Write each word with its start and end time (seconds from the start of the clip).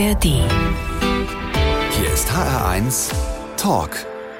ARD. 0.00 0.24
Hier 1.90 2.12
ist 2.14 2.30
HR1 2.30 3.12
Talk 3.58 3.90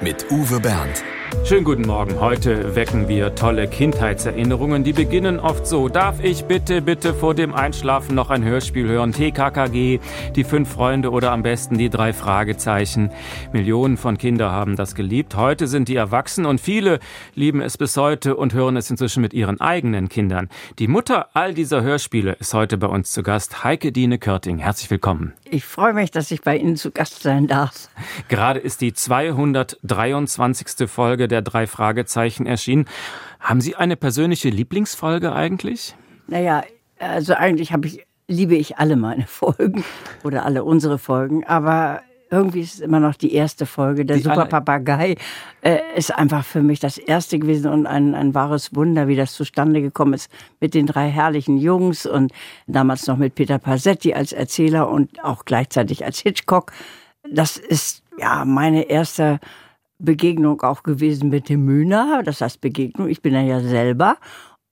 mit 0.00 0.30
Uwe 0.30 0.58
Bernd. 0.58 1.04
Schönen 1.44 1.64
guten 1.64 1.86
Morgen. 1.86 2.18
Heute 2.18 2.74
wecken 2.74 3.08
wir 3.08 3.34
tolle 3.34 3.68
Kindheitserinnerungen. 3.68 4.84
Die 4.84 4.94
beginnen 4.94 5.38
oft 5.38 5.66
so. 5.66 5.90
Darf 5.90 6.24
ich 6.24 6.46
bitte, 6.46 6.80
bitte 6.80 7.12
vor 7.12 7.34
dem 7.34 7.52
Einschlafen 7.52 8.14
noch 8.14 8.30
ein 8.30 8.42
Hörspiel 8.42 8.88
hören? 8.88 9.12
TKKG, 9.12 10.00
die 10.34 10.44
fünf 10.44 10.70
Freunde 10.70 11.10
oder 11.10 11.30
am 11.30 11.42
besten 11.42 11.76
die 11.76 11.90
drei 11.90 12.14
Fragezeichen. 12.14 13.10
Millionen 13.52 13.98
von 13.98 14.16
Kindern 14.16 14.52
haben 14.52 14.76
das 14.76 14.94
geliebt. 14.94 15.36
Heute 15.36 15.66
sind 15.66 15.88
die 15.88 15.96
erwachsen 15.96 16.46
und 16.46 16.58
viele 16.60 17.00
lieben 17.34 17.60
es 17.60 17.76
bis 17.76 17.98
heute 17.98 18.34
und 18.34 18.54
hören 18.54 18.78
es 18.78 18.90
inzwischen 18.90 19.20
mit 19.20 19.34
ihren 19.34 19.60
eigenen 19.60 20.08
Kindern. 20.08 20.48
Die 20.78 20.88
Mutter 20.88 21.28
all 21.34 21.52
dieser 21.52 21.82
Hörspiele 21.82 22.32
ist 22.32 22.54
heute 22.54 22.78
bei 22.78 22.86
uns 22.86 23.12
zu 23.12 23.22
Gast. 23.22 23.62
Heike 23.62 23.92
Dine 23.92 24.18
Körting. 24.18 24.58
Herzlich 24.58 24.90
willkommen. 24.90 25.34
Ich 25.52 25.64
freue 25.64 25.92
mich, 25.94 26.12
dass 26.12 26.30
ich 26.30 26.42
bei 26.42 26.56
Ihnen 26.56 26.76
zu 26.76 26.92
Gast 26.92 27.22
sein 27.22 27.48
darf. 27.48 27.88
Gerade 28.28 28.60
ist 28.60 28.80
die 28.80 28.92
223. 28.92 30.88
Folge 30.88 31.26
der 31.26 31.42
drei 31.42 31.66
Fragezeichen 31.66 32.46
erschienen. 32.46 32.86
Haben 33.40 33.60
Sie 33.60 33.74
eine 33.74 33.96
persönliche 33.96 34.48
Lieblingsfolge 34.48 35.32
eigentlich? 35.32 35.96
Naja, 36.28 36.62
also 37.00 37.34
eigentlich 37.34 37.72
habe 37.72 37.88
ich, 37.88 38.06
liebe 38.28 38.54
ich 38.54 38.78
alle 38.78 38.94
meine 38.94 39.26
Folgen 39.26 39.84
oder 40.22 40.44
alle 40.44 40.62
unsere 40.62 40.98
Folgen, 40.98 41.44
aber 41.44 42.02
irgendwie 42.30 42.60
ist 42.60 42.74
es 42.74 42.80
immer 42.80 43.00
noch 43.00 43.14
die 43.14 43.34
erste 43.34 43.66
Folge. 43.66 44.04
Der 44.04 44.16
Die 44.16 44.22
Super 44.22 44.46
Papagei 44.46 45.16
äh, 45.62 45.78
ist 45.96 46.14
einfach 46.14 46.44
für 46.44 46.62
mich 46.62 46.80
das 46.80 46.96
erste 46.96 47.38
gewesen 47.38 47.70
und 47.70 47.86
ein, 47.86 48.14
ein 48.14 48.34
wahres 48.34 48.74
Wunder, 48.74 49.08
wie 49.08 49.16
das 49.16 49.32
zustande 49.32 49.82
gekommen 49.82 50.14
ist 50.14 50.30
mit 50.60 50.74
den 50.74 50.86
drei 50.86 51.08
herrlichen 51.08 51.58
Jungs 51.58 52.06
und 52.06 52.32
damals 52.66 53.06
noch 53.06 53.16
mit 53.16 53.34
Peter 53.34 53.58
Pasetti 53.58 54.14
als 54.14 54.32
Erzähler 54.32 54.88
und 54.88 55.22
auch 55.24 55.44
gleichzeitig 55.44 56.04
als 56.04 56.20
Hitchcock. 56.20 56.72
Das 57.28 57.56
ist 57.56 58.02
ja 58.18 58.44
meine 58.44 58.84
erste 58.84 59.40
Begegnung 59.98 60.62
auch 60.62 60.82
gewesen 60.82 61.28
mit 61.28 61.48
dem 61.48 61.64
Mühner. 61.64 62.22
Das 62.24 62.40
heißt 62.40 62.60
Begegnung. 62.60 63.08
Ich 63.08 63.22
bin 63.22 63.34
ja 63.34 63.60
selber. 63.60 64.16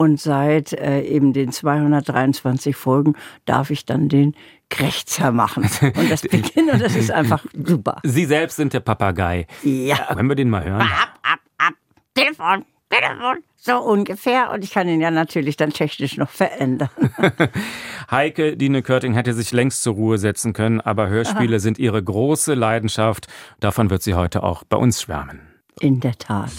Und 0.00 0.20
seit 0.20 0.72
äh, 0.72 1.00
eben 1.02 1.32
den 1.32 1.50
223 1.50 2.76
Folgen 2.76 3.14
darf 3.46 3.70
ich 3.70 3.84
dann 3.84 4.08
den 4.08 4.36
Krächzer 4.70 5.32
machen. 5.32 5.68
Und 5.82 6.10
das 6.10 6.22
beginnt 6.30 6.72
und 6.72 6.80
das 6.80 6.94
ist 6.94 7.10
einfach 7.10 7.44
super. 7.52 8.00
Sie 8.04 8.24
selbst 8.24 8.56
sind 8.56 8.72
der 8.72 8.80
Papagei. 8.80 9.48
Ja. 9.64 9.96
Können 10.14 10.28
wir 10.28 10.36
den 10.36 10.50
mal 10.50 10.64
hören? 10.64 10.82
Ab, 10.82 11.18
ab, 11.22 11.40
ab. 11.58 11.74
Telefon, 12.14 12.64
Telefon. 12.90 13.42
So 13.56 13.78
ungefähr. 13.80 14.52
Und 14.52 14.62
ich 14.62 14.70
kann 14.70 14.88
ihn 14.88 15.00
ja 15.00 15.10
natürlich 15.10 15.56
dann 15.56 15.70
technisch 15.70 16.16
noch 16.16 16.30
verändern. 16.30 16.90
Heike 18.10 18.56
Dine 18.56 18.82
Körting 18.82 19.14
hätte 19.14 19.34
sich 19.34 19.50
längst 19.50 19.82
zur 19.82 19.94
Ruhe 19.94 20.18
setzen 20.18 20.52
können, 20.52 20.80
aber 20.80 21.08
Hörspiele 21.08 21.58
sind 21.58 21.78
ihre 21.78 22.02
große 22.02 22.54
Leidenschaft. 22.54 23.26
Davon 23.58 23.90
wird 23.90 24.04
sie 24.04 24.14
heute 24.14 24.44
auch 24.44 24.62
bei 24.62 24.76
uns 24.76 25.02
schwärmen. 25.02 25.40
In 25.80 25.98
der 25.98 26.16
Tat. 26.16 26.52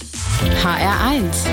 HR1. 0.62 1.48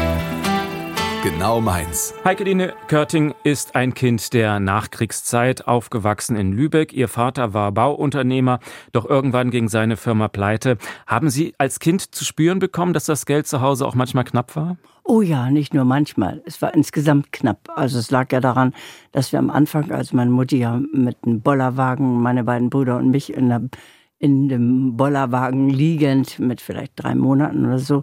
Genau 1.27 1.61
meins. 1.61 2.15
Heike 2.25 2.45
Dine 2.45 2.73
Körting 2.87 3.35
ist 3.43 3.75
ein 3.75 3.95
Kind 3.95 4.33
der 4.33 4.61
Nachkriegszeit, 4.61 5.67
aufgewachsen 5.67 6.37
in 6.37 6.53
Lübeck. 6.53 6.93
Ihr 6.93 7.09
Vater 7.09 7.53
war 7.53 7.73
Bauunternehmer, 7.73 8.61
doch 8.93 9.05
irgendwann 9.05 9.51
ging 9.51 9.69
seine 9.69 9.97
Firma 9.97 10.29
pleite. 10.29 10.79
Haben 11.05 11.29
Sie 11.29 11.53
als 11.59 11.81
Kind 11.81 12.15
zu 12.15 12.25
spüren 12.25 12.61
bekommen, 12.61 12.93
dass 12.93 13.07
das 13.07 13.27
Geld 13.27 13.49
zu 13.49 13.61
Hause 13.61 13.89
auch 13.89 13.97
manchmal 13.97 14.23
knapp 14.23 14.55
war? 14.55 14.77
Oh 15.03 15.21
ja, 15.21 15.51
nicht 15.51 15.75
nur 15.75 15.85
manchmal. 15.85 16.43
Es 16.47 16.63
war 16.63 16.73
insgesamt 16.75 17.33
knapp. 17.33 17.71
Also 17.75 17.99
es 17.99 18.13
lag 18.13 18.31
ja 18.31 18.39
daran, 18.39 18.73
dass 19.11 19.33
wir 19.33 19.41
am 19.41 19.51
Anfang, 19.51 19.91
als 19.91 20.13
meine 20.13 20.31
Mutti 20.31 20.59
ja 20.59 20.81
mit 20.93 21.17
einem 21.27 21.41
Bollerwagen, 21.41 22.23
meine 22.23 22.45
beiden 22.45 22.71
Brüder 22.71 22.99
und 22.99 23.11
mich 23.11 23.35
in, 23.35 23.49
der, 23.49 23.63
in 24.21 24.49
dem 24.49 24.97
Bollerwagen 24.97 25.71
liegend 25.71 26.39
mit 26.39 26.61
vielleicht 26.61 26.93
drei 26.95 27.17
Monaten 27.17 27.67
oder 27.67 27.81
so 27.81 28.03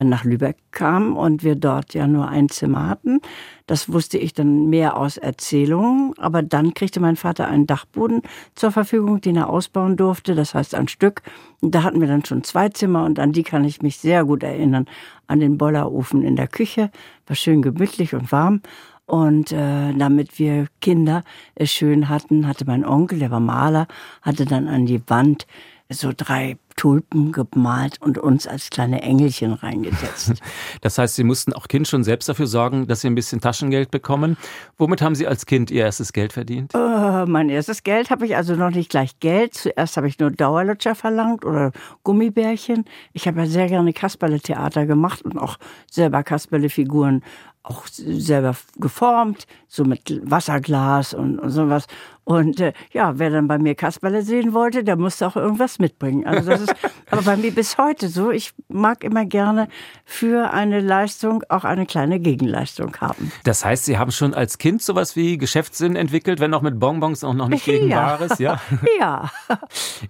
nach 0.00 0.24
Lübeck 0.24 0.56
kamen 0.72 1.16
und 1.16 1.44
wir 1.44 1.54
dort 1.54 1.94
ja 1.94 2.06
nur 2.06 2.28
ein 2.28 2.48
Zimmer 2.48 2.88
hatten. 2.88 3.20
Das 3.66 3.92
wusste 3.92 4.18
ich 4.18 4.34
dann 4.34 4.68
mehr 4.68 4.96
aus 4.96 5.16
Erzählungen. 5.16 6.12
Aber 6.18 6.42
dann 6.42 6.74
kriegte 6.74 7.00
mein 7.00 7.16
Vater 7.16 7.48
einen 7.48 7.66
Dachboden 7.66 8.22
zur 8.54 8.72
Verfügung, 8.72 9.20
den 9.20 9.36
er 9.36 9.48
ausbauen 9.48 9.96
durfte. 9.96 10.34
Das 10.34 10.54
heißt 10.54 10.74
ein 10.74 10.88
Stück. 10.88 11.22
Und 11.60 11.74
da 11.74 11.82
hatten 11.82 12.00
wir 12.00 12.08
dann 12.08 12.24
schon 12.24 12.44
zwei 12.44 12.68
Zimmer 12.68 13.04
und 13.04 13.18
an 13.18 13.32
die 13.32 13.44
kann 13.44 13.64
ich 13.64 13.82
mich 13.82 13.98
sehr 13.98 14.24
gut 14.24 14.42
erinnern. 14.42 14.86
An 15.26 15.40
den 15.40 15.56
Bollerofen 15.56 16.22
in 16.22 16.36
der 16.36 16.48
Küche. 16.48 16.90
War 17.26 17.36
schön 17.36 17.62
gemütlich 17.62 18.14
und 18.14 18.32
warm. 18.32 18.60
Und 19.06 19.52
äh, 19.52 19.92
damit 19.92 20.38
wir 20.38 20.66
Kinder 20.80 21.24
es 21.54 21.70
schön 21.70 22.08
hatten, 22.08 22.46
hatte 22.48 22.64
mein 22.64 22.86
Onkel, 22.86 23.18
der 23.18 23.30
war 23.30 23.40
Maler, 23.40 23.86
hatte 24.22 24.46
dann 24.46 24.66
an 24.66 24.86
die 24.86 25.02
Wand 25.08 25.46
so 25.90 26.12
drei 26.16 26.56
Tulpen 26.76 27.30
gemalt 27.32 28.00
und 28.00 28.18
uns 28.18 28.46
als 28.46 28.70
kleine 28.70 29.02
Engelchen 29.02 29.52
reingesetzt. 29.52 30.32
Das 30.80 30.98
heißt, 30.98 31.14
Sie 31.14 31.24
mussten 31.24 31.52
auch 31.52 31.68
Kind 31.68 31.88
schon 31.88 32.04
selbst 32.04 32.28
dafür 32.28 32.46
sorgen, 32.46 32.86
dass 32.86 33.00
Sie 33.00 33.06
ein 33.06 33.14
bisschen 33.14 33.40
Taschengeld 33.40 33.90
bekommen. 33.90 34.36
Womit 34.76 35.00
haben 35.02 35.14
Sie 35.14 35.26
als 35.26 35.46
Kind 35.46 35.70
Ihr 35.70 35.84
erstes 35.84 36.12
Geld 36.12 36.32
verdient? 36.32 36.74
Äh, 36.74 37.26
mein 37.26 37.48
erstes 37.48 37.84
Geld 37.84 38.10
habe 38.10 38.26
ich 38.26 38.36
also 38.36 38.54
noch 38.54 38.70
nicht 38.70 38.90
gleich 38.90 39.18
Geld. 39.20 39.54
Zuerst 39.54 39.96
habe 39.96 40.08
ich 40.08 40.18
nur 40.18 40.30
Dauerlutscher 40.30 40.94
verlangt 40.94 41.44
oder 41.44 41.72
Gummibärchen. 42.02 42.84
Ich 43.12 43.26
habe 43.26 43.40
ja 43.40 43.46
sehr 43.46 43.68
gerne 43.68 43.92
Kasperle-Theater 43.92 44.84
gemacht 44.86 45.22
und 45.22 45.38
auch 45.38 45.58
selber 45.90 46.22
Kasperle-Figuren 46.22 47.22
auch 47.64 47.86
selber 47.86 48.54
geformt, 48.78 49.46
so 49.68 49.84
mit 49.84 50.20
Wasserglas 50.22 51.14
und, 51.14 51.38
und 51.38 51.50
sowas. 51.50 51.86
Und 52.24 52.58
äh, 52.60 52.72
ja, 52.92 53.18
wer 53.18 53.30
dann 53.30 53.48
bei 53.48 53.58
mir 53.58 53.74
Kasperle 53.74 54.22
sehen 54.22 54.52
wollte, 54.54 54.82
der 54.82 54.96
musste 54.96 55.26
auch 55.26 55.36
irgendwas 55.36 55.78
mitbringen. 55.78 56.26
Also 56.26 56.50
das 56.50 56.62
ist 56.62 56.74
aber 57.10 57.22
bei 57.22 57.36
mir 57.36 57.52
bis 57.54 57.76
heute 57.78 58.08
so. 58.08 58.30
Ich 58.30 58.52
mag 58.68 59.04
immer 59.04 59.24
gerne 59.26 59.68
für 60.06 60.50
eine 60.52 60.80
Leistung 60.80 61.42
auch 61.48 61.64
eine 61.64 61.84
kleine 61.86 62.20
Gegenleistung 62.20 62.96
haben. 63.00 63.30
Das 63.44 63.64
heißt, 63.64 63.84
Sie 63.84 63.98
haben 63.98 64.10
schon 64.10 64.32
als 64.34 64.58
Kind 64.58 64.80
sowas 64.82 65.16
wie 65.16 65.36
Geschäftssinn 65.38 65.96
entwickelt, 65.96 66.40
wenn 66.40 66.54
auch 66.54 66.62
mit 66.62 66.80
Bonbons 66.80 67.24
auch 67.24 67.34
noch 67.34 67.48
nicht 67.48 67.64
gegen 67.66 67.88
Ja. 67.88 68.16
Bares, 68.16 68.38
ja? 68.38 68.60
Ja. 68.98 69.30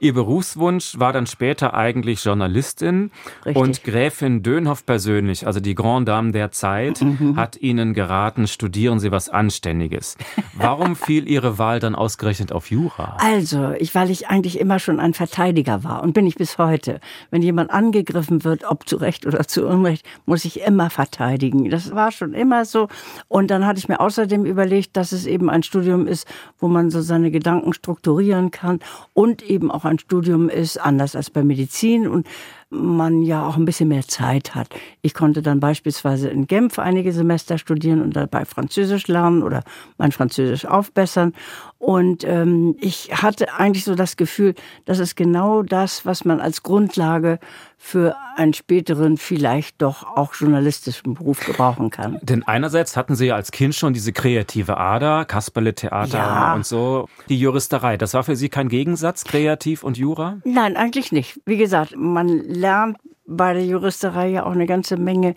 Ihr 0.01 0.15
Berufswunsch 0.15 0.99
war 0.99 1.13
dann 1.13 1.27
später 1.27 1.75
eigentlich 1.75 2.25
Journalistin 2.25 3.11
Richtig. 3.45 3.57
und 3.63 3.85
Gräfin 3.85 4.43
Dönhoff 4.43 4.87
persönlich, 4.87 5.47
also 5.47 5.61
die 5.61 5.75
Grand 5.75 6.09
Dame 6.09 6.33
der 6.33 6.51
Zeit, 6.53 7.01
Mhm. 7.01 7.37
hat 7.37 7.57
Ihnen 7.57 7.93
geraten, 7.95 8.47
studieren 8.47 8.99
Sie 9.01 9.11
was 9.11 9.29
Anständiges. 9.29 10.17
Warum 10.55 10.97
fiel 10.97 11.29
Ihre 11.29 11.59
Wahl 11.59 11.81
dann 11.81 11.95
ausgerechnet 12.05 12.53
auf 12.53 12.71
Jura? 12.71 13.17
Also, 13.19 13.73
ich, 13.79 13.95
weil 13.95 14.11
ich 14.11 14.29
eigentlich 14.29 14.61
immer 14.61 14.79
schon 14.79 15.01
ein 15.01 15.15
Verteidiger 15.15 15.83
war 15.85 16.03
und 16.03 16.13
bin 16.13 16.27
ich 16.27 16.35
bis 16.35 16.59
heute. 16.59 17.01
Wenn 17.31 17.41
jemand 17.41 17.71
angegriffen 17.71 18.45
wird, 18.45 18.65
ob 18.71 18.87
zu 18.87 18.97
Recht 18.97 19.27
oder 19.27 19.47
zu 19.49 19.67
Unrecht, 19.67 20.05
muss 20.27 20.45
ich 20.45 20.61
immer 20.61 20.91
verteidigen. 20.91 21.71
Das 21.71 21.95
war 21.95 22.13
schon 22.13 22.35
immer 22.35 22.67
so. 22.67 22.89
Und 23.29 23.51
dann 23.51 23.67
hatte 23.67 23.79
ich 23.79 23.89
mir 23.89 24.01
außerdem 24.01 24.45
überlegt, 24.45 24.97
dass 24.97 25.13
es 25.13 25.25
eben 25.25 25.49
ein 25.49 25.63
Studium 25.63 26.07
ist, 26.07 26.29
wo 26.59 26.69
man 26.69 26.91
so 26.91 27.01
seine 27.01 27.31
Gedanken 27.31 27.73
strukturieren 27.73 28.51
kann 28.51 28.81
und 29.15 29.43
eben 29.43 29.71
auch 29.71 29.87
ein 29.87 29.99
Studium 29.99 30.51
ist, 30.51 30.79
anders 30.79 31.17
als 31.17 31.31
bei 31.31 31.43
Medizin 31.43 32.07
und 32.07 32.27
man 32.75 33.23
ja 33.23 33.47
auch 33.47 33.57
ein 33.57 33.65
bisschen 33.65 33.89
mehr 33.89 34.07
Zeit 34.07 34.55
hat. 34.55 34.69
Ich 35.03 35.15
konnte 35.15 35.43
dann 35.43 35.61
beispielsweise 35.61 36.29
in 36.29 36.47
Genf 36.47 36.79
einige 36.79 37.13
Semester 37.13 37.59
studieren 37.59 38.03
und 38.03 38.17
dabei 38.17 38.45
Französisch 38.45 39.07
lernen 39.09 39.43
oder 39.43 39.63
mein 39.99 40.13
Französisch 40.13 40.67
aufbessern. 40.67 41.33
Und 41.79 42.25
ähm, 42.25 42.77
ich 42.81 43.11
hatte 43.13 43.55
eigentlich 43.55 43.85
so 43.85 43.95
das 43.95 44.17
Gefühl, 44.17 44.55
das 44.85 44.99
ist 44.99 45.17
genau 45.17 45.63
das, 45.63 46.07
was 46.07 46.25
man 46.25 46.41
als 46.41 46.63
Grundlage 46.63 47.39
für 47.87 48.17
einen 48.37 48.55
späteren, 48.55 49.19
vielleicht 49.19 49.83
doch 49.83 50.05
auch 50.17 50.33
journalistischen 50.35 51.13
Beruf 51.13 51.45
gebrauchen 51.45 51.91
kann. 51.91 52.19
Denn 52.23 52.43
einerseits 52.43 52.97
hatten 52.97 53.15
Sie 53.15 53.27
ja 53.27 53.35
als 53.35 53.53
Kind 53.53 53.75
schon 53.75 53.93
diese 53.93 54.11
kreative 54.15 54.79
Ader, 54.79 55.27
Kasperle-Theater 55.27 56.17
Ja. 56.17 56.55
und 56.55 56.65
so. 56.65 57.11
Die 57.29 57.39
Juristerei, 57.39 57.99
das 57.99 58.15
war 58.15 58.25
für 58.25 58.37
Sie 58.37 58.49
kein 58.49 58.71
Gegensatz, 58.71 59.25
kreativ 59.25 59.85
und 59.85 59.99
Jura? 59.99 60.39
Nein, 60.45 60.79
eigentlich 60.79 61.13
nicht. 61.13 61.39
Wie 61.45 61.59
gesagt, 61.59 61.95
man 61.95 62.29
lernt 62.29 62.97
bei 63.27 63.53
der 63.53 63.67
Juristerei 63.67 64.29
ja 64.31 64.45
auch 64.47 64.53
eine 64.53 64.65
ganze 64.67 64.97
Menge, 64.97 65.35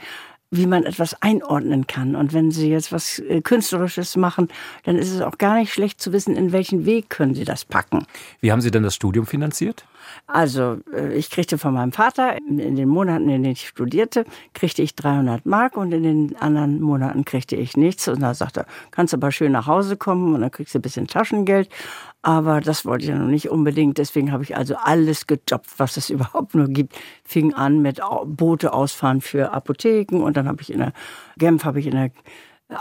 wie 0.50 0.68
man 0.68 0.84
etwas 0.86 1.22
einordnen 1.22 1.86
kann. 1.86 2.16
Und 2.16 2.32
wenn 2.34 2.52
Sie 2.52 2.70
jetzt 2.70 2.94
was 2.94 3.20
äh, 3.20 3.42
Künstlerisches 3.42 4.16
machen, 4.16 4.48
dann 4.86 4.96
ist 4.96 5.12
es 5.12 5.20
auch 5.20 5.38
gar 5.38 5.56
nicht 5.60 5.74
schlecht 5.74 6.00
zu 6.00 6.14
wissen, 6.14 6.38
in 6.38 6.54
welchen 6.54 6.86
Weg 6.86 7.10
können 7.10 7.36
Sie 7.36 7.44
das 7.44 7.66
packen. 7.66 8.06
Wie 8.40 8.54
haben 8.54 8.62
Sie 8.62 8.72
denn 8.72 8.84
das 8.84 8.96
Studium 8.96 9.26
finanziert? 9.26 9.84
Also 10.26 10.80
äh, 10.94 11.14
ich 11.14 11.30
kriegte 11.30 11.58
von 11.58 11.74
meinem 11.74 11.92
Vater 11.92 12.38
in 12.38 12.76
den 12.76 12.88
Monaten, 12.88 13.30
in 13.30 13.44
denen 13.44 13.54
ich 13.54 13.68
studierte, 13.68 14.26
kriegte 14.54 14.82
ich 14.82 14.96
300 14.96 15.46
Mark 15.46 15.78
und 15.78 15.92
in 15.92 16.04
den 16.04 16.36
anderen 16.38 16.82
Monaten 16.82 17.26
kriegte 17.26 17.56
ich 17.56 17.78
nichts. 17.78 18.08
Und 18.08 18.22
da 18.22 18.34
sagte 18.34 18.62
er, 18.62 18.66
kannst 18.92 19.14
aber 19.14 19.32
schön 19.32 19.52
nach 19.52 19.68
Hause 19.68 19.98
kommen 19.98 20.34
und 20.36 20.42
dann 20.42 20.52
kriegst 20.52 20.74
du 20.74 20.80
ein 20.80 20.82
bisschen 20.82 21.08
Taschengeld. 21.08 21.70
Aber 22.22 22.60
das 22.60 22.86
wollte 22.86 23.06
ich 23.06 23.10
ja 23.10 23.18
noch 23.18 23.30
nicht 23.30 23.50
unbedingt. 23.50 23.98
Deswegen 23.98 24.32
habe 24.32 24.44
ich 24.44 24.58
also 24.58 24.76
alles 24.76 25.28
gejobbt, 25.28 25.68
was 25.78 25.98
es 25.98 26.10
überhaupt 26.10 26.56
nur 26.56 26.68
gibt. 26.68 26.96
Fing 27.24 27.54
an 27.54 27.82
mit 27.82 28.02
Boote 28.26 28.74
ausfahren 28.74 29.22
für 29.22 29.54
Apotheken 29.54 30.22
und 30.22 30.36
dann 30.38 30.48
habe 30.48 30.62
ich 30.62 30.72
in 30.72 30.80
der 30.80 30.94
Genf 31.38 31.64
habe 31.64 31.80
ich 31.80 31.88
in 31.88 31.94
der 31.94 32.12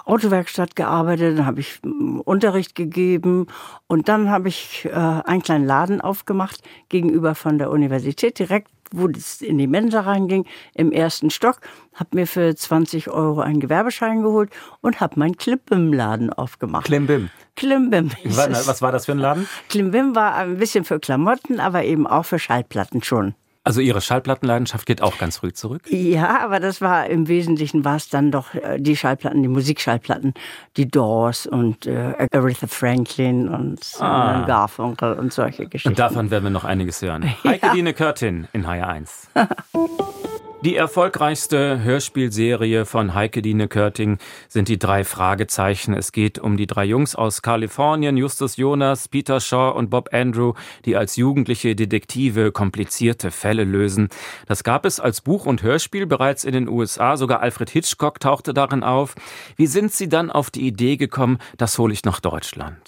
Autowerkstatt 0.04 0.74
gearbeitet, 0.74 1.38
dann 1.38 1.46
habe 1.46 1.60
ich 1.60 1.78
mm, 1.82 2.20
Unterricht 2.20 2.74
gegeben 2.74 3.46
und 3.86 4.08
dann 4.08 4.30
habe 4.30 4.48
ich 4.48 4.84
äh, 4.84 4.90
einen 4.90 5.42
kleinen 5.42 5.64
Laden 5.64 6.00
aufgemacht 6.00 6.60
gegenüber 6.88 7.34
von 7.34 7.58
der 7.58 7.70
Universität, 7.70 8.38
direkt 8.38 8.68
wo 8.92 9.08
es 9.08 9.40
in 9.42 9.58
die 9.58 9.66
Mensa 9.66 10.00
reinging, 10.00 10.46
im 10.74 10.92
ersten 10.92 11.30
Stock, 11.30 11.58
habe 11.94 12.10
mir 12.12 12.26
für 12.26 12.54
20 12.54 13.08
Euro 13.08 13.40
einen 13.40 13.60
Gewerbeschein 13.60 14.22
geholt 14.22 14.50
und 14.80 15.00
habe 15.00 15.18
meinen 15.18 15.36
Klimbim-Laden 15.36 16.32
aufgemacht. 16.32 16.86
Klimbim. 16.86 17.30
Klimbim. 17.56 18.10
Was 18.24 18.82
war 18.82 18.92
das 18.92 19.06
für 19.06 19.12
ein 19.12 19.18
Laden? 19.18 19.48
Klimbim 19.68 20.14
war 20.14 20.36
ein 20.36 20.58
bisschen 20.58 20.84
für 20.84 21.00
Klamotten, 21.00 21.58
aber 21.58 21.84
eben 21.84 22.06
auch 22.06 22.24
für 22.24 22.38
Schallplatten 22.38 23.02
schon. 23.02 23.34
Also 23.66 23.80
Ihre 23.80 24.00
Schallplattenleidenschaft 24.00 24.86
geht 24.86 25.02
auch 25.02 25.18
ganz 25.18 25.38
früh 25.38 25.52
zurück? 25.52 25.82
Ja, 25.88 26.38
aber 26.38 26.60
das 26.60 26.80
war 26.80 27.06
im 27.06 27.26
Wesentlichen 27.26 27.84
war 27.84 27.96
es 27.96 28.08
dann 28.08 28.30
doch 28.30 28.54
äh, 28.54 28.78
die 28.78 28.96
Schallplatten, 28.96 29.42
die 29.42 29.48
Musikschallplatten, 29.48 30.34
die 30.76 30.88
Doors 30.88 31.48
und 31.48 31.84
äh, 31.84 32.28
Aretha 32.30 32.68
Franklin 32.68 33.48
und 33.48 33.80
ah. 33.98 34.44
Garfunkel 34.46 35.14
und 35.14 35.32
solche 35.32 35.66
Geschichten. 35.66 35.88
Und 35.88 35.98
davon 35.98 36.30
werden 36.30 36.44
wir 36.44 36.50
noch 36.50 36.64
einiges 36.64 37.02
hören. 37.02 37.24
Ja. 37.42 37.52
Heike 37.52 37.70
Dine 37.74 37.92
Körtin 37.92 38.48
in 38.52 38.66
HR1. 38.66 39.28
Die 40.62 40.74
erfolgreichste 40.74 41.82
Hörspielserie 41.82 42.86
von 42.86 43.14
Heike 43.14 43.42
Dine 43.42 43.68
Körting 43.68 44.18
sind 44.48 44.68
die 44.68 44.78
drei 44.78 45.04
Fragezeichen. 45.04 45.92
Es 45.92 46.12
geht 46.12 46.38
um 46.38 46.56
die 46.56 46.66
drei 46.66 46.86
Jungs 46.86 47.14
aus 47.14 47.42
Kalifornien, 47.42 48.16
Justus 48.16 48.56
Jonas, 48.56 49.06
Peter 49.06 49.38
Shaw 49.38 49.76
und 49.76 49.90
Bob 49.90 50.08
Andrew, 50.12 50.54
die 50.86 50.96
als 50.96 51.16
jugendliche 51.16 51.76
Detektive 51.76 52.52
komplizierte 52.52 53.30
Fälle 53.30 53.64
lösen. 53.64 54.08
Das 54.46 54.64
gab 54.64 54.86
es 54.86 54.98
als 54.98 55.20
Buch 55.20 55.44
und 55.44 55.62
Hörspiel 55.62 56.06
bereits 56.06 56.42
in 56.42 56.52
den 56.52 56.68
USA. 56.68 57.16
Sogar 57.18 57.40
Alfred 57.40 57.68
Hitchcock 57.68 58.18
tauchte 58.18 58.54
darin 58.54 58.82
auf. 58.82 59.14
Wie 59.56 59.66
sind 59.66 59.92
Sie 59.92 60.08
dann 60.08 60.30
auf 60.30 60.50
die 60.50 60.66
Idee 60.66 60.96
gekommen, 60.96 61.38
das 61.58 61.78
hole 61.78 61.92
ich 61.92 62.04
nach 62.04 62.18
Deutschland? 62.18 62.78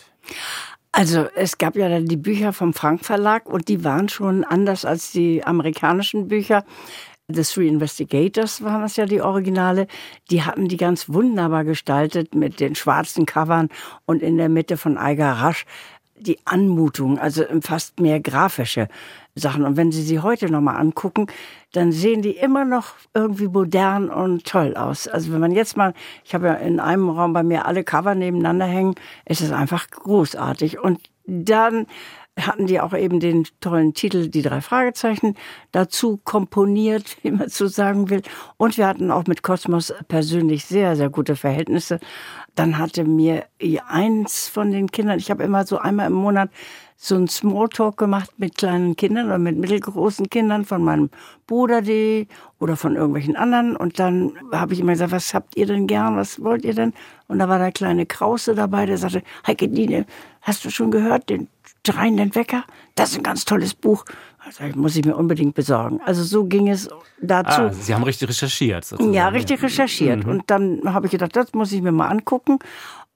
Also 0.92 1.28
es 1.36 1.58
gab 1.58 1.76
ja 1.76 1.88
dann 1.88 2.06
die 2.06 2.16
Bücher 2.16 2.52
vom 2.52 2.72
Frank 2.72 3.04
Verlag 3.04 3.46
und 3.46 3.68
die 3.68 3.84
waren 3.84 4.08
schon 4.08 4.42
anders 4.42 4.84
als 4.84 5.12
die 5.12 5.44
amerikanischen 5.44 6.28
Bücher. 6.28 6.64
The 7.30 7.42
Three 7.42 7.69
Investigators 7.69 8.62
waren 8.62 8.80
das 8.80 8.96
ja 8.96 9.04
die 9.04 9.20
Originale. 9.20 9.86
Die 10.30 10.44
hatten 10.44 10.66
die 10.66 10.78
ganz 10.78 11.10
wunderbar 11.10 11.62
gestaltet 11.64 12.34
mit 12.34 12.58
den 12.58 12.75
schwarzen 12.75 13.26
Covern 13.26 13.69
und 14.06 14.22
in 14.22 14.38
der 14.38 14.48
Mitte 14.48 14.78
von 14.78 14.96
Eiger 14.96 15.32
Rasch 15.32 15.66
die 16.16 16.38
Anmutung, 16.46 17.19
also 17.19 17.44
fast 17.60 18.00
mehr 18.00 18.19
grafische 18.20 18.88
Sachen. 19.34 19.66
Und 19.66 19.76
wenn 19.76 19.92
Sie 19.92 20.02
sie 20.02 20.20
heute 20.20 20.50
nochmal 20.50 20.76
angucken, 20.78 21.26
dann 21.72 21.92
sehen 21.92 22.22
die 22.22 22.30
immer 22.30 22.64
noch 22.64 22.94
irgendwie 23.12 23.48
modern 23.48 24.08
und 24.08 24.46
toll 24.46 24.75
aus. 24.75 25.06
Also 25.06 25.30
wenn 25.30 25.40
man 25.40 25.52
jetzt 25.52 25.76
mal, 25.76 25.92
ich 26.25 26.34
habe 26.34 26.46
ja 26.46 26.54
in 26.54 26.80
einem 26.80 27.10
Raum 27.10 27.34
bei 27.34 27.42
mir 27.42 27.66
alle 27.66 27.84
Cover 27.84 28.14
nebeneinander 28.14 28.64
hängen, 28.64 28.94
ist 29.26 29.42
es 29.42 29.52
einfach 29.52 29.90
großartig. 29.90 30.78
Und 30.80 30.98
dann 31.26 31.86
hatten 32.46 32.67
die 32.67 32.81
auch 32.81 32.94
eben 32.94 33.20
den 33.20 33.46
tollen 33.61 33.94
Titel 33.94 34.29
Die 34.29 34.43
drei 34.43 34.61
Fragezeichen 34.61 35.35
dazu 35.73 36.19
komponiert, 36.23 37.17
wie 37.23 37.31
man 37.31 37.49
so 37.49 37.67
sagen 37.67 38.11
will. 38.11 38.23
Und 38.56 38.76
wir 38.76 38.87
hatten 38.87 39.11
auch 39.11 39.26
mit 39.26 39.43
Kosmos 39.43 39.93
persönlich 40.08 40.64
sehr, 40.64 40.96
sehr 40.96 41.11
gute 41.11 41.37
Verhältnisse. 41.37 42.00
Dann 42.55 42.79
hatte 42.79 43.05
mir 43.05 43.44
eins 43.88 44.49
von 44.49 44.70
den 44.70 44.90
Kindern, 44.90 45.19
ich 45.19 45.31
habe 45.31 45.44
immer 45.44 45.67
so 45.67 45.79
einmal 45.79 46.08
im 46.08 46.14
Monat 46.14 46.50
so 47.00 47.14
ein 47.14 47.29
Smalltalk 47.29 47.96
gemacht 47.96 48.31
mit 48.38 48.58
kleinen 48.58 48.96
Kindern 48.96 49.26
oder 49.26 49.38
mit 49.38 49.56
mittelgroßen 49.56 50.29
Kindern 50.31 50.64
von 50.64 50.82
meinem 50.82 51.11
Bruder 51.46 51.81
die 51.81 52.26
oder 52.58 52.76
von 52.76 52.96
irgendwelchen 52.96 53.37
anderen. 53.37 53.76
Und 53.76 54.00
dann 54.00 54.32
habe 54.50 54.75
ich 54.75 54.81
immer 54.81 54.93
gesagt, 54.93 55.12
was 55.12 55.32
habt 55.32 55.56
ihr 55.56 55.67
denn 55.67 55.87
gern, 55.87 56.17
was 56.17 56.43
wollt 56.43 56.64
ihr 56.64 56.75
denn? 56.75 56.93
Und 57.29 57.38
da 57.38 57.49
war 57.49 57.61
der 57.61 57.70
kleine 57.70 58.05
Krause 58.05 58.56
dabei, 58.56 58.85
der 58.85 58.99
sagte, 58.99 59.23
Heike 59.46 59.69
Dine, 59.69 60.06
hast 60.43 60.64
du 60.64 60.70
schon 60.70 60.90
gehört, 60.90 61.31
den 61.31 61.49
Dreien 61.93 62.35
Wecker? 62.35 62.64
Das 62.94 63.11
ist 63.11 63.19
ein 63.19 63.23
ganz 63.23 63.44
tolles 63.44 63.75
Buch. 63.75 64.05
Also 64.44 64.64
muss 64.79 64.96
ich 64.96 65.05
mir 65.05 65.17
unbedingt 65.17 65.55
besorgen. 65.55 66.00
Also 66.05 66.23
so 66.23 66.44
ging 66.44 66.69
es 66.69 66.88
dazu. 67.20 67.62
Ah, 67.62 67.73
Sie 67.73 67.94
haben 67.94 68.05
richtig 68.05 68.29
recherchiert. 68.29 68.85
Sozusagen. 68.85 69.14
Ja, 69.14 69.29
richtig 69.29 69.62
recherchiert. 69.62 70.25
Mhm. 70.25 70.31
Und 70.31 70.43
dann 70.46 70.81
habe 70.85 71.06
ich 71.06 71.12
gedacht, 71.12 71.35
das 71.37 71.52
muss 71.52 71.73
ich 71.73 71.82
mir 71.82 71.93
mal 71.93 72.08
angucken. 72.08 72.58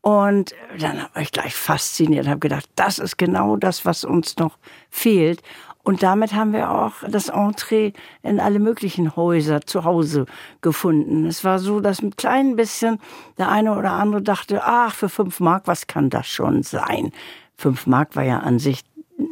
Und 0.02 0.54
dann 0.80 1.06
war 1.14 1.22
ich 1.22 1.30
gleich 1.30 1.54
fasziniert, 1.54 2.26
habe 2.26 2.40
gedacht, 2.40 2.68
das 2.74 2.98
ist 2.98 3.18
genau 3.18 3.56
das, 3.56 3.84
was 3.84 4.04
uns 4.04 4.36
noch 4.36 4.58
fehlt. 4.90 5.42
Und 5.84 6.02
damit 6.02 6.32
haben 6.32 6.52
wir 6.52 6.70
auch 6.70 6.92
das 7.08 7.28
Entree 7.28 7.92
in 8.22 8.38
alle 8.38 8.60
möglichen 8.60 9.16
Häuser 9.16 9.62
zu 9.62 9.84
Hause 9.84 10.26
gefunden. 10.60 11.26
Es 11.26 11.42
war 11.44 11.58
so, 11.58 11.80
dass 11.80 12.00
ein 12.00 12.14
klein 12.14 12.54
bisschen 12.54 13.00
der 13.36 13.48
eine 13.48 13.76
oder 13.76 13.92
andere 13.92 14.22
dachte, 14.22 14.62
ach, 14.62 14.94
für 14.94 15.08
fünf 15.08 15.40
Mark, 15.40 15.66
was 15.66 15.88
kann 15.88 16.08
das 16.08 16.28
schon 16.28 16.62
sein? 16.62 17.12
Fünf 17.62 17.86
Mark 17.86 18.16
war 18.16 18.24
ja 18.24 18.40
an 18.40 18.58
sich 18.58 18.80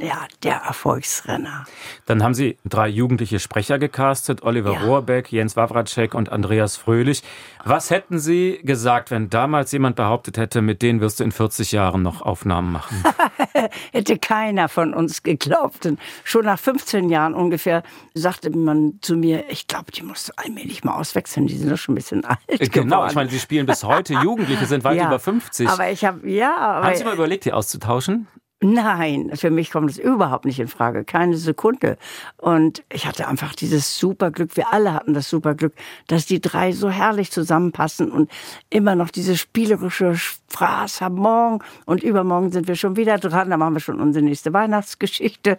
ja, 0.00 0.26
der 0.44 0.54
Erfolgsrenner. 0.58 1.64
Dann 2.06 2.22
haben 2.22 2.32
Sie 2.32 2.58
drei 2.64 2.86
jugendliche 2.86 3.40
Sprecher 3.40 3.80
gecastet, 3.80 4.44
Oliver 4.44 4.74
ja. 4.74 4.80
Rohrbeck, 4.82 5.32
Jens 5.32 5.56
Wawracek 5.56 6.14
und 6.14 6.30
Andreas 6.30 6.76
Fröhlich. 6.76 7.24
Was 7.64 7.90
hätten 7.90 8.20
Sie 8.20 8.60
gesagt, 8.62 9.10
wenn 9.10 9.30
damals 9.30 9.72
jemand 9.72 9.96
behauptet 9.96 10.38
hätte, 10.38 10.62
mit 10.62 10.80
denen 10.82 11.00
wirst 11.00 11.18
du 11.18 11.24
in 11.24 11.32
40 11.32 11.72
Jahren 11.72 12.02
noch 12.02 12.22
Aufnahmen 12.22 12.70
machen? 12.70 13.02
hätte 13.92 14.18
keiner 14.18 14.68
von 14.68 14.94
uns 14.94 15.22
geglaubt. 15.22 15.86
Und 15.86 16.00
schon 16.24 16.44
nach 16.44 16.58
15 16.58 17.08
Jahren 17.08 17.34
ungefähr 17.34 17.82
sagte 18.14 18.50
man 18.50 18.98
zu 19.00 19.16
mir, 19.16 19.48
ich 19.48 19.66
glaube, 19.66 19.92
die 19.92 20.02
musst 20.02 20.28
du 20.28 20.32
allmählich 20.36 20.84
mal 20.84 20.94
auswechseln, 20.94 21.46
die 21.46 21.56
sind 21.56 21.70
doch 21.70 21.78
schon 21.78 21.92
ein 21.92 21.96
bisschen 21.96 22.24
alt 22.24 22.38
äh, 22.46 22.58
Genau, 22.68 22.96
geworden. 22.96 23.08
ich 23.10 23.14
meine, 23.14 23.30
Sie 23.30 23.38
spielen 23.38 23.66
bis 23.66 23.84
heute, 23.84 24.14
Jugendliche 24.14 24.66
sind 24.66 24.84
weit 24.84 24.96
ja, 24.98 25.06
über 25.06 25.18
50. 25.18 25.68
Aber 25.68 25.90
ich 25.90 26.04
habe, 26.04 26.28
ja. 26.28 26.56
Aber 26.56 26.86
haben 26.86 26.96
Sie 26.96 27.04
mal 27.04 27.14
überlegt, 27.14 27.44
die 27.44 27.52
auszutauschen? 27.52 28.26
Nein, 28.62 29.30
für 29.34 29.48
mich 29.48 29.70
kommt 29.70 29.90
es 29.90 29.96
überhaupt 29.96 30.44
nicht 30.44 30.60
in 30.60 30.68
Frage, 30.68 31.04
keine 31.04 31.38
Sekunde. 31.38 31.96
Und 32.36 32.84
ich 32.92 33.06
hatte 33.06 33.26
einfach 33.26 33.54
dieses 33.54 33.98
Superglück, 33.98 34.54
wir 34.54 34.70
alle 34.70 34.92
hatten 34.92 35.14
das 35.14 35.30
Superglück, 35.30 35.72
dass 36.08 36.26
die 36.26 36.42
drei 36.42 36.72
so 36.72 36.90
herrlich 36.90 37.30
zusammenpassen 37.30 38.12
und 38.12 38.30
immer 38.68 38.96
noch 38.96 39.08
diese 39.08 39.38
spielerische 39.38 40.14
Fraß 40.48 41.00
haben. 41.00 41.14
Morgen 41.14 41.60
und 41.86 42.02
übermorgen 42.02 42.52
sind 42.52 42.68
wir 42.68 42.74
schon 42.76 42.96
wieder 42.96 43.16
dran, 43.16 43.48
da 43.48 43.56
machen 43.56 43.74
wir 43.74 43.80
schon 43.80 43.98
unsere 43.98 44.24
nächste 44.24 44.52
Weihnachtsgeschichte. 44.52 45.56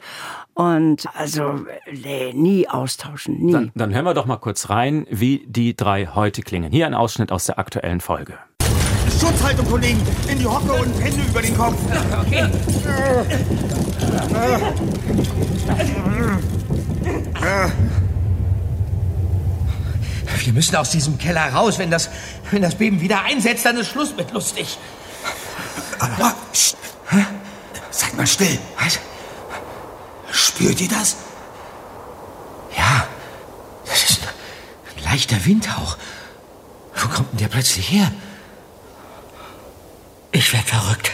Und 0.54 1.07
also, 1.15 1.65
nee, 1.92 2.33
nie 2.33 2.69
austauschen, 2.69 3.39
nie. 3.39 3.51
Dann, 3.51 3.71
dann 3.74 3.95
hören 3.95 4.06
wir 4.06 4.13
doch 4.13 4.27
mal 4.27 4.38
kurz 4.38 4.69
rein, 4.69 5.07
wie 5.09 5.44
die 5.47 5.75
drei 5.75 6.06
heute 6.06 6.44
klingen. 6.44 6.71
Hier 6.71 6.86
ein 6.86 6.94
Ausschnitt 6.94 7.31
aus 7.31 7.45
der 7.45 7.57
aktuellen 7.57 8.00
Folge. 8.00 8.38
Schutzhaltung, 9.21 9.68
Kollegen. 9.68 10.01
In 10.27 10.39
die 10.39 10.45
Hocke 10.47 10.73
und 10.73 11.00
Hände 11.00 11.21
über 11.21 11.41
den 11.44 11.56
Kopf. 11.56 11.75
Okay. 12.25 12.50
Wir 20.44 20.54
müssen 20.54 20.75
aus 20.75 20.90
diesem 20.90 21.19
Keller 21.19 21.54
raus. 21.54 21.78
Wenn 21.78 21.92
das, 21.92 22.09
wenn 22.49 22.63
das 22.63 22.73
Beben 22.73 22.99
wieder 22.99 23.23
einsetzt, 23.23 23.63
dann 23.63 23.78
ist 23.78 23.90
Schluss 23.90 24.16
mit 24.18 24.31
lustig. 24.31 24.80
Aber, 25.99 26.33
Seid 27.92 28.16
mal 28.16 28.25
still. 28.25 28.57
Was? 28.80 28.99
Spürt 30.31 30.81
ihr 30.81 30.90
das? 30.90 31.18
Ja, 32.75 33.07
das 33.85 34.09
ist 34.09 34.21
ein 34.23 35.04
leichter 35.04 35.45
Windhauch. 35.45 35.97
Wo 36.95 37.07
kommt 37.09 37.33
denn 37.33 37.40
der 37.40 37.49
plötzlich 37.49 37.92
her? 37.92 38.11
Ich 40.31 40.54
werde 40.54 40.66
verrückt. 40.66 41.11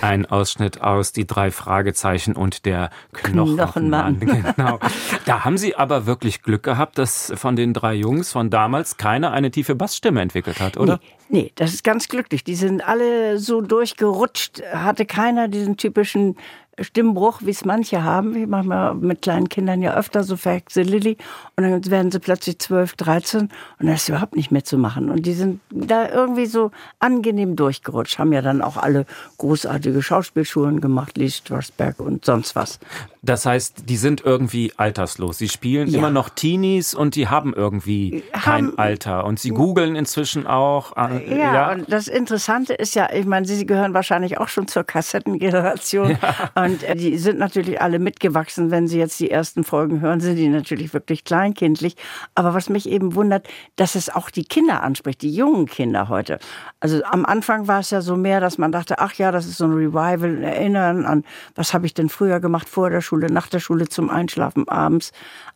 Ein 0.00 0.24
Ausschnitt 0.24 0.80
aus 0.80 1.12
Die 1.12 1.26
drei 1.26 1.50
Fragezeichen 1.50 2.34
und 2.34 2.64
der 2.64 2.90
Knochenmann. 3.12 4.18
Knochenmann. 4.18 4.54
Genau. 4.56 4.80
Da 5.26 5.44
haben 5.44 5.58
Sie 5.58 5.76
aber 5.76 6.06
wirklich 6.06 6.42
Glück 6.42 6.62
gehabt, 6.62 6.96
dass 6.96 7.32
von 7.36 7.54
den 7.54 7.74
drei 7.74 7.94
Jungs 7.94 8.32
von 8.32 8.48
damals 8.48 8.96
keiner 8.96 9.32
eine 9.32 9.50
tiefe 9.50 9.74
Bassstimme 9.74 10.22
entwickelt 10.22 10.58
hat, 10.58 10.78
oder? 10.78 11.00
Nee, 11.28 11.42
nee, 11.42 11.52
das 11.54 11.74
ist 11.74 11.84
ganz 11.84 12.08
glücklich. 12.08 12.44
Die 12.44 12.54
sind 12.54 12.82
alle 12.82 13.38
so 13.38 13.60
durchgerutscht. 13.60 14.62
Hatte 14.72 15.04
keiner 15.04 15.48
diesen 15.48 15.76
typischen 15.76 16.36
Stimmbruch, 16.80 17.40
wie 17.42 17.50
es 17.50 17.64
manche 17.64 18.04
haben. 18.04 18.34
Ich 18.36 18.46
mache 18.46 18.66
mal 18.66 18.94
mit 18.94 19.22
kleinen 19.22 19.48
Kindern 19.48 19.82
ja 19.82 19.94
öfter 19.94 20.24
so 20.24 20.36
verhexe 20.36 20.82
Lilly 20.82 21.16
und 21.56 21.64
dann 21.64 21.90
werden 21.90 22.10
sie 22.10 22.18
plötzlich 22.18 22.58
12, 22.58 22.96
13 22.96 23.48
und 23.78 23.86
das 23.86 24.02
ist 24.02 24.08
überhaupt 24.08 24.36
nicht 24.36 24.50
mehr 24.50 24.64
zu 24.64 24.78
machen. 24.78 25.10
Und 25.10 25.26
die 25.26 25.34
sind 25.34 25.60
da 25.70 26.08
irgendwie 26.08 26.46
so 26.46 26.70
angenehm 26.98 27.56
durchgerutscht, 27.56 28.18
haben 28.18 28.32
ja 28.32 28.42
dann 28.42 28.62
auch 28.62 28.76
alle 28.76 29.06
großartige 29.38 30.02
Schauspielschulen 30.02 30.80
gemacht, 30.80 31.16
Lee 31.16 31.30
Strasberg 31.30 32.00
und 32.00 32.24
sonst 32.24 32.56
was. 32.56 32.78
Das 33.22 33.44
heißt, 33.44 33.84
die 33.88 33.98
sind 33.98 34.22
irgendwie 34.24 34.72
alterslos. 34.78 35.36
Sie 35.36 35.50
spielen 35.50 35.88
ja. 35.88 35.98
immer 35.98 36.10
noch 36.10 36.30
Teenies 36.30 36.94
und 36.94 37.16
die 37.16 37.28
haben 37.28 37.52
irgendwie 37.52 38.24
kein 38.32 38.68
haben, 38.68 38.78
Alter. 38.78 39.26
Und 39.26 39.38
sie 39.38 39.50
googeln 39.50 39.94
inzwischen 39.94 40.46
auch. 40.46 40.96
Äh, 40.96 41.38
ja, 41.38 41.54
ja, 41.54 41.72
und 41.72 41.92
das 41.92 42.08
Interessante 42.08 42.72
ist 42.72 42.94
ja, 42.94 43.12
ich 43.12 43.26
meine, 43.26 43.46
sie 43.46 43.66
gehören 43.66 43.92
wahrscheinlich 43.92 44.38
auch 44.38 44.48
schon 44.48 44.68
zur 44.68 44.84
Kassettengeneration. 44.84 46.10
Ja. 46.20 46.50
Und 46.70 46.84
äh, 46.84 46.94
die 46.94 47.18
sind 47.18 47.38
natürlich 47.38 47.80
alle 47.80 47.98
mitgewachsen. 47.98 48.70
Wenn 48.70 48.86
Sie 48.86 48.98
jetzt 48.98 49.18
die 49.18 49.28
ersten 49.30 49.64
Folgen 49.64 50.00
hören, 50.00 50.20
sind 50.20 50.36
die 50.36 50.48
natürlich 50.48 50.94
wirklich 50.94 51.24
kleinkindlich. 51.24 51.96
Aber 52.36 52.54
was 52.54 52.68
mich 52.68 52.88
eben 52.88 53.16
wundert, 53.16 53.48
dass 53.74 53.96
es 53.96 54.08
auch 54.08 54.30
die 54.30 54.44
Kinder 54.44 54.84
anspricht, 54.84 55.22
die 55.22 55.34
jungen 55.34 55.66
Kinder 55.66 56.08
heute. 56.08 56.38
Also 56.78 57.02
am 57.02 57.26
Anfang 57.26 57.66
war 57.66 57.80
es 57.80 57.90
ja 57.90 58.02
so 58.02 58.16
mehr, 58.16 58.38
dass 58.38 58.56
man 58.56 58.70
dachte, 58.70 59.00
ach 59.00 59.14
ja, 59.14 59.32
das 59.32 59.46
ist 59.46 59.58
so 59.58 59.64
ein 59.64 59.72
Revival, 59.72 60.44
erinnern 60.44 61.06
an, 61.06 61.24
was 61.56 61.74
habe 61.74 61.86
ich 61.86 61.94
denn 61.94 62.08
früher 62.08 62.38
gemacht, 62.38 62.68
vor 62.68 62.88
der 62.88 63.00
Schule, 63.00 63.26
nach 63.32 63.48
der 63.48 63.58
Schule, 63.58 63.88
zum 63.88 64.08
Einschlafen 64.08 64.68
abends. 64.68 65.10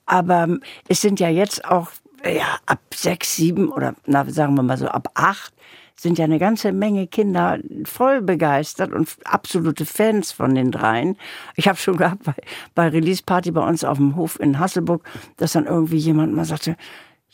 Aber 0.06 0.42
ähm, 0.42 0.60
es 0.88 1.00
sind 1.00 1.20
ja 1.20 1.28
jetzt 1.28 1.64
auch 1.64 1.90
ja, 2.24 2.58
ab 2.66 2.80
sechs, 2.92 3.36
sieben 3.36 3.68
oder 3.68 3.94
na, 4.06 4.28
sagen 4.28 4.56
wir 4.56 4.62
mal 4.64 4.78
so 4.78 4.88
ab 4.88 5.08
acht 5.14 5.54
sind 5.96 6.18
ja 6.18 6.24
eine 6.24 6.38
ganze 6.38 6.72
Menge 6.72 7.06
Kinder 7.06 7.58
voll 7.84 8.20
begeistert 8.20 8.92
und 8.92 9.08
absolute 9.24 9.86
Fans 9.86 10.32
von 10.32 10.54
den 10.54 10.70
dreien. 10.70 11.16
Ich 11.56 11.68
habe 11.68 11.78
schon 11.78 11.96
gehabt 11.96 12.24
bei, 12.24 12.34
bei 12.74 12.88
Release 12.88 13.22
Party 13.24 13.50
bei 13.50 13.66
uns 13.66 13.84
auf 13.84 13.98
dem 13.98 14.16
Hof 14.16 14.38
in 14.40 14.58
Hasselburg, 14.58 15.08
dass 15.36 15.52
dann 15.52 15.66
irgendwie 15.66 15.96
jemand 15.96 16.34
mal 16.34 16.44
sagte, 16.44 16.76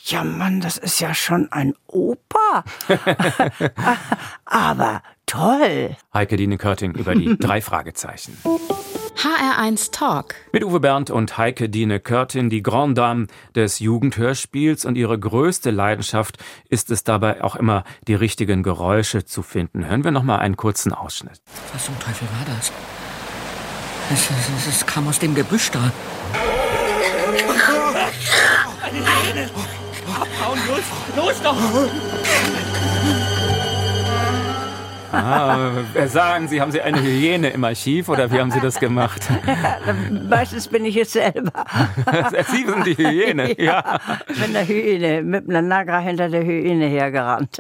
ja 0.05 0.25
Mann, 0.25 0.61
das 0.61 0.79
ist 0.79 1.01
ja 1.01 1.15
schon 1.15 1.51
ein 1.53 1.75
Opa. 1.87 2.65
Aber 4.45 5.03
toll. 5.27 5.97
Heike 6.15 6.37
Dine 6.37 6.59
Körting 6.59 6.95
über 6.95 7.15
die 7.15 7.37
drei 7.39 7.61
Fragezeichen. 7.61 8.37
HR1 9.21 9.91
Talk. 9.91 10.35
Mit 10.51 10.65
Uwe 10.65 10.81
Bernd 10.81 11.11
und 11.11 11.37
Heike 11.37 11.69
Dine 11.69 12.01
Körtin, 12.01 12.49
die 12.49 12.63
Grand 12.63 12.97
Dame 12.97 13.27
des 13.55 13.79
Jugendhörspiels 13.79 14.87
und 14.87 14.97
ihre 14.97 15.19
größte 15.19 15.71
Leidenschaft 15.71 16.39
ist 16.71 16.91
es 16.91 17.05
dabei 17.05 17.45
auch 17.45 17.55
immer, 17.55 17.85
die 18.09 18.15
richtigen 18.15 18.63
Geräusche 18.63 19.27
zu 19.27 19.43
finden. 19.43 19.85
Hören 19.87 20.05
wir 20.05 20.11
noch 20.11 20.23
mal 20.23 20.39
einen 20.39 20.57
kurzen 20.57 20.95
Ausschnitt. 20.95 21.43
Was 21.75 21.85
zum 21.85 21.99
Teufel 21.99 22.29
war 22.29 22.57
das? 22.57 22.73
Es, 24.11 24.31
es, 24.67 24.77
es 24.77 24.87
kam 24.87 25.07
aus 25.07 25.19
dem 25.19 25.35
Gebüsch 25.35 25.71
da. 25.71 25.93
Eine! 28.83 29.51
Abhauen, 30.19 30.61
los! 30.67 30.85
Los 31.15 31.43
doch! 31.43 33.30
Ah, 35.13 35.83
sagen 36.07 36.49
Sie, 36.49 36.61
haben 36.61 36.71
Sie 36.73 36.81
eine 36.81 37.03
Hyäne 37.03 37.51
im 37.51 37.65
Archiv 37.65 38.09
oder 38.09 38.31
wie 38.31 38.39
haben 38.39 38.51
Sie 38.51 38.61
das 38.61 38.79
gemacht? 38.79 39.29
Meistens 40.29 40.69
bin 40.69 40.85
ich 40.85 40.97
es 40.97 41.13
selber. 41.13 41.53
Sie 42.51 42.65
sind 42.65 42.87
die 42.87 42.97
Hyäne, 42.97 43.61
ja. 43.63 43.99
Mit 44.29 44.45
einer 44.45 44.67
Hyäne, 44.67 45.23
mit 45.23 45.49
einer 45.49 45.63
Nagra 45.63 45.99
hinter 45.99 46.29
der 46.29 46.45
Hyäne 46.45 46.87
hergerannt. 46.87 47.59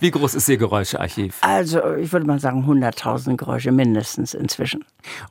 Wie 0.00 0.10
groß 0.10 0.34
ist 0.34 0.48
Ihr 0.48 0.58
Geräuschearchiv? 0.58 1.38
Also, 1.40 1.94
ich 1.94 2.12
würde 2.12 2.26
mal 2.26 2.38
sagen 2.38 2.64
100.000 2.68 3.36
Geräusche 3.36 3.72
mindestens 3.72 4.34
inzwischen. 4.34 4.84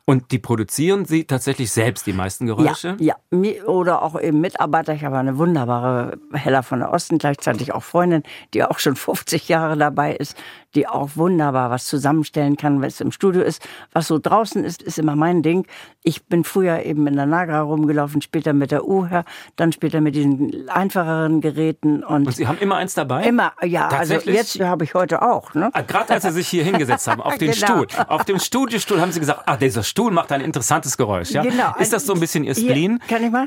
Und 0.04 0.32
die 0.32 0.38
produzieren 0.38 1.04
Sie 1.04 1.24
tatsächlich 1.24 1.70
selbst, 1.70 2.06
die 2.06 2.12
meisten 2.12 2.46
Geräusche? 2.46 2.96
Ja, 2.98 3.16
ja. 3.30 3.64
oder 3.64 4.02
auch 4.02 4.20
eben 4.20 4.40
Mitarbeiter. 4.40 4.94
Ich 4.94 5.04
habe 5.04 5.18
eine 5.18 5.38
wunderbare 5.38 6.18
Hella 6.32 6.62
von 6.62 6.80
der 6.80 6.92
Osten, 6.92 7.18
gleichzeitig 7.18 7.72
auch 7.72 7.82
Freundin, 7.82 8.22
die 8.52 8.64
auch 8.64 8.78
schon 8.78 8.96
50 8.96 9.48
Jahre 9.48 9.76
dabei 9.76 10.14
ist 10.14 10.36
die 10.74 10.86
auch 10.86 11.10
wunderbar 11.14 11.70
was 11.70 11.86
zusammenstellen 11.86 12.56
kann, 12.56 12.82
was 12.82 13.00
im 13.00 13.12
Studio 13.12 13.42
ist. 13.42 13.66
Was 13.92 14.08
so 14.08 14.18
draußen 14.18 14.64
ist, 14.64 14.82
ist 14.82 14.98
immer 14.98 15.16
mein 15.16 15.42
Ding. 15.42 15.66
Ich 16.02 16.24
bin 16.24 16.44
früher 16.44 16.84
eben 16.84 17.06
in 17.06 17.16
der 17.16 17.26
Nagra 17.26 17.60
rumgelaufen, 17.60 18.22
später 18.22 18.52
mit 18.52 18.70
der 18.70 18.86
UHR, 18.86 19.24
dann 19.56 19.72
später 19.72 20.00
mit 20.00 20.14
diesen 20.14 20.68
einfacheren 20.68 21.40
Geräten. 21.40 22.02
Und, 22.02 22.26
und 22.26 22.36
Sie 22.36 22.46
haben 22.46 22.58
immer 22.58 22.76
eins 22.76 22.94
dabei? 22.94 23.24
Immer, 23.24 23.52
ja. 23.62 23.88
Also 23.88 24.14
jetzt 24.14 24.60
habe 24.60 24.84
ich 24.84 24.94
heute 24.94 25.22
auch. 25.22 25.54
Ne? 25.54 25.70
Ah, 25.72 25.82
Gerade 25.82 26.14
als 26.14 26.24
Sie 26.24 26.30
sich 26.30 26.48
hier 26.48 26.64
hingesetzt 26.64 27.06
haben, 27.06 27.20
auf 27.20 27.38
den 27.38 27.52
genau. 27.52 27.66
Stuhl. 27.66 27.86
Auf 28.08 28.24
dem 28.24 28.38
Studiostuhl 28.38 29.00
haben 29.00 29.12
Sie 29.12 29.20
gesagt, 29.20 29.42
ah, 29.46 29.56
dieser 29.56 29.82
Stuhl 29.82 30.10
macht 30.10 30.32
ein 30.32 30.40
interessantes 30.40 30.96
Geräusch. 30.96 31.30
Ja? 31.30 31.42
Genau. 31.42 31.74
Ist 31.78 31.92
das 31.92 32.06
so 32.06 32.14
ein 32.14 32.20
bisschen 32.20 32.44
Ihr 32.44 32.54
Spleen? 32.54 33.00
Hier, 33.06 33.16
kann 33.16 33.24
ich 33.24 33.30
mal? 33.30 33.46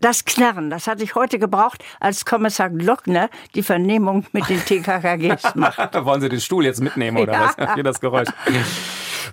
Das 0.00 0.24
Knarren, 0.24 0.70
das 0.70 0.86
hatte 0.86 1.02
ich 1.02 1.14
heute 1.14 1.38
gebraucht, 1.38 1.84
als 2.00 2.24
Kommissar 2.24 2.70
Glockner 2.70 3.30
die 3.54 3.62
Vernehmung 3.62 4.26
mit 4.32 4.48
den 4.48 4.64
TKKGs 4.64 5.54
macht. 5.54 5.78
Wollen 6.04 6.20
Sie 6.20 6.28
den 6.28 6.40
Stuhl 6.40 6.64
jetzt 6.64 6.80
mitnehmen 6.80 7.18
oder 7.18 7.32
ja. 7.32 7.54
was? 7.56 7.74
Hier 7.74 7.82
das 7.82 8.00
Geräusch. 8.00 8.28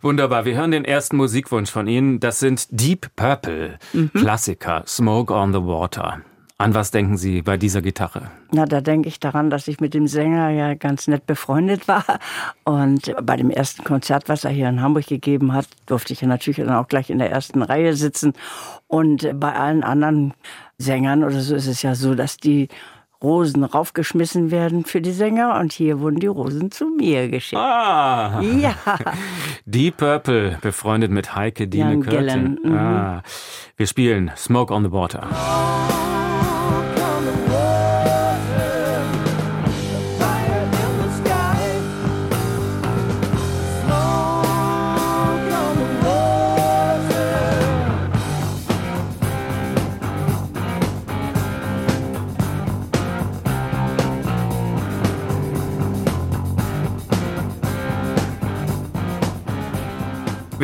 Wunderbar. 0.01 0.45
Wir 0.45 0.55
hören 0.55 0.71
den 0.71 0.85
ersten 0.85 1.17
Musikwunsch 1.17 1.71
von 1.71 1.87
Ihnen. 1.87 2.19
Das 2.19 2.39
sind 2.39 2.67
Deep 2.69 3.07
Purple, 3.15 3.79
mhm. 3.93 4.11
Klassiker, 4.13 4.83
Smoke 4.87 5.33
on 5.33 5.53
the 5.53 5.59
Water. 5.59 6.21
An 6.57 6.73
was 6.73 6.89
denken 6.89 7.17
Sie 7.17 7.41
bei 7.41 7.57
dieser 7.57 7.81
Gitarre? 7.81 8.31
Na, 8.51 8.65
da 8.65 8.79
denke 8.79 9.09
ich 9.09 9.19
daran, 9.19 9.49
dass 9.49 9.67
ich 9.67 9.81
mit 9.81 9.93
dem 9.93 10.07
Sänger 10.07 10.51
ja 10.51 10.73
ganz 10.73 11.09
nett 11.09 11.25
befreundet 11.25 11.89
war. 11.89 12.05
Und 12.63 13.13
bei 13.23 13.35
dem 13.35 13.49
ersten 13.49 13.83
Konzert, 13.83 14.29
was 14.29 14.45
er 14.45 14.51
hier 14.51 14.69
in 14.69 14.81
Hamburg 14.81 15.05
gegeben 15.05 15.51
hat, 15.51 15.67
durfte 15.85 16.13
ich 16.13 16.21
ja 16.21 16.29
natürlich 16.29 16.57
dann 16.57 16.71
auch 16.71 16.87
gleich 16.87 17.09
in 17.09 17.19
der 17.19 17.29
ersten 17.29 17.61
Reihe 17.61 17.93
sitzen. 17.93 18.31
Und 18.87 19.37
bei 19.37 19.53
allen 19.53 19.83
anderen 19.83 20.33
Sängern 20.77 21.25
oder 21.25 21.41
so 21.41 21.55
ist 21.55 21.67
es 21.67 21.81
ja 21.81 21.93
so, 21.93 22.15
dass 22.15 22.37
die 22.37 22.69
Rosen 23.21 23.65
raufgeschmissen 23.65 24.49
werden 24.49 24.85
für 24.85 25.01
die 25.01 25.11
Sänger 25.11 25.59
und 25.59 25.73
hier 25.73 25.99
wurden 25.99 26.19
die 26.19 26.27
Rosen 26.27 26.71
zu 26.71 26.85
mir 26.85 27.27
geschickt. 27.27 27.61
Ah! 27.61 28.41
Ja. 28.41 28.75
Deep 29.65 29.97
Purple, 29.97 30.57
befreundet 30.61 31.11
mit 31.11 31.35
Heike 31.35 31.67
Dine 31.67 31.99
Curtin. 31.99 32.59
Mhm. 32.63 32.77
Ah. 32.77 33.23
Wir 33.75 33.87
spielen 33.87 34.31
Smoke 34.37 34.73
on 34.73 34.83
the 34.83 34.91
Water. 34.91 35.27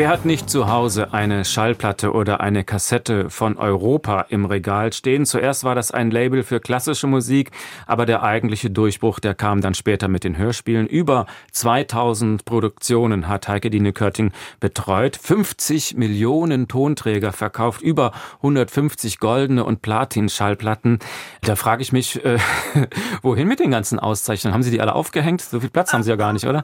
Wer 0.02 0.10
hat 0.10 0.26
nicht 0.26 0.50
zu 0.50 0.68
Hause 0.68 1.14
eine 1.14 1.46
Schallplatte 1.46 2.12
oder 2.12 2.42
eine 2.42 2.64
Kassette 2.64 3.30
von 3.30 3.58
Europa 3.58 4.22
im 4.30 4.46
Regal 4.46 4.92
stehen? 4.94 5.28
Zuerst 5.28 5.64
war 5.64 5.76
das 5.76 5.92
ein 5.92 6.10
Label 6.10 6.42
für 6.42 6.60
klassische 6.60 7.06
Musik, 7.06 7.52
aber 7.86 8.08
der 8.08 8.24
eigentliche 8.24 8.72
Durchbruch, 8.72 9.20
der 9.20 9.36
kam 9.36 9.62
dann 9.62 9.76
später 9.76 10.08
mit 10.08 10.24
den 10.24 10.40
Hörspielen. 10.40 10.88
Über 10.88 11.28
2000 11.52 12.46
Produktionen 12.46 13.28
hat 13.28 13.48
Heike 13.48 13.70
Dine 13.70 13.94
Körting 13.94 14.32
betreut, 14.60 15.20
50 15.22 15.98
Millionen 15.98 16.68
Tonträger 16.68 17.32
verkauft, 17.32 17.84
über 17.84 18.12
150 18.38 19.20
goldene 19.20 19.64
und 19.64 19.84
Platin-Schallplatten. 19.84 20.98
Da 21.44 21.56
frage 21.56 21.84
ich 21.84 21.92
mich, 21.92 22.26
äh, 22.26 22.40
wohin 23.22 23.48
mit 23.48 23.60
den 23.60 23.70
ganzen 23.70 24.00
Auszeichnungen? 24.00 24.56
Haben 24.56 24.64
Sie 24.64 24.72
die 24.72 24.82
alle 24.82 24.96
aufgehängt? 24.96 25.42
So 25.42 25.60
viel 25.60 25.70
Platz 25.70 25.94
haben 25.94 26.02
Sie 26.02 26.10
ja 26.10 26.16
gar 26.16 26.34
nicht, 26.34 26.48
oder? 26.48 26.64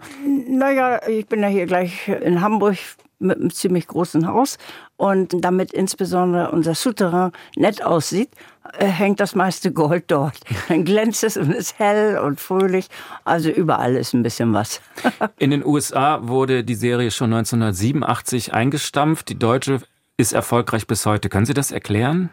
Naja, 0.50 1.08
ich 1.08 1.28
bin 1.28 1.44
ja 1.44 1.50
hier 1.50 1.68
gleich 1.68 2.08
in 2.08 2.42
Hamburg 2.42 2.78
mit 3.20 3.38
einem 3.38 3.52
ziemlich 3.52 3.88
großen 3.88 4.28
Haus 4.28 4.58
und 4.96 5.34
damit 5.44 5.74
insbesondere 5.74 6.52
unser 6.52 6.76
Souterrain 6.76 7.32
nett 7.56 7.84
aussieht, 7.84 8.30
äh, 8.78 8.86
hängt 8.86 9.20
das 9.20 9.36
meiste 9.36 9.72
Gold 9.72 10.06
dort. 10.08 10.40
Dann 10.68 10.86
glänzt 10.86 11.24
es 11.24 11.38
und 11.38 11.52
ist 11.52 11.80
hell 11.80 12.20
und 12.20 12.40
fröhlich. 12.40 12.88
Also 13.24 13.50
überall 13.50 13.96
ist 13.96 14.14
ein 14.14 14.24
bisschen 14.24 14.54
was. 14.54 14.82
In 15.38 15.52
den 15.52 15.66
USA 15.66 16.28
wurde 16.28 16.64
die 16.64 16.76
Serie 16.76 17.12
schon 17.12 17.34
1987 17.34 18.54
eingestampft. 18.54 19.30
Die 19.30 19.40
deutsche 19.40 19.82
ist 20.18 20.34
erfolgreich 20.34 20.88
bis 20.88 21.06
heute. 21.06 21.30
Können 21.30 21.46
Sie 21.46 21.54
das 21.54 21.72
erklären? 21.72 22.30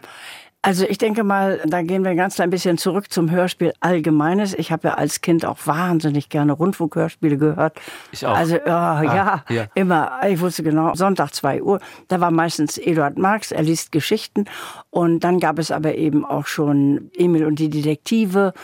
Also 0.64 0.86
ich 0.88 0.96
denke 0.96 1.24
mal, 1.24 1.60
da 1.66 1.82
gehen 1.82 2.04
wir 2.04 2.14
ganz 2.14 2.36
klein 2.36 2.48
bisschen 2.48 2.78
zurück 2.78 3.12
zum 3.12 3.30
Hörspiel 3.30 3.74
Allgemeines. 3.80 4.54
Ich 4.54 4.72
habe 4.72 4.88
ja 4.88 4.94
als 4.94 5.20
Kind 5.20 5.44
auch 5.44 5.58
wahnsinnig 5.66 6.30
gerne 6.30 6.54
Rundfunkhörspiele 6.54 7.36
gehört. 7.36 7.78
Ich 8.12 8.24
auch. 8.24 8.34
Also 8.34 8.56
oh, 8.56 8.70
ah, 8.70 9.02
ja, 9.02 9.44
ja, 9.50 9.66
immer. 9.74 10.20
Ich 10.26 10.40
wusste 10.40 10.62
genau, 10.62 10.94
Sonntag 10.94 11.34
2 11.34 11.62
Uhr. 11.62 11.80
Da 12.08 12.22
war 12.22 12.30
meistens 12.30 12.78
Eduard 12.78 13.18
Marx, 13.18 13.52
er 13.52 13.62
liest 13.62 13.92
Geschichten. 13.92 14.46
Und 14.88 15.20
dann 15.20 15.38
gab 15.38 15.58
es 15.58 15.70
aber 15.70 15.96
eben 15.96 16.24
auch 16.24 16.46
schon 16.46 17.10
Emil 17.14 17.44
und 17.44 17.58
die 17.58 17.68
Detektive 17.68 18.54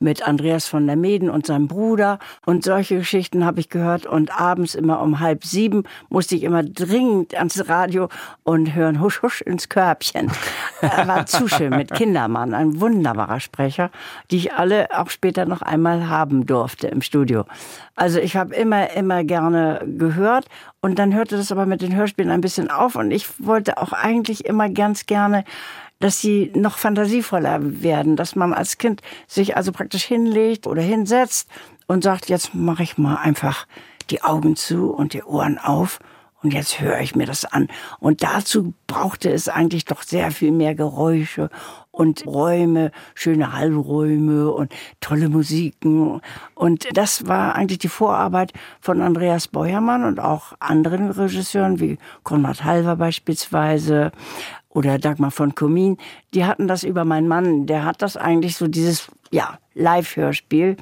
mit 0.00 0.26
Andreas 0.26 0.66
von 0.66 0.86
der 0.86 0.96
Meden 0.96 1.30
und 1.30 1.46
seinem 1.46 1.68
Bruder. 1.68 2.18
Und 2.46 2.64
solche 2.64 2.98
Geschichten 2.98 3.44
habe 3.44 3.60
ich 3.60 3.68
gehört. 3.68 4.06
Und 4.06 4.38
abends 4.38 4.74
immer 4.74 5.00
um 5.00 5.20
halb 5.20 5.44
sieben 5.44 5.84
musste 6.08 6.36
ich 6.36 6.42
immer 6.44 6.62
dringend 6.62 7.34
ans 7.34 7.68
Radio 7.68 8.08
und 8.44 8.74
hören 8.74 9.00
Husch, 9.00 9.22
Husch 9.22 9.40
ins 9.40 9.68
Körbchen. 9.68 10.30
Er 10.80 11.06
war 11.08 11.26
zu 11.26 11.48
schön 11.48 11.70
mit 11.70 11.92
Kindermann, 11.92 12.54
ein 12.54 12.80
wunderbarer 12.80 13.40
Sprecher, 13.40 13.90
die 14.30 14.36
ich 14.36 14.52
alle 14.54 14.88
auch 14.96 15.10
später 15.10 15.46
noch 15.46 15.62
einmal 15.62 16.08
haben 16.08 16.46
durfte 16.46 16.88
im 16.88 17.02
Studio. 17.02 17.44
Also 17.96 18.20
ich 18.20 18.36
habe 18.36 18.54
immer, 18.54 18.90
immer 18.92 19.24
gerne 19.24 19.84
gehört. 19.86 20.46
Und 20.80 21.00
dann 21.00 21.12
hörte 21.12 21.36
das 21.36 21.50
aber 21.50 21.66
mit 21.66 21.82
den 21.82 21.96
Hörspielen 21.96 22.30
ein 22.30 22.40
bisschen 22.40 22.70
auf. 22.70 22.94
Und 22.94 23.10
ich 23.10 23.44
wollte 23.44 23.78
auch 23.78 23.92
eigentlich 23.92 24.44
immer 24.46 24.68
ganz 24.68 25.06
gerne 25.06 25.44
dass 26.00 26.20
sie 26.20 26.52
noch 26.54 26.78
fantasievoller 26.78 27.82
werden, 27.82 28.16
dass 28.16 28.36
man 28.36 28.52
als 28.52 28.78
Kind 28.78 29.02
sich 29.26 29.56
also 29.56 29.72
praktisch 29.72 30.04
hinlegt 30.04 30.66
oder 30.66 30.82
hinsetzt 30.82 31.48
und 31.86 32.04
sagt, 32.04 32.28
jetzt 32.28 32.54
mache 32.54 32.82
ich 32.82 32.98
mal 32.98 33.16
einfach 33.16 33.66
die 34.10 34.22
Augen 34.22 34.56
zu 34.56 34.90
und 34.90 35.12
die 35.12 35.22
Ohren 35.22 35.58
auf 35.58 35.98
und 36.40 36.54
jetzt 36.54 36.80
höre 36.80 37.00
ich 37.00 37.16
mir 37.16 37.26
das 37.26 37.44
an. 37.44 37.68
Und 37.98 38.22
dazu 38.22 38.72
brauchte 38.86 39.30
es 39.30 39.48
eigentlich 39.48 39.84
doch 39.86 40.02
sehr 40.02 40.30
viel 40.30 40.52
mehr 40.52 40.76
Geräusche 40.76 41.50
und 41.90 42.26
Räume, 42.26 42.92
schöne 43.14 43.52
Hallräume 43.52 44.52
und 44.52 44.72
tolle 45.00 45.28
Musiken. 45.28 46.20
Und 46.54 46.86
das 46.96 47.26
war 47.26 47.56
eigentlich 47.56 47.80
die 47.80 47.88
Vorarbeit 47.88 48.52
von 48.80 49.02
Andreas 49.02 49.48
Beuermann 49.48 50.04
und 50.04 50.20
auch 50.20 50.52
anderen 50.60 51.10
Regisseuren 51.10 51.80
wie 51.80 51.98
Konrad 52.22 52.62
Halver 52.62 52.94
beispielsweise 52.94 54.12
oder 54.68 54.98
Dagmar 54.98 55.30
von 55.30 55.54
Komin. 55.54 55.96
Die 56.34 56.44
hatten 56.44 56.68
das 56.68 56.82
über 56.84 57.04
meinen 57.04 57.28
Mann. 57.28 57.66
Der 57.66 57.84
hat 57.84 58.02
das 58.02 58.16
eigentlich 58.16 58.56
so 58.56 58.66
dieses, 58.68 59.08
ja, 59.30 59.58
Live-Hörspiel 59.74 60.76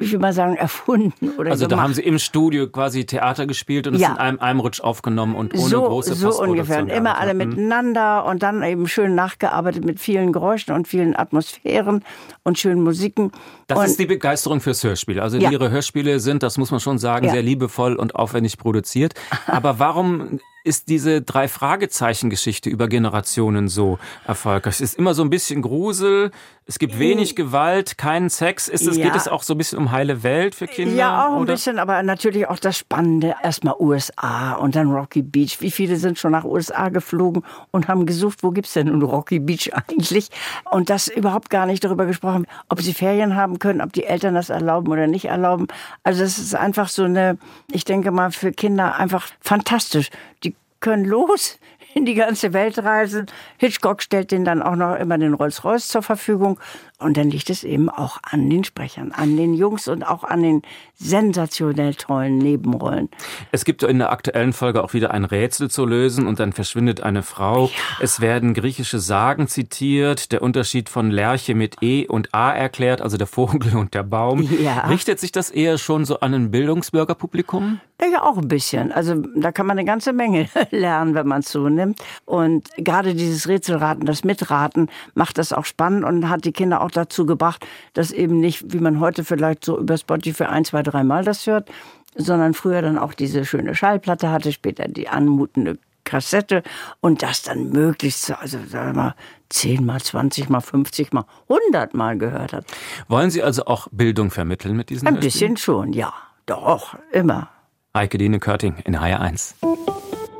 ich 0.00 0.10
will 0.10 0.18
mal 0.18 0.32
sagen, 0.32 0.56
erfunden 0.56 1.30
oder 1.38 1.52
Also 1.52 1.66
gemacht. 1.66 1.78
da 1.78 1.82
haben 1.84 1.94
Sie 1.94 2.02
im 2.02 2.18
Studio 2.18 2.68
quasi 2.68 3.06
Theater 3.06 3.46
gespielt 3.46 3.86
und 3.86 3.94
es 3.94 4.00
Ja. 4.00 4.08
in 4.10 4.16
einem, 4.18 4.40
einem 4.40 4.58
Rutsch 4.58 4.80
aufgenommen 4.80 5.36
und 5.36 5.54
ohne 5.54 5.68
so, 5.68 5.82
große 5.84 6.14
so 6.14 6.42
ungefähr. 6.42 6.82
Und 6.82 6.88
immer 6.88 7.16
alle 7.18 7.32
gearbeitet. 7.32 7.42
Hm. 7.42 7.48
miteinander 7.68 8.24
und 8.24 8.42
dann 8.42 8.64
eben 8.64 8.88
schön 8.88 9.14
nachgearbeitet 9.14 9.84
mit 9.84 10.00
vielen 10.00 10.32
Geräuschen 10.32 10.74
und 10.74 10.88
vielen 10.88 11.14
Atmosphären 11.14 12.02
und 12.42 12.58
schönen 12.58 12.82
Musiken. 12.82 13.30
Das 13.68 13.78
und 13.78 13.84
ist 13.84 14.00
die 14.00 14.06
Begeisterung 14.06 14.60
fürs 14.60 14.82
Hörspiel. 14.82 15.20
Also 15.20 15.36
Ja. 15.38 15.52
Ihre 15.52 15.70
Hörspiele 15.70 16.18
sind, 16.18 16.42
das 16.42 16.58
muss 16.58 16.72
man 16.72 16.80
schon 16.80 16.98
sagen, 16.98 17.26
Ja. 17.26 17.32
sehr 17.32 17.42
liebevoll 17.42 17.94
und 17.94 18.16
aufwendig 18.16 18.58
produziert. 18.58 19.14
Aber 19.46 19.78
warum 19.78 20.40
ist 20.64 20.88
diese 20.88 21.22
drei 21.22 21.46
Fragezeichen 21.46 22.30
Geschichte 22.30 22.70
über 22.70 22.88
Generationen 22.88 23.68
so 23.68 23.98
erfolgreich? 24.26 24.74
Es 24.74 24.80
ist 24.80 24.98
immer 24.98 25.14
so 25.14 25.22
ein 25.22 25.30
bisschen 25.30 25.62
Grusel, 25.62 26.30
es 26.66 26.78
gibt 26.78 26.98
wenig 26.98 27.36
Gewalt, 27.36 27.98
keinen 27.98 28.30
Sex. 28.30 28.68
Ist 28.68 28.86
es, 28.86 28.96
Ja. 28.96 29.04
geht 29.04 29.14
es 29.16 29.28
auch 29.28 29.42
so 29.42 29.52
ein 29.52 29.58
bisschen 29.58 29.78
um 29.78 29.92
heile 29.92 30.22
Welt 30.22 30.54
für 30.54 30.66
Kinder? 30.66 30.94
ja, 30.94 31.26
auch 31.26 31.32
ein 31.36 31.42
oder? 31.42 31.52
bisschen, 31.52 31.78
aber 31.78 32.02
natürlich 32.02 32.48
auch 32.48 32.58
das 32.58 32.78
Spannende. 32.78 33.34
Erstmal 33.42 33.74
USA 33.78 34.54
und 34.54 34.74
dann 34.74 34.90
Rocky 34.90 35.20
Beach. 35.20 35.58
Wie 35.60 35.70
viele 35.70 35.96
sind 35.96 36.18
schon 36.18 36.32
nach 36.32 36.44
USA 36.44 36.88
geflogen 36.88 37.44
und 37.70 37.86
haben 37.88 38.06
gesucht, 38.06 38.38
wo 38.42 38.50
gibt's 38.50 38.72
denn 38.72 38.86
nun 38.86 39.02
Rocky 39.02 39.40
Beach 39.40 39.70
eigentlich? 39.74 40.30
Und 40.70 40.88
das 40.88 41.08
überhaupt 41.08 41.50
gar 41.50 41.66
nicht 41.66 41.84
darüber 41.84 42.06
gesprochen, 42.06 42.46
ob 42.70 42.80
sie 42.80 42.94
Ferien 42.94 43.36
haben 43.36 43.58
können, 43.58 43.82
ob 43.82 43.92
die 43.92 44.04
Eltern 44.04 44.34
das 44.34 44.48
erlauben 44.48 44.90
oder 44.90 45.06
nicht 45.06 45.26
erlauben. 45.26 45.66
Also 46.02 46.22
das 46.22 46.38
ist 46.38 46.54
einfach 46.54 46.88
so 46.88 47.04
eine, 47.04 47.36
ich 47.72 47.84
denke 47.84 48.10
mal, 48.10 48.30
für 48.32 48.52
Kinder 48.52 48.94
einfach 48.96 49.26
fantastisch. 49.42 50.08
Die 50.44 50.53
können 50.84 51.06
los 51.06 51.58
in 51.94 52.04
die 52.04 52.14
ganze 52.14 52.52
Welt 52.52 52.78
reisen. 52.78 53.26
Hitchcock 53.56 54.02
stellt 54.02 54.30
denen 54.30 54.44
dann 54.44 54.62
auch 54.62 54.76
noch 54.76 54.96
immer 54.96 55.16
den 55.16 55.32
Rolls-Royce 55.32 55.88
zur 55.88 56.02
Verfügung. 56.02 56.60
Und 57.00 57.16
dann 57.16 57.28
liegt 57.28 57.50
es 57.50 57.64
eben 57.64 57.90
auch 57.90 58.18
an 58.22 58.48
den 58.48 58.62
Sprechern, 58.62 59.10
an 59.10 59.36
den 59.36 59.52
Jungs 59.52 59.88
und 59.88 60.04
auch 60.04 60.22
an 60.22 60.42
den 60.42 60.62
sensationell 60.94 61.94
tollen 61.94 62.38
Nebenrollen. 62.38 63.08
Es 63.50 63.64
gibt 63.64 63.82
in 63.82 63.98
der 63.98 64.12
aktuellen 64.12 64.52
Folge 64.52 64.82
auch 64.82 64.94
wieder 64.94 65.10
ein 65.10 65.24
Rätsel 65.24 65.68
zu 65.68 65.84
lösen 65.86 66.28
und 66.28 66.38
dann 66.38 66.52
verschwindet 66.52 67.02
eine 67.02 67.24
Frau. 67.24 67.68
Es 68.00 68.20
werden 68.20 68.54
griechische 68.54 69.00
Sagen 69.00 69.48
zitiert, 69.48 70.30
der 70.30 70.40
Unterschied 70.40 70.88
von 70.88 71.10
Lerche 71.10 71.56
mit 71.56 71.82
E 71.82 72.06
und 72.06 72.32
A 72.32 72.52
erklärt, 72.52 73.02
also 73.02 73.16
der 73.16 73.26
Vogel 73.26 73.76
und 73.76 73.92
der 73.94 74.04
Baum. 74.04 74.48
Ja. 74.62 74.86
Richtet 74.86 75.18
sich 75.18 75.32
das 75.32 75.50
eher 75.50 75.78
schon 75.78 76.04
so 76.04 76.20
an 76.20 76.32
ein 76.32 76.50
Bildungsbürgerpublikum? 76.52 77.80
Ja, 78.00 78.22
auch 78.22 78.38
ein 78.38 78.48
bisschen. 78.48 78.92
Also 78.92 79.14
da 79.36 79.52
kann 79.52 79.66
man 79.66 79.78
eine 79.78 79.86
ganze 79.86 80.12
Menge 80.12 80.48
lernen, 80.70 81.14
wenn 81.14 81.26
man 81.26 81.40
es 81.40 81.50
so 81.50 81.68
nimmt. 81.68 82.00
Und 82.24 82.68
gerade 82.76 83.14
dieses 83.14 83.48
Rätselraten, 83.48 84.04
das 84.04 84.24
Mitraten, 84.24 84.88
macht 85.14 85.38
das 85.38 85.52
auch 85.52 85.64
spannend 85.64 86.04
und 86.04 86.28
hat 86.28 86.44
die 86.44 86.52
Kinder 86.52 86.80
auch 86.82 86.90
dazu 86.96 87.26
gebracht, 87.26 87.66
dass 87.92 88.10
eben 88.10 88.40
nicht, 88.40 88.72
wie 88.72 88.78
man 88.78 89.00
heute 89.00 89.24
vielleicht 89.24 89.64
so 89.64 89.78
über 89.78 89.96
Spotify 89.98 90.44
ein, 90.44 90.64
zwei, 90.64 90.82
dreimal 90.82 91.24
das 91.24 91.46
hört, 91.46 91.68
sondern 92.16 92.54
früher 92.54 92.82
dann 92.82 92.98
auch 92.98 93.14
diese 93.14 93.44
schöne 93.44 93.74
Schallplatte 93.74 94.30
hatte, 94.30 94.52
später 94.52 94.88
die 94.88 95.08
anmutende 95.08 95.78
Kassette 96.04 96.62
und 97.00 97.22
das 97.22 97.42
dann 97.42 97.70
möglichst, 97.70 98.30
also 98.30 98.58
sagen 98.68 98.94
wir 98.94 99.02
mal, 99.02 99.14
10 99.48 99.84
mal, 99.84 100.00
20 100.00 100.48
mal, 100.48 100.60
50 100.60 101.12
mal, 101.12 101.24
100 101.48 101.94
mal 101.94 102.16
gehört 102.18 102.52
hat. 102.52 102.66
Wollen 103.08 103.30
Sie 103.30 103.42
also 103.42 103.64
auch 103.64 103.88
Bildung 103.90 104.30
vermitteln 104.30 104.76
mit 104.76 104.90
diesen 104.90 105.08
Ein 105.08 105.14
Hörspielen? 105.14 105.32
bisschen 105.32 105.56
schon, 105.56 105.92
ja. 105.92 106.12
Doch, 106.46 106.96
immer. 107.10 107.48
Heike 107.96 108.18
Dine 108.18 108.38
Körting 108.38 108.76
in 108.84 108.96
HR1. 108.98 109.54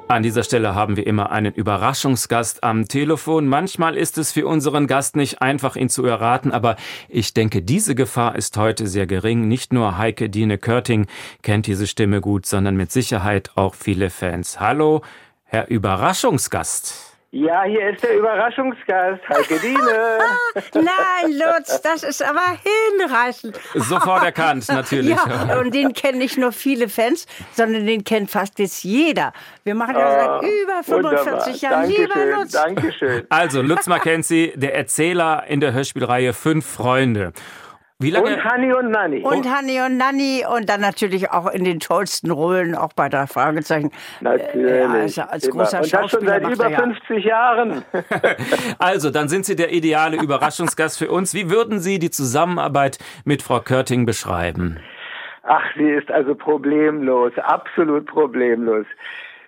An 0.07 0.23
dieser 0.23 0.43
Stelle 0.43 0.75
haben 0.75 0.99
wir 0.99 1.07
immer 1.07 1.33
einen 1.33 1.55
Überraschungsgast 1.55 2.63
am 2.63 2.87
Telefon. 2.87 3.49
Manchmal 3.49 3.97
ist 3.97 4.19
es 4.19 4.33
für 4.33 4.47
unseren 4.47 4.87
Gast 4.87 5.17
nicht 5.17 5.41
einfach, 5.41 5.77
ihn 5.77 5.89
zu 5.89 6.05
erraten, 6.05 6.53
aber 6.53 6.77
ich 7.09 7.33
denke, 7.33 7.63
diese 7.63 7.95
Gefahr 7.95 8.37
ist 8.37 8.59
heute 8.59 8.87
sehr 8.87 9.07
gering. 9.07 9.49
Nicht 9.49 9.73
nur 9.73 9.97
Heike 9.97 10.29
Dine 10.29 10.59
Körting 10.59 11.07
kennt 11.41 11.67
diese 11.67 11.87
Stimme 11.87 12.21
gut, 12.21 12.45
sondern 12.45 12.77
mit 12.77 12.93
Sicherheit 12.93 13.53
auch 13.55 13.75
viele 13.75 14.11
Fans. 14.11 14.61
Hallo, 14.61 15.01
Herr 15.45 15.69
Überraschungsgast. 15.69 17.14
Ja, 17.37 17.65
hier 17.65 17.91
ist 17.91 18.01
der 18.05 18.17
Überraschungsgast, 18.17 19.21
Heike 19.29 19.59
Diene. 19.59 20.19
Nein, 20.75 21.33
Lutz, 21.33 21.83
das 21.83 22.05
ist 22.05 22.23
aber 22.23 22.57
hinreißend. 22.63 23.59
Sofort 23.75 24.23
erkannt, 24.25 24.69
natürlich. 24.69 25.17
Ja, 25.17 25.59
und 25.59 25.75
den 25.75 25.93
kennen 25.95 26.19
nicht 26.19 26.39
nur 26.39 26.53
viele 26.53 26.89
Fans, 26.89 27.27
sondern 27.51 27.87
den 27.87 28.05
kennt 28.05 28.31
fast 28.31 28.61
jetzt 28.61 28.85
jeder. 28.85 29.33
Wir 29.65 29.75
machen 29.75 29.97
ja 29.97 30.41
seit 30.41 30.49
über 30.49 30.85
45 30.85 31.61
Jahren. 31.61 31.89
Lieber 31.91 32.15
Ah, 32.15 32.39
Lutz. 32.39 32.53
Dankeschön. 32.53 33.27
Also, 33.31 33.63
Lutz 33.63 33.89
Mackenzie, 33.89 34.53
der 34.55 34.77
Erzähler 34.77 35.43
in 35.49 35.59
der 35.59 35.73
Hörspielreihe 35.73 36.35
Fünf 36.35 36.65
Freunde. 36.65 37.33
Wie 38.01 38.11
lange? 38.11 38.35
Und 38.35 38.45
Hanni 38.45 38.73
und 38.73 38.91
Nanni. 38.91 39.23
Und 39.23 39.49
Hanni 39.49 39.81
und 39.81 39.97
Nanni 39.97 40.45
und 40.45 40.69
dann 40.69 40.81
natürlich 40.81 41.31
auch 41.31 41.47
in 41.53 41.63
den 41.63 41.79
tollsten 41.79 42.31
Rollen, 42.33 42.75
auch 42.75 42.93
bei 42.93 43.09
drei 43.09 43.27
Fragezeichen. 43.29 43.93
Natürlich. 44.21 45.17
Ja, 45.17 45.27
also 45.27 45.33
als 45.33 45.45
Immer. 45.45 45.63
großer 45.63 45.77
und 45.77 45.85
das 45.85 45.91
schon 45.91 46.01
Schauspieler 46.01 46.41
seit 46.41 46.53
über 46.53 46.65
er 46.65 46.71
ja. 46.71 46.79
50 46.79 47.25
Jahren. 47.25 47.85
Also, 48.79 49.11
dann 49.11 49.29
sind 49.29 49.47
Sie 49.47 49.57
der 49.57 49.73
ideale 49.73 50.17
Überraschungsgast 50.17 50.99
für 50.99 51.11
uns. 51.11 51.35
Wie 51.35 51.51
würden 51.51 51.81
Sie 51.81 51.99
die 51.99 52.11
Zusammenarbeit 52.11 52.99
mit 53.25 53.43
Frau 53.43 53.61
Körting 53.61 54.07
beschreiben? 54.07 54.81
Ach, 55.45 55.63
sie 55.77 55.91
ist 55.91 56.11
also 56.11 56.35
problemlos, 56.35 57.33
absolut 57.39 58.07
problemlos. 58.07 58.87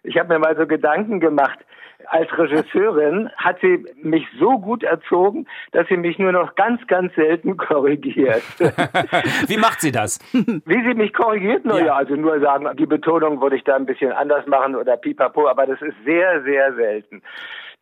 Ich 0.02 0.18
habe 0.18 0.34
mir 0.34 0.38
mal 0.38 0.56
so 0.56 0.66
Gedanken 0.66 1.20
gemacht. 1.20 1.58
Als 2.08 2.28
Regisseurin 2.36 3.30
hat 3.36 3.58
sie 3.60 3.84
mich 4.02 4.26
so 4.38 4.58
gut 4.58 4.82
erzogen, 4.82 5.46
dass 5.72 5.88
sie 5.88 5.96
mich 5.96 6.18
nur 6.18 6.32
noch 6.32 6.54
ganz, 6.54 6.86
ganz 6.86 7.14
selten 7.14 7.56
korrigiert. 7.56 8.42
Wie 9.46 9.56
macht 9.56 9.80
sie 9.80 9.92
das? 9.92 10.18
Wie 10.32 10.82
sie 10.82 10.94
mich 10.94 11.12
korrigiert? 11.12 11.62
Na 11.64 11.78
Ja. 11.78 11.86
ja, 11.86 11.94
also 11.96 12.14
nur 12.14 12.40
sagen, 12.40 12.68
die 12.76 12.86
Betonung 12.86 13.40
würde 13.40 13.56
ich 13.56 13.64
da 13.64 13.76
ein 13.76 13.86
bisschen 13.86 14.12
anders 14.12 14.46
machen 14.46 14.76
oder 14.76 14.96
pipapo, 14.96 15.48
aber 15.48 15.66
das 15.66 15.80
ist 15.82 15.96
sehr, 16.04 16.42
sehr 16.42 16.74
selten. 16.74 17.22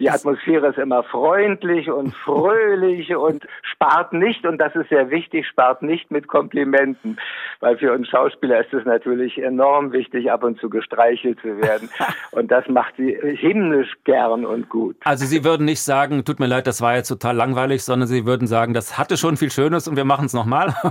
Die 0.01 0.11
Atmosphäre 0.11 0.69
ist 0.69 0.79
immer 0.79 1.05
freundlich 1.05 1.89
und 1.89 2.15
fröhlich 2.25 3.15
und 3.15 3.47
spart 3.63 4.13
nicht, 4.13 4.45
und 4.45 4.59
das 4.59 4.75
ist 4.75 4.89
sehr 4.89 5.11
wichtig, 5.11 5.47
spart 5.47 5.83
nicht 5.83 6.11
mit 6.11 6.27
Komplimenten, 6.27 7.19
weil 7.61 7.79
für 7.79 7.93
uns 7.93 8.09
Schauspieler 8.09 8.61
ist 8.61 8.75
es 8.75 8.85
natürlich 8.85 9.39
enorm 9.41 9.93
wichtig, 9.93 10.33
ab 10.33 10.43
und 10.43 10.59
zu 10.59 10.69
gestreichelt 10.69 11.39
zu 11.41 11.61
werden. 11.61 11.89
Und 12.33 12.51
das 12.51 12.67
macht 12.69 12.95
sie 12.97 13.17
himmlisch 13.37 13.93
gern 14.03 14.45
und 14.45 14.69
gut. 14.69 14.97
Also, 15.05 15.25
Sie 15.25 15.45
würden 15.45 15.65
nicht 15.65 15.83
sagen, 15.83 16.25
tut 16.25 16.41
mir 16.41 16.47
leid, 16.47 16.67
das 16.67 16.81
war 16.81 16.97
jetzt 16.97 17.09
total 17.09 17.37
langweilig, 17.37 17.85
sondern 17.85 18.09
Sie 18.09 18.27
würden 18.27 18.49
sagen, 18.49 18.75
das 18.75 18.99
hatte 18.99 19.17
schon 19.17 19.37
viel 19.37 19.51
Schönes 19.51 19.87
und 19.87 19.97
wir 19.97 20.05
machen 20.05 20.27
es 20.27 20.35
nochmal. 20.35 20.75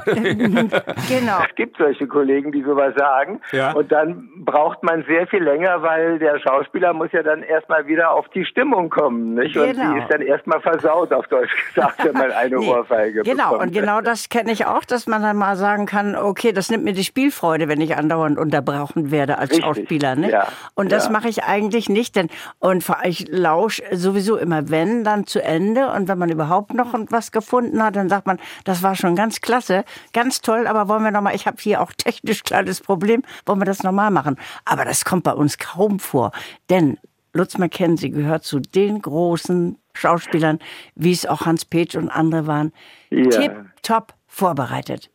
Genau. 1.10 1.40
Es 1.48 1.56
gibt 1.56 1.78
solche 1.78 2.08
Kollegen, 2.08 2.52
die 2.52 2.64
sowas 2.64 2.94
sagen. 2.96 3.42
Ja. 3.52 3.74
Und 3.74 3.92
dann 3.92 4.30
braucht 4.38 4.84
man 4.84 5.04
sehr 5.06 5.28
viel 5.28 5.44
länger, 5.44 5.82
weil 5.82 6.20
der 6.20 6.40
Schauspieler 6.40 6.94
muss 6.94 7.12
ja 7.12 7.24
dann 7.24 7.44
erstmal 7.44 7.88
wieder 7.88 8.12
auf 8.12 8.28
die 8.30 8.46
Stimmung 8.46 8.90
kommen, 8.94 9.34
nicht? 9.34 9.58
Und 9.58 9.74
Genau. 9.74 9.94
die 9.94 10.00
ist 10.00 10.08
dann 10.10 10.22
erstmal 10.22 10.62
versaut, 10.62 11.12
auf 11.12 11.28
Deutsch 11.28 11.52
gesagt, 11.74 12.04
wenn 12.06 12.14
man 12.14 12.32
eine 12.32 12.56
Nee, 12.60 12.70
Ohrfeige 12.70 13.24
Genau, 13.24 13.52
bekommt. 13.52 13.62
und 13.68 13.72
genau 13.74 14.02
das 14.02 14.30
kenne 14.30 14.52
ich 14.52 14.66
auch, 14.66 14.86
dass 14.86 15.08
man 15.08 15.22
dann 15.22 15.36
mal 15.38 15.56
sagen 15.58 15.86
kann, 15.86 16.16
okay, 16.16 16.52
das 16.54 16.70
nimmt 16.70 16.84
mir 16.84 16.94
die 16.94 17.04
Spielfreude, 17.04 17.68
wenn 17.68 17.82
ich 17.82 17.96
andauernd 17.98 18.38
unterbrochen 18.38 19.12
werde 19.12 19.38
als 19.38 19.52
Richtig, 19.52 19.66
Schauspieler. 19.66 20.16
Ne? 20.16 20.32
ja, 20.32 20.48
Und 20.76 20.92
das 20.92 21.06
ja. 21.06 21.12
mache 21.12 21.28
ich 21.28 21.44
eigentlich 21.44 21.90
nicht, 21.90 22.16
denn 22.16 22.30
und 22.60 22.86
ich 23.04 23.28
lausche 23.30 23.84
sowieso 23.92 24.38
immer, 24.38 24.70
wenn, 24.70 25.04
dann 25.04 25.26
zu 25.26 25.42
Ende. 25.44 25.90
Und 25.92 26.08
wenn 26.08 26.18
man 26.18 26.30
überhaupt 26.30 26.74
noch 26.74 26.94
was 27.10 27.32
gefunden 27.32 27.84
hat, 27.84 27.96
dann 27.96 28.10
sagt 28.10 28.28
man, 28.28 28.40
das 28.66 28.84
war 28.84 28.96
schon 28.96 29.16
ganz 29.16 29.42
klasse, 29.42 29.84
ganz 30.14 30.42
toll, 30.42 30.68
aber 30.68 30.88
wollen 30.88 31.04
wir 31.04 31.12
nochmal, 31.12 31.36
ich 31.36 31.48
habe 31.48 31.58
hier 31.60 31.82
auch 31.82 31.92
technisch 31.94 32.44
kleines 32.44 32.82
Problem, 32.82 33.24
wollen 33.46 33.60
wir 33.60 33.66
das 33.66 33.84
nochmal 33.84 34.12
machen? 34.12 34.38
Aber 34.66 34.86
das 34.86 35.06
kommt 35.06 35.24
bei 35.24 35.34
uns 35.34 35.58
kaum 35.58 36.00
vor, 36.00 36.32
denn 36.70 36.98
Lutz 37.34 37.58
Mackenzie 37.58 38.12
gehört 38.12 38.44
zu 38.44 38.60
den 38.60 39.02
großen 39.02 39.78
Schauspielern, 39.94 40.60
wie 40.96 41.12
es 41.12 41.26
auch 41.26 41.46
Hans 41.46 41.66
Petsch 41.66 41.96
und 41.96 42.10
andere 42.10 42.48
waren, 42.48 42.72
Ja. 43.10 43.30
tipptopp 43.30 44.14
vorbereitet. 44.28 45.10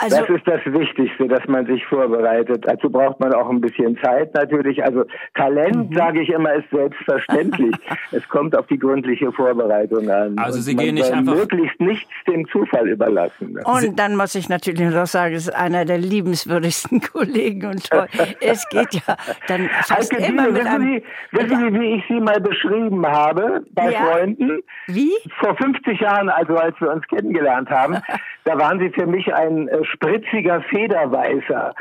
Also, 0.00 0.16
das 0.16 0.30
ist 0.30 0.46
das 0.46 0.60
Wichtigste, 0.64 1.28
dass 1.28 1.46
man 1.46 1.66
sich 1.66 1.84
vorbereitet. 1.84 2.64
Dazu 2.66 2.88
braucht 2.88 3.20
man 3.20 3.34
auch 3.34 3.50
ein 3.50 3.60
bisschen 3.60 3.98
Zeit 4.02 4.32
natürlich. 4.32 4.82
Also 4.82 5.04
Talent, 5.34 5.90
mhm. 5.90 5.94
sage 5.94 6.22
ich 6.22 6.30
immer, 6.30 6.54
ist 6.54 6.70
selbstverständlich. 6.70 7.74
es 8.10 8.26
kommt 8.28 8.56
auf 8.56 8.66
die 8.68 8.78
gründliche 8.78 9.30
Vorbereitung 9.30 10.08
an. 10.08 10.38
Also 10.38 10.60
Sie 10.60 10.74
gehen 10.74 10.94
nicht 10.94 11.12
einfach 11.12 11.34
möglichst 11.34 11.78
nichts 11.80 12.10
dem 12.26 12.48
Zufall 12.48 12.88
überlassen. 12.88 13.58
Und 13.62 13.98
dann 13.98 14.16
muss 14.16 14.34
ich 14.34 14.48
natürlich 14.48 14.88
noch 14.88 15.06
sagen, 15.06 15.34
es 15.34 15.48
ist 15.48 15.54
einer 15.54 15.84
der 15.84 15.98
liebenswürdigsten 15.98 17.00
Kollegen 17.12 17.66
und 17.66 17.90
toll. 17.90 18.06
es 18.40 18.66
geht 18.70 18.94
ja 18.94 19.16
dann 19.48 19.68
fast 19.82 20.14
Heike, 20.14 20.24
immer 20.24 20.46
mit 20.46 20.54
wissen 20.54 20.66
einem... 20.66 21.02
Sie, 21.32 21.38
wissen 21.38 21.58
Sie, 21.58 21.80
wie 21.80 21.94
ich 21.96 22.04
Sie 22.08 22.20
mal 22.20 22.40
beschrieben 22.40 23.06
habe 23.06 23.64
bei 23.72 23.90
ja? 23.90 24.00
Freunden? 24.00 24.62
Wie? 24.86 25.12
Vor 25.40 25.54
50 25.56 26.00
Jahren, 26.00 26.30
also 26.30 26.56
als 26.56 26.80
wir 26.80 26.90
uns 26.90 27.06
kennengelernt 27.08 27.68
haben, 27.68 27.98
da 28.44 28.58
waren 28.58 28.78
Sie 28.78 28.88
für 28.90 29.06
mich 29.06 29.32
ein 29.34 29.68
äh, 29.68 29.84
spritziger 29.92 30.62
Federweißer. 30.62 31.74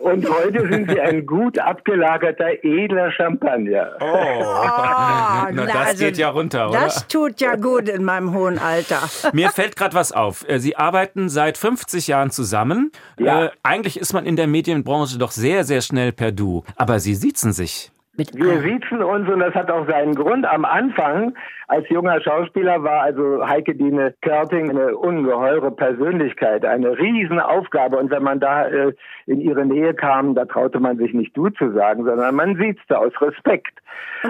Und 0.00 0.28
heute 0.28 0.68
sind 0.68 0.90
sie 0.90 1.00
ein 1.00 1.24
gut 1.24 1.58
abgelagerter, 1.58 2.64
edler 2.64 3.10
Champagner. 3.12 3.92
Oh, 4.00 4.04
oh 4.04 5.50
na, 5.52 5.66
das 5.66 5.76
also, 5.76 6.04
geht 6.04 6.18
ja 6.18 6.28
runter, 6.28 6.68
oder? 6.68 6.80
Das 6.80 7.06
tut 7.08 7.40
ja 7.40 7.56
gut 7.56 7.88
in 7.88 8.04
meinem 8.04 8.34
hohen 8.34 8.58
Alter. 8.58 9.00
Mir 9.32 9.50
fällt 9.50 9.76
gerade 9.76 9.94
was 9.94 10.12
auf. 10.12 10.48
Äh, 10.48 10.58
sie 10.58 10.76
arbeiten 10.76 11.28
seit 11.28 11.58
50 11.58 12.08
Jahren 12.08 12.30
zusammen. 12.30 12.90
Ja. 13.18 13.46
Äh, 13.46 13.50
eigentlich 13.62 13.98
ist 13.98 14.12
man 14.12 14.26
in 14.26 14.36
der 14.36 14.46
Medienbranche 14.46 15.18
doch 15.18 15.30
sehr, 15.30 15.64
sehr 15.64 15.80
schnell 15.80 16.12
per 16.12 16.32
Du. 16.32 16.64
Aber 16.76 16.98
Sie 16.98 17.14
siezen 17.14 17.52
sich. 17.52 17.93
Wir 18.16 18.60
siezen 18.60 19.02
uns 19.02 19.28
und 19.28 19.40
das 19.40 19.54
hat 19.54 19.70
auch 19.72 19.88
seinen 19.88 20.14
Grund. 20.14 20.46
Am 20.46 20.64
Anfang, 20.64 21.34
als 21.66 21.88
junger 21.88 22.20
Schauspieler, 22.20 22.84
war 22.84 23.02
also 23.02 23.44
Heike 23.44 23.74
Dine 23.74 24.14
Körting 24.22 24.70
eine 24.70 24.96
ungeheure 24.96 25.72
Persönlichkeit, 25.72 26.64
eine 26.64 26.96
Riesenaufgabe. 26.96 27.96
Und 27.96 28.10
wenn 28.10 28.22
man 28.22 28.38
da 28.38 28.68
äh, 28.68 28.92
in 29.26 29.40
ihre 29.40 29.66
Nähe 29.66 29.94
kam, 29.94 30.36
da 30.36 30.44
traute 30.44 30.78
man 30.78 30.96
sich 30.96 31.12
nicht 31.12 31.36
du 31.36 31.48
zu 31.48 31.72
sagen, 31.72 32.04
sondern 32.04 32.36
man 32.36 32.56
siezte 32.56 32.96
aus 32.98 33.12
Respekt. 33.20 33.80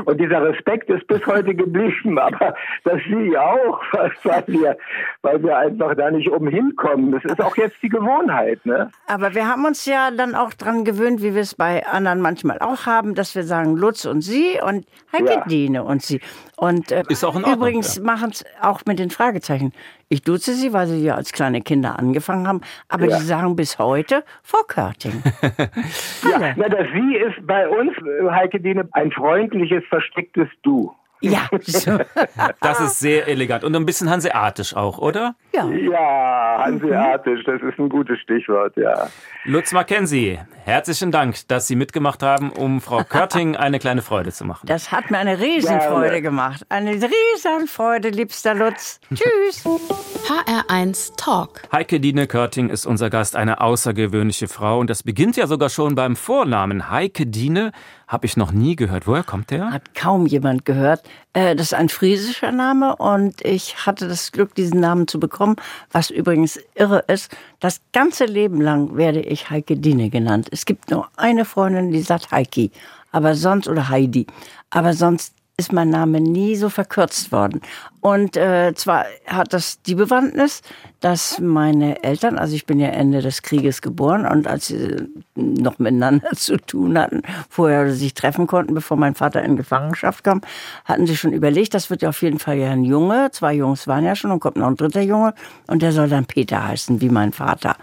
Und 0.07 0.19
dieser 0.19 0.43
Respekt 0.43 0.91
ist 0.91 1.07
bis 1.07 1.25
heute 1.27 1.55
geblieben, 1.55 2.19
aber 2.19 2.55
das 2.85 3.01
Sie 3.07 3.37
auch, 3.37 3.81
weil 4.25 4.45
wir, 4.47 4.77
weil 5.23 5.43
wir 5.43 5.57
einfach 5.57 5.95
da 5.95 6.11
nicht 6.11 6.29
umhin 6.29 6.75
kommen. 6.77 7.13
Das 7.13 7.25
ist 7.25 7.41
auch 7.41 7.57
jetzt 7.57 7.83
die 7.83 7.89
Gewohnheit. 7.89 8.65
Ne? 8.65 8.91
Aber 9.07 9.35
wir 9.35 9.47
haben 9.47 9.65
uns 9.65 9.85
ja 9.87 10.11
dann 10.11 10.35
auch 10.35 10.55
dran 10.55 10.85
gewöhnt, 10.85 11.23
wie 11.23 11.35
wir 11.35 11.43
es 11.43 11.55
bei 11.55 11.87
anderen 11.87 12.21
manchmal 12.21 12.59
auch 12.61 12.87
haben, 12.87 13.15
dass 13.15 13.35
wir 13.35 13.45
sagen 13.45 13.74
Lutz 13.77 14.05
und 14.05 14.23
Sie 14.23 14.59
und 14.65 14.87
Heike 15.13 15.33
ja. 15.33 15.45
Dine 15.47 15.85
und 15.85 16.03
Sie. 16.03 16.21
Und 16.57 16.93
äh, 16.93 17.03
ist 17.09 17.25
auch 17.25 17.37
in 17.37 17.45
Ordnung, 17.45 17.59
übrigens 17.59 17.97
ja. 17.97 18.03
machen 18.03 18.31
es 18.31 18.45
auch 18.61 18.83
mit 18.87 18.99
den 18.99 19.11
Fragezeichen. 19.11 19.73
Ich 20.09 20.23
duze 20.23 20.55
sie, 20.55 20.73
weil 20.73 20.87
sie 20.87 21.05
ja 21.05 21.15
als 21.15 21.33
kleine 21.33 21.61
Kinder 21.63 21.99
angefangen 21.99 22.47
haben, 22.47 22.61
aber 22.89 23.07
ja. 23.07 23.19
die 23.19 23.25
sagen 23.25 23.57
bis 23.57 23.79
heute 23.79 24.25
Frau 24.43 24.63
Körting. 24.69 25.23
ja, 25.43 26.55
na, 26.57 26.69
das 26.69 26.87
Sie 26.95 27.17
ist 27.17 27.47
bei 27.47 27.69
uns, 27.69 27.93
Heike 28.31 28.61
Dine, 28.61 28.89
ein 28.93 29.11
freundliches, 29.11 29.83
verstecktes 29.89 30.49
Du. 30.63 30.95
Ja. 31.21 31.49
das 32.61 32.81
ist 32.81 32.99
sehr 32.99 33.27
elegant 33.29 33.65
und 33.65 33.75
ein 33.75 33.87
bisschen 33.87 34.11
hanseatisch 34.11 34.77
auch, 34.77 34.99
oder? 34.99 35.35
Ja. 35.55 35.69
Ja, 35.69 36.65
hanseatisch, 36.65 37.45
das 37.45 37.63
ist 37.63 37.79
ein 37.79 37.89
gutes 37.89 38.19
Stichwort, 38.21 38.77
ja. 38.77 39.07
Lutz 39.45 39.73
Mackenzie, 39.73 40.41
herzlichen 40.65 41.13
Dank, 41.13 41.47
dass 41.47 41.69
Sie 41.69 41.77
mitgemacht 41.77 42.25
haben, 42.25 42.51
um 42.51 42.81
Frau 42.81 43.05
Körting 43.05 43.55
eine 43.65 43.79
kleine 43.79 44.03
Freude 44.03 44.33
zu 44.33 44.45
machen. 44.45 44.67
Das 44.67 44.91
hat 44.91 45.13
mir 45.13 45.19
eine 45.19 45.39
Riesenfreude 45.39 46.15
ja, 46.15 46.21
gemacht. 46.21 46.67
Eine 46.71 46.93
Riesenfreude, 46.93 48.09
liebster 48.09 48.55
Lutz. 48.55 49.01
Tschüss. 49.15 49.65
HR1 50.25 51.17
Talk. 51.17 51.63
Heike 51.71 52.01
Dine 52.01 52.27
Körting 52.27 52.71
ist 52.71 52.87
unser 52.87 53.11
Gast, 53.11 53.37
eine 53.37 53.61
außergewöhnliche 53.61 54.49
Frau. 54.49 54.81
Und 54.81 54.91
das 54.91 55.03
beginnt 55.03 55.37
ja 55.37 55.47
sogar 55.47 55.69
schon 55.69 55.95
beim 55.95 56.17
Vornamen. 56.17 56.91
Heike 56.91 57.27
Dine 57.27 57.73
habe 58.09 58.27
ich 58.27 58.37
noch 58.37 58.53
nie 58.53 58.75
gehört. 58.75 59.07
Woher 59.07 59.23
kommt 59.23 59.51
der? 59.51 59.71
Hat 59.71 59.95
kaum 59.95 60.27
jemand 60.27 60.65
gehört. 60.65 61.03
Äh, 61.35 61.55
das 61.57 61.67
ist 61.67 61.75
ein 61.75 61.89
friesischer 61.91 62.53
Name 62.53 62.97
und 62.97 63.45
ich 63.45 63.85
hatte 63.85 64.09
das 64.09 64.33
Glück, 64.33 64.55
diesen 64.55 64.81
Namen 64.81 65.07
zu 65.07 65.21
bekommen, 65.21 65.57
was 65.93 66.11
übrigens 66.11 66.59
irre 66.75 67.05
ist. 67.09 67.37
Das 67.61 67.81
ganze 67.93 68.25
Leben 68.25 68.61
lang 68.61 68.97
werde 68.97 69.21
ich 69.21 69.51
Heike 69.51 69.77
Dine 69.77 70.09
genannt. 70.09 70.49
Es 70.51 70.65
gibt 70.65 70.91
nur 70.91 71.09
eine 71.17 71.45
Freundin, 71.45 71.91
die 71.91 72.03
sagt 72.03 72.31
Heiki, 72.31 72.71
aber 73.13 73.35
sonst 73.35 73.69
oder 73.69 73.89
Heidi. 73.89 74.27
Aber 74.71 74.95
sonst 74.95 75.34
ist 75.57 75.73
mein 75.73 75.89
Name 75.89 76.21
nie 76.21 76.57
so 76.57 76.69
verkürzt 76.69 77.31
worden. 77.31 77.61
Und 78.01 78.37
äh, 78.37 78.75
zwar 78.75 79.07
hat 79.27 79.53
das 79.53 79.81
die 79.83 79.95
Bewandtnis, 79.95 80.63
dass 80.99 81.39
meine 81.39 82.03
Eltern, 82.03 82.39
also 82.39 82.57
ich 82.57 82.67
bin 82.67 82.81
ja 82.81 82.89
Ende 82.89 83.23
des 83.23 83.43
Krieges 83.43 83.81
geboren 83.81 84.27
und 84.27 84.49
als 84.49 84.67
sie 84.67 84.97
noch 85.37 85.79
miteinander 85.79 86.31
zu 86.35 86.57
tun 86.57 86.99
hatten, 86.99 87.23
vorher 87.49 87.93
sich 87.93 88.15
treffen 88.15 88.49
konnten, 88.49 88.75
bevor 88.75 88.97
mein 88.97 89.15
Vater 89.15 89.43
in 89.45 89.57
Gefangenschaft 89.57 90.25
kam, 90.25 90.41
hatten 90.85 91.07
sie 91.07 91.17
schon 91.17 91.33
überlegt, 91.33 91.73
das 91.73 91.89
wird 91.89 92.03
ja 92.03 92.09
auf 92.09 92.23
jeden 92.23 92.41
Fall 92.41 92.57
ja 92.57 92.71
ein 92.71 92.85
Junge. 92.85 93.31
Zwei 93.31 93.55
Jungs 93.55 93.87
waren 93.87 94.05
ja 94.05 94.17
schon 94.17 94.33
und 94.33 94.41
kommt 94.41 94.57
noch 94.57 94.67
ein 94.67 94.77
dritter 94.77 95.03
Junge 95.03 95.35
und 95.69 95.83
der 95.83 95.93
soll 95.93 96.09
dann 96.09 96.27
Peter 96.27 96.67
heißen, 96.67 97.01
wie 97.01 97.11
mein 97.11 97.33
Vater. 97.33 97.77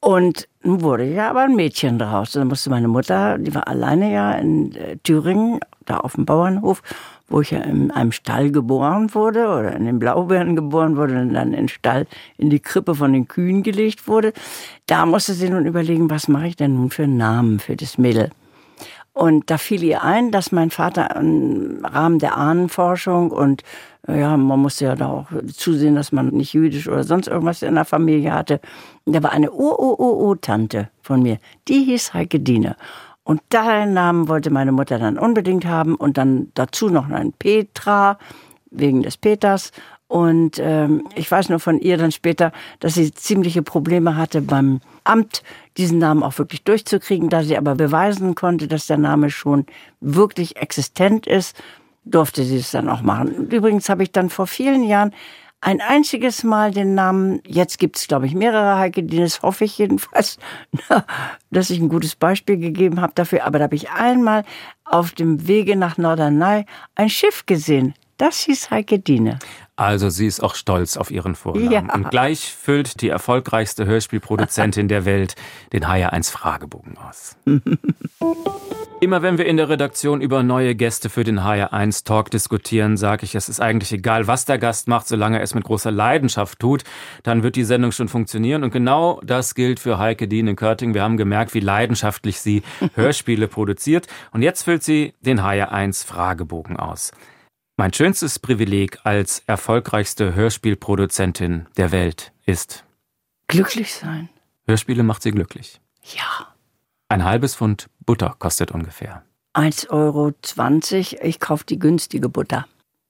Und 0.00 0.48
nun 0.62 0.80
wurde 0.80 1.04
ja 1.04 1.28
aber 1.28 1.42
ein 1.42 1.56
Mädchen 1.56 1.98
draus. 1.98 2.32
Dann 2.32 2.48
musste 2.48 2.70
meine 2.70 2.88
Mutter, 2.88 3.36
die 3.38 3.54
war 3.54 3.68
alleine 3.68 4.12
ja 4.12 4.32
in 4.32 4.74
äh, 4.74 4.96
Thüringen, 4.98 5.60
da 5.90 5.98
auf 5.98 6.14
dem 6.14 6.24
Bauernhof, 6.24 6.82
wo 7.28 7.40
ich 7.40 7.50
ja 7.50 7.60
in 7.60 7.90
einem 7.90 8.12
Stall 8.12 8.50
geboren 8.50 9.14
wurde 9.14 9.48
oder 9.48 9.74
in 9.74 9.84
den 9.84 9.98
Blaubeeren 9.98 10.56
geboren 10.56 10.96
wurde 10.96 11.20
und 11.20 11.34
dann 11.34 11.48
in 11.48 11.66
den 11.66 11.68
Stall 11.68 12.06
in 12.38 12.50
die 12.50 12.60
Krippe 12.60 12.94
von 12.94 13.12
den 13.12 13.28
Kühen 13.28 13.62
gelegt 13.62 14.08
wurde. 14.08 14.32
Da 14.86 15.06
musste 15.06 15.34
sie 15.34 15.50
nun 15.50 15.66
überlegen, 15.66 16.10
was 16.10 16.28
mache 16.28 16.48
ich 16.48 16.56
denn 16.56 16.74
nun 16.74 16.90
für 16.90 17.04
einen 17.04 17.16
Namen 17.16 17.58
für 17.58 17.76
das 17.76 17.98
Mädel. 17.98 18.30
Und 19.12 19.50
da 19.50 19.58
fiel 19.58 19.82
ihr 19.82 20.02
ein, 20.04 20.30
dass 20.30 20.52
mein 20.52 20.70
Vater 20.70 21.16
im 21.16 21.84
Rahmen 21.84 22.20
der 22.20 22.36
Ahnenforschung 22.36 23.30
und 23.32 23.64
ja, 24.08 24.36
man 24.36 24.60
musste 24.60 24.86
ja 24.86 24.96
da 24.96 25.08
auch 25.08 25.26
zusehen, 25.52 25.94
dass 25.94 26.10
man 26.10 26.28
nicht 26.28 26.54
jüdisch 26.54 26.88
oder 26.88 27.04
sonst 27.04 27.28
irgendwas 27.28 27.62
in 27.62 27.74
der 27.74 27.84
Familie 27.84 28.32
hatte. 28.32 28.60
Da 29.04 29.22
war 29.22 29.32
eine 29.32 29.52
Ur-Ur-Ur-Tante 29.52 30.88
von 31.02 31.22
mir, 31.22 31.38
die 31.68 31.84
hieß 31.84 32.14
Heike 32.14 32.40
Diener. 32.40 32.76
Und 33.30 33.42
den 33.52 33.92
Namen 33.92 34.26
wollte 34.26 34.50
meine 34.50 34.72
Mutter 34.72 34.98
dann 34.98 35.16
unbedingt 35.16 35.64
haben 35.64 35.94
und 35.94 36.18
dann 36.18 36.50
dazu 36.54 36.88
noch 36.88 37.08
ein 37.10 37.32
Petra, 37.32 38.18
wegen 38.72 39.04
des 39.04 39.16
Peters. 39.16 39.70
Und 40.08 40.58
ähm, 40.58 41.06
ich 41.14 41.30
weiß 41.30 41.48
nur 41.48 41.60
von 41.60 41.78
ihr 41.78 41.96
dann 41.96 42.10
später, 42.10 42.50
dass 42.80 42.94
sie 42.94 43.14
ziemliche 43.14 43.62
Probleme 43.62 44.16
hatte 44.16 44.42
beim 44.42 44.80
Amt, 45.04 45.44
diesen 45.76 45.98
Namen 45.98 46.24
auch 46.24 46.38
wirklich 46.38 46.64
durchzukriegen. 46.64 47.28
Da 47.28 47.44
sie 47.44 47.56
aber 47.56 47.76
beweisen 47.76 48.34
konnte, 48.34 48.66
dass 48.66 48.88
der 48.88 48.98
Name 48.98 49.30
schon 49.30 49.64
wirklich 50.00 50.56
existent 50.56 51.28
ist, 51.28 51.56
durfte 52.04 52.42
sie 52.42 52.56
es 52.56 52.72
dann 52.72 52.88
auch 52.88 53.02
machen. 53.02 53.46
Übrigens 53.48 53.88
habe 53.88 54.02
ich 54.02 54.10
dann 54.10 54.28
vor 54.28 54.48
vielen 54.48 54.82
Jahren 54.82 55.14
ein 55.60 55.80
einziges 55.80 56.42
Mal 56.42 56.70
den 56.70 56.94
Namen, 56.94 57.40
jetzt 57.46 57.78
gibt 57.78 57.96
es 57.96 58.08
glaube 58.08 58.26
ich 58.26 58.34
mehrere 58.34 58.78
Heike 58.78 59.02
Dines, 59.02 59.42
hoffe 59.42 59.64
ich 59.64 59.76
jedenfalls, 59.78 60.38
dass 61.50 61.70
ich 61.70 61.78
ein 61.80 61.88
gutes 61.88 62.16
Beispiel 62.16 62.56
gegeben 62.56 63.00
habe 63.00 63.12
dafür, 63.14 63.44
aber 63.44 63.58
da 63.58 63.64
habe 63.64 63.76
ich 63.76 63.90
einmal 63.90 64.44
auf 64.84 65.12
dem 65.12 65.46
Wege 65.46 65.76
nach 65.76 65.98
Norderney 65.98 66.64
ein 66.94 67.08
Schiff 67.08 67.46
gesehen. 67.46 67.94
Das 68.16 68.40
hieß 68.40 68.70
Heike 68.70 68.98
Dine. 68.98 69.38
Also 69.76 70.10
sie 70.10 70.26
ist 70.26 70.42
auch 70.42 70.54
stolz 70.54 70.98
auf 70.98 71.10
ihren 71.10 71.34
Vornamen. 71.34 71.70
Ja. 71.70 71.94
Und 71.94 72.10
gleich 72.10 72.54
füllt 72.54 73.00
die 73.00 73.08
erfolgreichste 73.08 73.86
Hörspielproduzentin 73.86 74.88
der 74.88 75.06
Welt 75.06 75.36
den 75.72 75.86
HR1 75.86 76.30
Fragebogen 76.30 76.98
aus. 76.98 77.36
Immer 79.02 79.22
wenn 79.22 79.38
wir 79.38 79.46
in 79.46 79.56
der 79.56 79.70
Redaktion 79.70 80.20
über 80.20 80.42
neue 80.42 80.74
Gäste 80.74 81.08
für 81.08 81.24
den 81.24 81.40
HR1 81.40 82.04
Talk 82.04 82.30
diskutieren, 82.30 82.98
sage 82.98 83.24
ich, 83.24 83.34
es 83.34 83.48
ist 83.48 83.58
eigentlich 83.58 83.92
egal, 83.92 84.26
was 84.26 84.44
der 84.44 84.58
Gast 84.58 84.88
macht, 84.88 85.08
solange 85.08 85.38
er 85.38 85.42
es 85.42 85.54
mit 85.54 85.64
großer 85.64 85.90
Leidenschaft 85.90 86.58
tut, 86.58 86.84
dann 87.22 87.42
wird 87.42 87.56
die 87.56 87.64
Sendung 87.64 87.92
schon 87.92 88.08
funktionieren. 88.08 88.62
Und 88.62 88.72
genau 88.72 89.18
das 89.24 89.54
gilt 89.54 89.80
für 89.80 89.98
Heike 89.98 90.28
Dien 90.28 90.48
in 90.48 90.56
Körting. 90.56 90.92
Wir 90.92 91.02
haben 91.02 91.16
gemerkt, 91.16 91.54
wie 91.54 91.60
leidenschaftlich 91.60 92.42
sie 92.42 92.62
Hörspiele 92.94 93.48
produziert. 93.48 94.06
Und 94.32 94.42
jetzt 94.42 94.64
füllt 94.64 94.82
sie 94.82 95.14
den 95.22 95.40
HR1 95.40 96.06
Fragebogen 96.06 96.76
aus. 96.76 97.12
Mein 97.78 97.94
schönstes 97.94 98.38
Privileg 98.38 98.98
als 99.04 99.42
erfolgreichste 99.46 100.34
Hörspielproduzentin 100.34 101.68
der 101.78 101.90
Welt 101.90 102.32
ist 102.44 102.84
glücklich 103.48 103.94
sein. 103.94 104.28
Hörspiele 104.66 105.02
macht 105.04 105.22
sie 105.22 105.30
glücklich. 105.30 105.80
Ja. 106.02 106.49
Ein 107.10 107.24
halbes 107.24 107.56
Pfund 107.56 107.90
Butter 108.06 108.36
kostet 108.38 108.70
ungefähr. 108.70 109.24
1,20 109.54 109.90
Euro. 109.90 110.32
Ich 111.24 111.40
kaufe 111.40 111.64
die 111.66 111.80
günstige 111.80 112.28
Butter. 112.28 112.66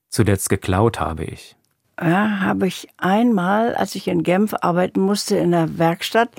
Zuletzt 0.09 0.49
geklaut 0.49 0.99
habe 0.99 1.23
ich. 1.23 1.55
Ja, 2.01 2.39
habe 2.39 2.65
ich 2.65 2.87
einmal, 2.97 3.75
als 3.75 3.93
ich 3.93 4.07
in 4.07 4.23
Genf 4.23 4.55
arbeiten 4.59 5.01
musste 5.01 5.37
in 5.37 5.51
der 5.51 5.77
Werkstatt, 5.77 6.29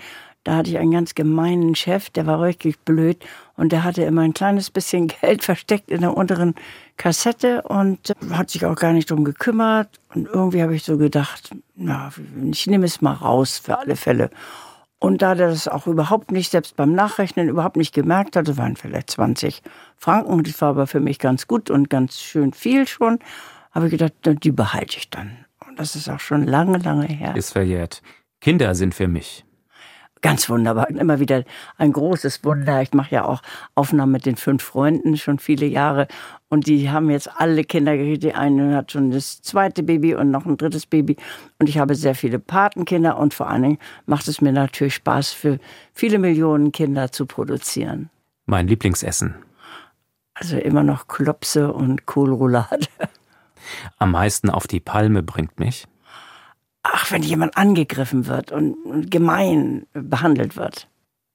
da 0.43 0.57
hatte 0.57 0.71
ich 0.71 0.79
einen 0.79 0.91
ganz 0.91 1.15
gemeinen 1.15 1.77
Chef, 1.77 2.11
der 2.11 2.27
war 2.27 2.43
richtig 2.43 2.81
blöd 2.81 3.25
und 3.57 3.71
der 3.71 3.85
hatte 3.85 4.03
immer 4.03 4.23
ein 4.23 4.35
kleines 4.35 4.73
bisschen 4.73 5.07
Geld 5.21 5.45
versteckt 5.45 5.89
in 5.89 6.01
der 6.01 6.17
unteren 6.17 6.57
Kassette 6.97 7.63
und 7.63 8.13
hat 8.33 8.51
sich 8.51 8.67
auch 8.67 8.75
gar 8.75 8.93
nicht 8.93 9.09
drum 9.09 9.23
gekümmert. 9.23 10.01
Und 10.13 10.27
irgendwie 10.27 10.63
habe 10.63 10.75
ich 10.75 10.83
so 10.83 10.99
gedacht, 10.99 11.55
na, 11.77 12.11
ich 12.51 12.67
nehme 12.67 12.87
es 12.87 13.01
mal 13.01 13.13
raus 13.13 13.59
für 13.59 13.79
alle 13.79 13.95
Fälle. 13.95 14.31
Und 15.03 15.21
da 15.21 15.35
der 15.35 15.49
das 15.49 15.67
auch 15.67 15.89
überhaupt 15.89 16.31
nicht, 16.31 16.53
selbst 16.53 16.77
beim 16.77 16.93
Nachrechnen 16.93 17.49
überhaupt 17.49 17.77
nicht 17.77 17.93
gemerkt 17.93 18.37
hat, 18.37 18.47
das 18.47 18.57
waren 18.57 18.77
vielleicht 18.77 19.11
20 19.11 19.61
Franken, 19.97 20.45
das 20.45 20.61
war 20.61 20.69
aber 20.69 20.87
für 20.87 21.01
mich 21.01 21.19
ganz 21.19 21.49
gut 21.49 21.71
und 21.71 21.91
ganz 21.91 22.21
schön 22.21 22.53
viel 22.53 22.87
schon, 22.87 23.19
habe 23.73 23.87
ich 23.87 23.91
gedacht, 23.91 24.13
die 24.25 24.53
behalte 24.53 24.99
ich 24.99 25.11
dann. 25.11 25.45
Und 25.67 25.81
das 25.81 25.97
ist 25.97 26.09
auch 26.09 26.21
schon 26.21 26.47
lange, 26.47 26.79
lange 26.79 27.07
her. 27.07 27.35
Ist 27.35 27.51
verjährt. 27.51 28.01
Kinder 28.41 28.77
sind 28.77 28.95
für 28.95 29.09
mich 29.09 29.45
Ganz 30.23 30.49
wunderbar. 30.49 30.89
Immer 30.89 31.19
wieder 31.19 31.43
ein 31.79 31.93
großes 31.93 32.45
Wunder. 32.45 32.81
Ich 32.81 32.93
mache 32.93 33.17
ja 33.17 33.25
auch 33.25 33.43
Aufnahmen 33.75 34.13
mit 34.13 34.25
den 34.25 34.37
fünf 34.37 34.63
Freunden 34.63 35.17
schon 35.17 35.41
viele 35.41 35.67
Jahre. 35.67 36.07
Und 36.49 36.69
die 36.69 36.91
haben 36.91 37.11
jetzt 37.11 37.29
alle 37.41 37.65
Kinder 37.65 37.97
gekriegt. 37.97 38.23
Die 38.23 38.35
eine 38.35 38.77
hat 38.77 38.93
schon 38.93 39.11
das 39.11 39.43
zweite 39.43 39.83
Baby 39.83 40.15
und 40.15 40.31
noch 40.31 40.47
ein 40.47 40.57
drittes 40.57 40.87
Baby. 40.87 41.17
Und 41.59 41.69
ich 41.69 41.79
habe 41.79 41.97
sehr 41.97 42.15
viele 42.15 42.39
Patenkinder. 42.39 43.19
Und 43.19 43.35
vor 43.35 43.49
allen 43.49 43.63
Dingen 43.63 43.79
macht 44.07 44.29
es 44.29 44.41
mir 44.41 44.53
natürlich 44.53 44.95
Spaß, 44.95 45.33
für 45.33 45.59
viele 45.93 46.21
Millionen 46.21 46.71
Kinder 46.71 47.11
zu 47.11 47.27
produzieren. 47.27 48.09
Mein 48.47 48.69
Lieblingsessen. 48.69 49.35
Also 50.35 50.57
immer 50.57 50.85
noch 50.85 51.09
Klopse 51.09 51.73
und 51.73 52.07
Kohlroulade. 52.07 52.87
Am 53.99 54.13
meisten 54.13 54.51
auf 54.51 54.69
die 54.69 54.81
Palme 54.81 55.25
bringt 55.25 55.59
mich 55.59 55.87
ach, 56.83 57.11
wenn 57.11 57.23
jemand 57.23 57.57
angegriffen 57.57 58.27
wird 58.27 58.53
und 58.53 59.11
gemein 59.11 59.87
behandelt 59.93 60.57
wird. 60.57 60.89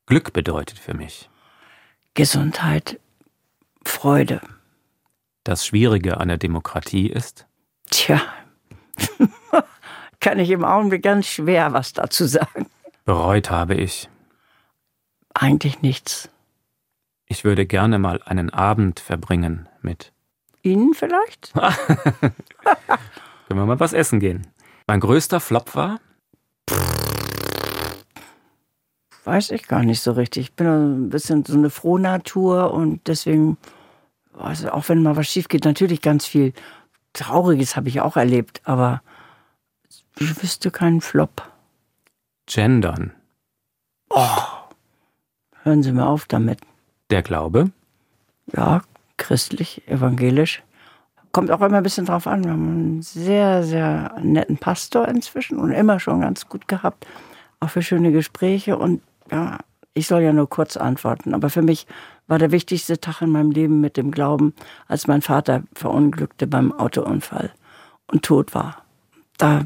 Glück 0.05 0.33
bedeutet 0.33 0.79
für 0.79 0.93
mich. 0.93 1.29
Gesundheit, 2.13 2.99
Freude. 3.83 4.41
Das 5.43 5.65
Schwierige 5.65 6.17
an 6.17 6.27
der 6.27 6.37
Demokratie 6.37 7.07
ist? 7.07 7.45
Tja, 7.89 8.21
kann 10.19 10.39
ich 10.39 10.49
im 10.49 10.65
Augenblick 10.65 11.03
ganz 11.03 11.27
schwer 11.27 11.73
was 11.73 11.93
dazu 11.93 12.25
sagen. 12.25 12.67
Bereut 13.05 13.49
habe 13.49 13.75
ich. 13.75 14.09
Eigentlich 15.33 15.81
nichts. 15.81 16.29
Ich 17.27 17.43
würde 17.43 17.65
gerne 17.65 17.99
mal 17.99 18.21
einen 18.23 18.49
Abend 18.49 18.99
verbringen 18.99 19.69
mit. 19.81 20.11
Ihnen 20.63 20.93
vielleicht? 20.93 21.53
Können 23.47 23.59
wir 23.59 23.65
mal 23.65 23.79
was 23.79 23.93
essen 23.93 24.19
gehen? 24.19 24.47
Mein 24.87 25.01
größter 25.01 25.41
Flop 25.41 25.75
war? 25.75 25.99
Weiß 29.25 29.51
ich 29.51 29.67
gar 29.67 29.83
nicht 29.83 30.01
so 30.01 30.13
richtig. 30.13 30.45
Ich 30.45 30.53
bin 30.53 30.67
ein 30.67 31.09
bisschen 31.09 31.43
so 31.43 31.53
eine 31.53 31.69
Frohnatur 31.69 32.73
und 32.73 33.05
deswegen, 33.07 33.57
also 34.33 34.71
auch 34.71 34.87
wenn 34.87 35.03
mal 35.03 35.17
was 35.17 35.27
schief 35.27 35.49
geht, 35.49 35.65
natürlich 35.65 36.01
ganz 36.01 36.25
viel 36.25 36.53
Trauriges 37.11 37.75
habe 37.75 37.89
ich 37.89 37.99
auch 37.99 38.15
erlebt, 38.15 38.61
aber 38.63 39.01
ich 40.17 40.41
wüsste 40.41 40.71
keinen 40.71 41.01
Flop. 41.01 41.51
Gendern. 42.45 43.11
Oh, 44.09 44.37
hören 45.63 45.83
Sie 45.83 45.91
mir 45.91 46.07
auf 46.07 46.25
damit. 46.25 46.61
Der 47.09 47.23
Glaube? 47.23 47.71
Ja, 48.55 48.81
christlich, 49.17 49.85
evangelisch. 49.89 50.63
Kommt 51.31 51.51
auch 51.51 51.61
immer 51.61 51.77
ein 51.77 51.83
bisschen 51.83 52.05
drauf 52.05 52.27
an. 52.27 52.43
Wir 52.43 52.51
haben 52.51 52.67
einen 52.67 53.01
sehr, 53.01 53.63
sehr 53.63 54.15
netten 54.21 54.57
Pastor 54.57 55.07
inzwischen 55.07 55.59
und 55.59 55.71
immer 55.71 55.99
schon 55.99 56.21
ganz 56.21 56.47
gut 56.47 56.67
gehabt. 56.67 57.05
Auch 57.59 57.69
für 57.69 57.81
schöne 57.81 58.11
Gespräche. 58.11 58.77
Und 58.77 59.01
ja, 59.31 59.59
ich 59.93 60.07
soll 60.07 60.21
ja 60.21 60.33
nur 60.33 60.49
kurz 60.49 60.77
antworten. 60.77 61.33
Aber 61.33 61.49
für 61.49 61.61
mich 61.61 61.87
war 62.27 62.39
der 62.39 62.51
wichtigste 62.51 62.99
Tag 62.99 63.21
in 63.21 63.29
meinem 63.29 63.51
Leben 63.51 63.81
mit 63.81 63.97
dem 63.97 64.11
Glauben, 64.11 64.53
als 64.87 65.07
mein 65.07 65.21
Vater 65.21 65.63
verunglückte 65.73 66.47
beim 66.47 66.71
Autounfall 66.71 67.51
und 68.07 68.23
tot 68.23 68.53
war. 68.53 68.83
Da, 69.37 69.65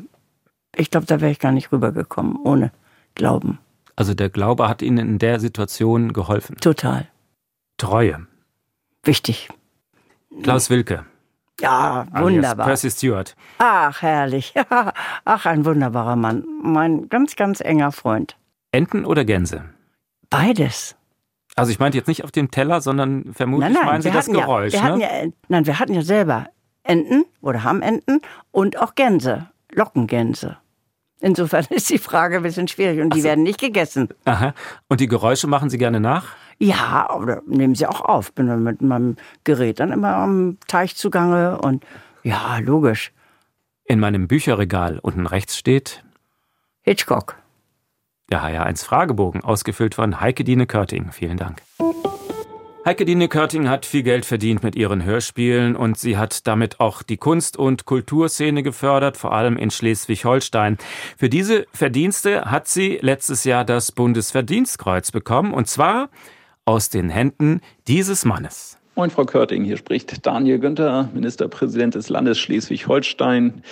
ich 0.75 0.91
glaube, 0.91 1.05
da 1.05 1.21
wäre 1.21 1.31
ich 1.31 1.39
gar 1.39 1.51
nicht 1.51 1.71
rübergekommen 1.71 2.37
ohne 2.43 2.71
Glauben. 3.15 3.59
Also 3.95 4.13
der 4.13 4.29
Glaube 4.29 4.67
hat 4.67 4.81
Ihnen 4.81 4.97
in 5.09 5.19
der 5.19 5.39
Situation 5.39 6.13
geholfen? 6.13 6.57
Total. 6.57 7.07
Treue. 7.77 8.25
Wichtig. 9.03 9.49
Klaus 10.43 10.69
Wilke. 10.69 11.05
Ja, 11.61 12.07
wunderbar. 12.11 12.65
Percy 12.65 12.89
Stewart. 12.91 13.35
Ach, 13.57 14.01
herrlich. 14.01 14.53
Ach, 15.25 15.45
ein 15.45 15.65
wunderbarer 15.65 16.15
Mann. 16.15 16.43
Mein 16.61 17.09
ganz, 17.09 17.35
ganz 17.35 17.61
enger 17.61 17.91
Freund. 17.91 18.37
Enten 18.71 19.05
oder 19.05 19.25
Gänse? 19.25 19.65
Beides. 20.29 20.95
Also 21.55 21.71
ich 21.71 21.79
meinte 21.79 21.97
jetzt 21.97 22.07
nicht 22.07 22.23
auf 22.23 22.31
dem 22.31 22.49
Teller, 22.49 22.81
sondern 22.81 23.33
vermutlich 23.33 23.73
nein, 23.73 23.77
nein, 23.79 23.85
meinen 23.85 24.01
Sie 24.01 24.11
das 24.11 24.27
Geräusch. 24.27 24.73
Ja, 24.73 24.85
wir 24.85 24.95
ne? 24.95 25.03
ja, 25.03 25.31
nein, 25.49 25.65
wir 25.65 25.79
hatten 25.79 25.93
ja 25.93 26.01
selber 26.01 26.47
Enten 26.83 27.25
oder 27.41 27.63
haben 27.63 27.81
Enten 27.81 28.21
und 28.51 28.79
auch 28.79 28.95
Gänse, 28.95 29.49
Lockengänse. 29.71 30.57
Insofern 31.19 31.65
ist 31.69 31.89
die 31.89 31.97
Frage 31.97 32.37
ein 32.37 32.43
bisschen 32.43 32.67
schwierig 32.67 33.01
und 33.01 33.13
die 33.13 33.21
so. 33.21 33.27
werden 33.27 33.43
nicht 33.43 33.59
gegessen. 33.59 34.09
Aha. 34.25 34.53
Und 34.87 35.01
die 35.01 35.07
Geräusche 35.07 35.47
machen 35.47 35.69
Sie 35.69 35.77
gerne 35.77 35.99
nach? 35.99 36.29
Ja, 36.61 37.09
oder 37.15 37.41
nehmen 37.47 37.73
sie 37.73 37.87
auch 37.87 38.01
auf. 38.01 38.33
Bin 38.33 38.45
dann 38.45 38.61
mit 38.61 38.83
meinem 38.83 39.15
Gerät 39.43 39.79
dann 39.79 39.91
immer 39.91 40.13
am 40.13 40.59
Teich 40.67 40.95
zugange 40.95 41.57
und 41.59 41.83
ja, 42.21 42.59
logisch. 42.59 43.11
In 43.83 43.99
meinem 43.99 44.27
Bücherregal 44.27 44.99
unten 44.99 45.25
rechts 45.25 45.57
steht 45.57 46.03
Hitchcock. 46.83 47.35
Der 48.31 48.43
HR1 48.43 48.85
Fragebogen, 48.85 49.43
ausgefüllt 49.43 49.95
von 49.95 50.21
Heike 50.21 50.43
Dine 50.43 50.67
Körting. 50.67 51.11
Vielen 51.11 51.37
Dank. 51.37 51.63
Heike 52.85 53.05
Dine 53.05 53.27
Körting 53.27 53.67
hat 53.67 53.87
viel 53.87 54.03
Geld 54.03 54.23
verdient 54.23 54.61
mit 54.61 54.75
ihren 54.75 55.03
Hörspielen 55.03 55.75
und 55.75 55.97
sie 55.97 56.15
hat 56.15 56.45
damit 56.45 56.79
auch 56.79 57.01
die 57.01 57.17
Kunst- 57.17 57.57
und 57.57 57.85
Kulturszene 57.85 58.61
gefördert, 58.61 59.17
vor 59.17 59.33
allem 59.33 59.57
in 59.57 59.71
Schleswig-Holstein. 59.71 60.77
Für 61.17 61.27
diese 61.27 61.65
Verdienste 61.73 62.51
hat 62.51 62.67
sie 62.67 62.99
letztes 63.01 63.45
Jahr 63.45 63.65
das 63.65 63.91
Bundesverdienstkreuz 63.91 65.11
bekommen 65.11 65.55
und 65.55 65.67
zwar 65.67 66.09
aus 66.65 66.89
den 66.89 67.09
Händen 67.09 67.61
dieses 67.87 68.25
Mannes. 68.25 68.77
Moin, 68.95 69.09
Frau 69.09 69.25
Körting, 69.25 69.63
hier 69.63 69.77
spricht 69.77 70.25
Daniel 70.25 70.59
Günther, 70.59 71.09
Ministerpräsident 71.13 71.95
des 71.95 72.09
Landes 72.09 72.37
Schleswig-Holstein. 72.39 73.63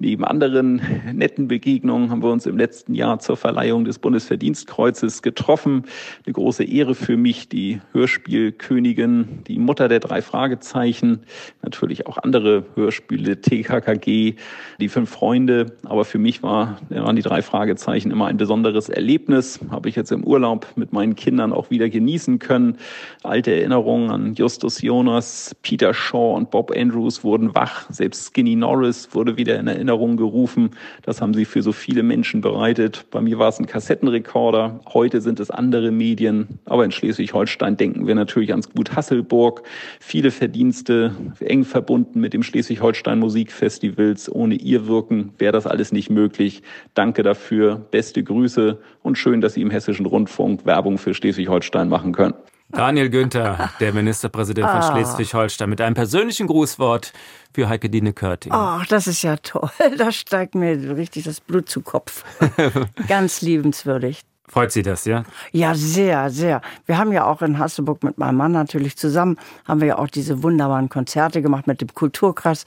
Neben 0.00 0.24
anderen 0.24 0.80
netten 1.12 1.48
Begegnungen 1.48 2.10
haben 2.10 2.22
wir 2.22 2.30
uns 2.30 2.46
im 2.46 2.56
letzten 2.56 2.94
Jahr 2.94 3.18
zur 3.18 3.36
Verleihung 3.36 3.84
des 3.84 3.98
Bundesverdienstkreuzes 3.98 5.22
getroffen. 5.22 5.86
Eine 6.24 6.34
große 6.34 6.62
Ehre 6.62 6.94
für 6.94 7.16
mich, 7.16 7.48
die 7.48 7.80
Hörspielkönigin, 7.92 9.40
die 9.48 9.58
Mutter 9.58 9.88
der 9.88 9.98
drei 9.98 10.22
Fragezeichen, 10.22 11.20
natürlich 11.62 12.06
auch 12.06 12.16
andere 12.18 12.64
Hörspiele, 12.76 13.40
TKKG, 13.40 14.36
die 14.78 14.88
fünf 14.88 15.10
Freunde. 15.10 15.66
Aber 15.84 16.04
für 16.04 16.18
mich 16.18 16.44
war, 16.44 16.78
waren 16.90 17.16
die 17.16 17.22
drei 17.22 17.42
Fragezeichen 17.42 18.12
immer 18.12 18.26
ein 18.26 18.36
besonderes 18.36 18.88
Erlebnis. 18.88 19.58
Habe 19.68 19.88
ich 19.88 19.96
jetzt 19.96 20.12
im 20.12 20.22
Urlaub 20.22 20.68
mit 20.76 20.92
meinen 20.92 21.16
Kindern 21.16 21.52
auch 21.52 21.70
wieder 21.70 21.88
genießen 21.88 22.38
können. 22.38 22.76
Alte 23.24 23.52
Erinnerungen 23.52 24.10
an 24.10 24.34
Justus 24.34 24.80
Jonas, 24.80 25.56
Peter 25.62 25.92
Shaw 25.92 26.36
und 26.36 26.52
Bob 26.52 26.70
Andrews 26.70 27.24
wurden 27.24 27.56
wach. 27.56 27.90
Selbst 27.90 28.28
Skinny 28.32 28.54
Norris 28.54 29.08
wurde 29.12 29.36
wieder 29.36 29.58
in 29.58 29.66
Erinnerung 29.66 29.87
Erinnerung 29.88 30.16
gerufen. 30.18 30.70
Das 31.02 31.22
haben 31.22 31.32
sie 31.32 31.46
für 31.46 31.62
so 31.62 31.72
viele 31.72 32.02
Menschen 32.02 32.42
bereitet. 32.42 33.06
Bei 33.10 33.20
mir 33.20 33.38
war 33.38 33.48
es 33.48 33.58
ein 33.58 33.66
Kassettenrekorder. 33.66 34.80
Heute 34.92 35.20
sind 35.22 35.40
es 35.40 35.50
andere 35.50 35.90
Medien. 35.90 36.60
Aber 36.66 36.84
in 36.84 36.92
Schleswig-Holstein 36.92 37.76
denken 37.78 38.06
wir 38.06 38.14
natürlich 38.14 38.50
ans 38.50 38.70
Gut 38.70 38.94
Hasselburg. 38.94 39.62
Viele 39.98 40.30
Verdienste, 40.30 41.12
eng 41.40 41.64
verbunden 41.64 42.20
mit 42.20 42.34
dem 42.34 42.42
Schleswig-Holstein 42.42 43.18
Musikfestivals. 43.18 44.30
Ohne 44.30 44.56
ihr 44.56 44.86
Wirken 44.86 45.32
wäre 45.38 45.52
das 45.52 45.66
alles 45.66 45.90
nicht 45.90 46.10
möglich. 46.10 46.62
Danke 46.92 47.22
dafür. 47.22 47.86
Beste 47.90 48.22
Grüße 48.22 48.78
und 49.02 49.16
schön, 49.16 49.40
dass 49.40 49.54
Sie 49.54 49.62
im 49.62 49.70
Hessischen 49.70 50.04
Rundfunk 50.06 50.66
Werbung 50.66 50.98
für 50.98 51.14
Schleswig-Holstein 51.14 51.88
machen 51.88 52.12
können. 52.12 52.34
Daniel 52.70 53.08
Günther, 53.08 53.70
der 53.80 53.92
Ministerpräsident 53.94 54.68
von 54.68 54.80
ah. 54.80 54.92
Schleswig-Holstein, 54.92 55.70
mit 55.70 55.80
einem 55.80 55.94
persönlichen 55.94 56.46
Grußwort 56.46 57.12
für 57.54 57.68
Heike 57.68 57.88
Dine 57.88 58.12
Körting. 58.12 58.52
Ach, 58.52 58.86
das 58.86 59.06
ist 59.06 59.22
ja 59.22 59.36
toll. 59.36 59.70
Da 59.96 60.12
steigt 60.12 60.54
mir 60.54 60.96
richtig 60.96 61.24
das 61.24 61.40
Blut 61.40 61.68
zu 61.68 61.80
Kopf. 61.80 62.24
Ganz 63.08 63.40
liebenswürdig. 63.40 64.22
Freut 64.46 64.72
Sie 64.72 64.82
das, 64.82 65.04
ja? 65.04 65.24
Ja, 65.52 65.74
sehr, 65.74 66.30
sehr. 66.30 66.62
Wir 66.86 66.98
haben 66.98 67.12
ja 67.12 67.26
auch 67.26 67.42
in 67.42 67.58
Hasselburg 67.58 68.02
mit 68.02 68.18
meinem 68.18 68.36
Mann 68.36 68.52
natürlich 68.52 68.96
zusammen, 68.96 69.36
haben 69.66 69.80
wir 69.80 69.88
ja 69.88 69.98
auch 69.98 70.08
diese 70.08 70.42
wunderbaren 70.42 70.88
Konzerte 70.88 71.42
gemacht 71.42 71.66
mit 71.66 71.80
dem 71.80 71.92
Kulturkreis. 71.92 72.64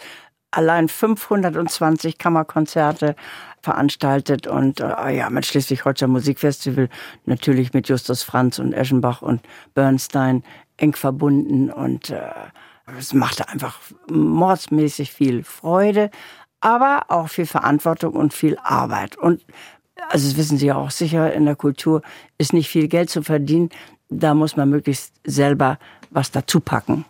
Allein 0.52 0.90
520 0.90 2.18
Kammerkonzerte 2.18 3.16
veranstaltet 3.62 4.48
und 4.48 4.80
äh, 4.80 5.16
ja, 5.16 5.30
mit 5.30 5.46
Schleswig-Holstein 5.46 6.10
Musikfestival 6.10 6.90
natürlich 7.26 7.74
mit 7.74 7.88
Justus 7.88 8.24
Franz 8.24 8.60
und 8.60 8.74
Eschenbach 8.74 9.22
und 9.22 9.42
Bernstein 9.74 10.44
eng 10.78 10.96
verbunden 10.96 11.70
und 11.70 12.10
äh, 12.10 12.22
es 12.98 13.14
machte 13.14 13.48
einfach 13.48 13.80
mordsmäßig 14.10 15.12
viel 15.12 15.44
Freude, 15.44 16.10
aber 16.60 17.06
auch 17.10 17.30
viel 17.30 17.46
Verantwortung 17.46 18.14
und 18.14 18.34
viel 18.34 18.58
Arbeit. 18.64 19.18
Und 19.18 19.46
also 20.10 20.28
das 20.28 20.38
wissen 20.38 20.58
Sie 20.58 20.68
ja 20.68 20.76
auch 20.76 20.92
sicher, 20.92 21.34
in 21.34 21.46
der 21.46 21.56
Kultur 21.56 22.02
ist 22.38 22.54
nicht 22.54 22.70
viel 22.70 22.88
Geld 22.88 23.10
zu 23.10 23.24
verdienen. 23.24 23.70
Da 24.10 24.34
muss 24.34 24.58
man 24.58 24.70
möglichst 24.70 25.14
selber 25.26 25.78
was 26.10 26.32
dazu 26.32 26.60
packen. 26.60 27.06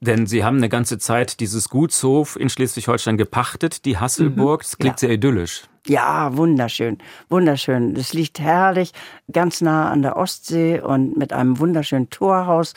Denn 0.00 0.26
Sie 0.26 0.44
haben 0.44 0.58
eine 0.58 0.68
ganze 0.68 0.98
Zeit 0.98 1.40
dieses 1.40 1.68
Gutshof 1.68 2.36
in 2.36 2.48
Schleswig-Holstein 2.48 3.16
gepachtet, 3.16 3.84
die 3.84 3.98
Hasselburg. 3.98 4.62
Das 4.62 4.78
klingt 4.78 5.00
ja. 5.00 5.08
sehr 5.08 5.10
idyllisch. 5.10 5.64
Ja, 5.86 6.36
wunderschön, 6.36 6.98
wunderschön. 7.28 7.94
Das 7.94 8.12
liegt 8.12 8.40
herrlich, 8.40 8.92
ganz 9.30 9.60
nah 9.60 9.90
an 9.90 10.02
der 10.02 10.16
Ostsee 10.16 10.80
und 10.80 11.16
mit 11.16 11.32
einem 11.32 11.60
wunderschönen 11.60 12.10
Torhaus 12.10 12.74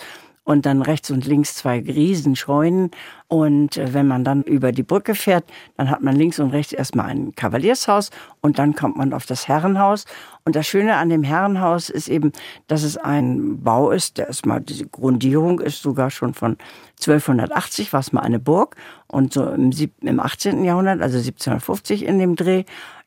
und 0.49 0.65
dann 0.65 0.81
rechts 0.81 1.11
und 1.11 1.27
links 1.27 1.53
zwei 1.53 1.79
Riesenscheunen. 1.79 2.89
Und 3.27 3.77
äh, 3.77 3.93
wenn 3.93 4.07
man 4.07 4.23
dann 4.23 4.41
über 4.41 4.71
die 4.71 4.81
Brücke 4.81 5.13
fährt, 5.13 5.43
dann 5.77 5.91
hat 5.91 6.01
man 6.01 6.15
links 6.15 6.39
und 6.39 6.49
rechts 6.49 6.73
erstmal 6.73 7.05
ein 7.05 7.35
Kavaliershaus 7.35 8.09
und 8.41 8.57
dann 8.57 8.73
kommt 8.73 8.97
man 8.97 9.13
auf 9.13 9.27
das 9.27 9.47
Herrenhaus. 9.47 10.05
Und 10.45 10.55
das 10.55 10.65
Schöne 10.65 10.95
an 10.95 11.09
dem 11.09 11.21
Herrenhaus 11.21 11.91
ist 11.91 12.07
eben, 12.07 12.31
dass 12.65 12.81
es 12.81 12.97
ein 12.97 13.61
Bau 13.61 13.91
ist, 13.91 14.17
der 14.17 14.25
erstmal, 14.25 14.61
diese 14.61 14.87
Grundierung 14.87 15.59
ist 15.59 15.83
sogar 15.83 16.09
schon 16.09 16.33
von 16.33 16.57
1280, 16.99 17.93
war 17.93 17.99
es 17.99 18.11
mal 18.11 18.21
eine 18.21 18.39
Burg. 18.39 18.75
Und 19.05 19.33
so 19.33 19.47
im, 19.51 19.69
im 20.01 20.19
18. 20.19 20.63
Jahrhundert, 20.63 21.03
also 21.03 21.19
1750 21.19 22.03
in 22.03 22.17
dem 22.17 22.35
Dreh, 22.35 22.63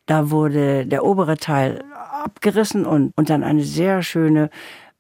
da 0.07 0.31
wurde 0.31 0.87
der 0.87 1.05
obere 1.05 1.37
Teil 1.39 1.83
abgerissen 2.23 2.87
und, 2.87 3.13
und 3.17 3.31
dann 3.31 3.43
eine 3.43 3.65
sehr 3.65 4.05
schöne 4.05 4.49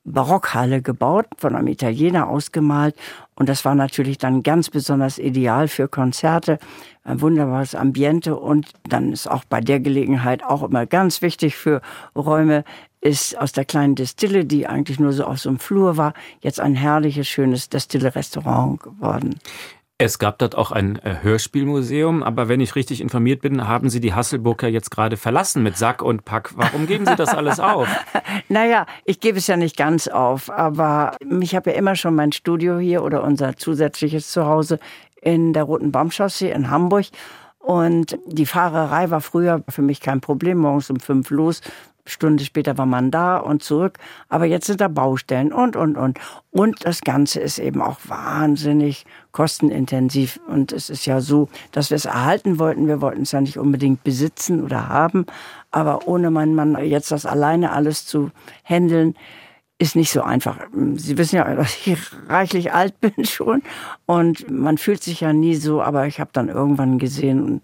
Barockhalle 0.04 0.82
gebaut, 0.82 1.26
von 1.36 1.54
einem 1.54 1.68
Italiener 1.68 2.28
ausgemalt. 2.28 2.96
Und 3.34 3.48
das 3.48 3.64
war 3.64 3.74
natürlich 3.74 4.18
dann 4.18 4.42
ganz 4.42 4.68
besonders 4.70 5.18
ideal 5.18 5.68
für 5.68 5.88
Konzerte. 5.88 6.58
Ein 7.04 7.20
wunderbares 7.20 7.74
Ambiente. 7.74 8.36
Und 8.36 8.72
dann 8.88 9.12
ist 9.12 9.30
auch 9.30 9.44
bei 9.44 9.60
der 9.60 9.80
Gelegenheit 9.80 10.42
auch 10.42 10.62
immer 10.62 10.86
ganz 10.86 11.22
wichtig 11.22 11.56
für 11.56 11.80
Räume, 12.16 12.64
ist 13.00 13.36
aus 13.38 13.52
der 13.52 13.64
kleinen 13.64 13.96
Destille, 13.96 14.44
die 14.44 14.66
eigentlich 14.66 15.00
nur 15.00 15.12
so 15.12 15.24
auf 15.24 15.40
so 15.40 15.48
einem 15.48 15.58
Flur 15.58 15.96
war, 15.96 16.14
jetzt 16.40 16.60
ein 16.60 16.74
herrliches, 16.74 17.28
schönes 17.28 17.68
Destille-Restaurant 17.68 18.80
geworden. 18.80 19.38
Es 20.04 20.18
gab 20.18 20.40
dort 20.40 20.56
auch 20.56 20.72
ein 20.72 20.98
äh, 21.04 21.18
Hörspielmuseum, 21.22 22.24
aber 22.24 22.48
wenn 22.48 22.58
ich 22.58 22.74
richtig 22.74 23.00
informiert 23.00 23.40
bin, 23.40 23.68
haben 23.68 23.88
Sie 23.88 24.00
die 24.00 24.12
Hasselburger 24.12 24.66
jetzt 24.66 24.90
gerade 24.90 25.16
verlassen 25.16 25.62
mit 25.62 25.76
Sack 25.76 26.02
und 26.02 26.24
Pack. 26.24 26.54
Warum 26.56 26.88
geben 26.88 27.06
Sie 27.06 27.14
das 27.14 27.28
alles 27.28 27.60
auf? 27.60 27.86
naja, 28.48 28.86
ich 29.04 29.20
gebe 29.20 29.38
es 29.38 29.46
ja 29.46 29.56
nicht 29.56 29.76
ganz 29.76 30.08
auf, 30.08 30.50
aber 30.50 31.14
ich 31.40 31.54
habe 31.54 31.70
ja 31.70 31.76
immer 31.76 31.94
schon 31.94 32.16
mein 32.16 32.32
Studio 32.32 32.80
hier 32.80 33.04
oder 33.04 33.22
unser 33.22 33.56
zusätzliches 33.56 34.28
Zuhause 34.32 34.80
in 35.20 35.52
der 35.52 35.62
Roten 35.62 35.92
Baumchaussee 35.92 36.50
in 36.50 36.68
Hamburg. 36.68 37.06
Und 37.60 38.18
die 38.26 38.46
Fahrerei 38.46 39.08
war 39.10 39.20
früher 39.20 39.62
für 39.68 39.82
mich 39.82 40.00
kein 40.00 40.20
Problem, 40.20 40.58
morgens 40.58 40.90
um 40.90 40.98
fünf 40.98 41.30
los, 41.30 41.60
Stunde 42.04 42.44
später 42.44 42.78
war 42.78 42.86
man 42.86 43.10
da 43.10 43.36
und 43.36 43.62
zurück. 43.62 43.98
Aber 44.28 44.44
jetzt 44.44 44.66
sind 44.66 44.80
da 44.80 44.88
Baustellen 44.88 45.52
und, 45.52 45.76
und, 45.76 45.96
und. 45.96 46.18
Und 46.50 46.84
das 46.84 47.00
Ganze 47.02 47.40
ist 47.40 47.58
eben 47.58 47.80
auch 47.80 47.98
wahnsinnig 48.06 49.06
kostenintensiv. 49.30 50.40
Und 50.48 50.72
es 50.72 50.90
ist 50.90 51.06
ja 51.06 51.20
so, 51.20 51.48
dass 51.70 51.90
wir 51.90 51.96
es 51.96 52.04
erhalten 52.04 52.58
wollten. 52.58 52.88
Wir 52.88 53.00
wollten 53.00 53.22
es 53.22 53.32
ja 53.32 53.40
nicht 53.40 53.58
unbedingt 53.58 54.02
besitzen 54.02 54.62
oder 54.64 54.88
haben. 54.88 55.26
Aber 55.70 56.08
ohne 56.08 56.30
meinen 56.30 56.54
Mann 56.54 56.76
jetzt 56.84 57.12
das 57.12 57.24
alleine 57.24 57.72
alles 57.72 58.04
zu 58.04 58.30
handeln, 58.64 59.14
ist 59.78 59.96
nicht 59.96 60.12
so 60.12 60.22
einfach. 60.22 60.58
Sie 60.94 61.18
wissen 61.18 61.36
ja, 61.36 61.54
dass 61.56 61.86
ich 61.86 61.98
reichlich 62.28 62.72
alt 62.72 63.00
bin 63.00 63.24
schon. 63.24 63.62
Und 64.06 64.50
man 64.50 64.76
fühlt 64.76 65.02
sich 65.02 65.20
ja 65.20 65.32
nie 65.32 65.54
so. 65.54 65.82
Aber 65.82 66.06
ich 66.06 66.18
habe 66.18 66.30
dann 66.32 66.48
irgendwann 66.48 66.98
gesehen, 66.98 67.62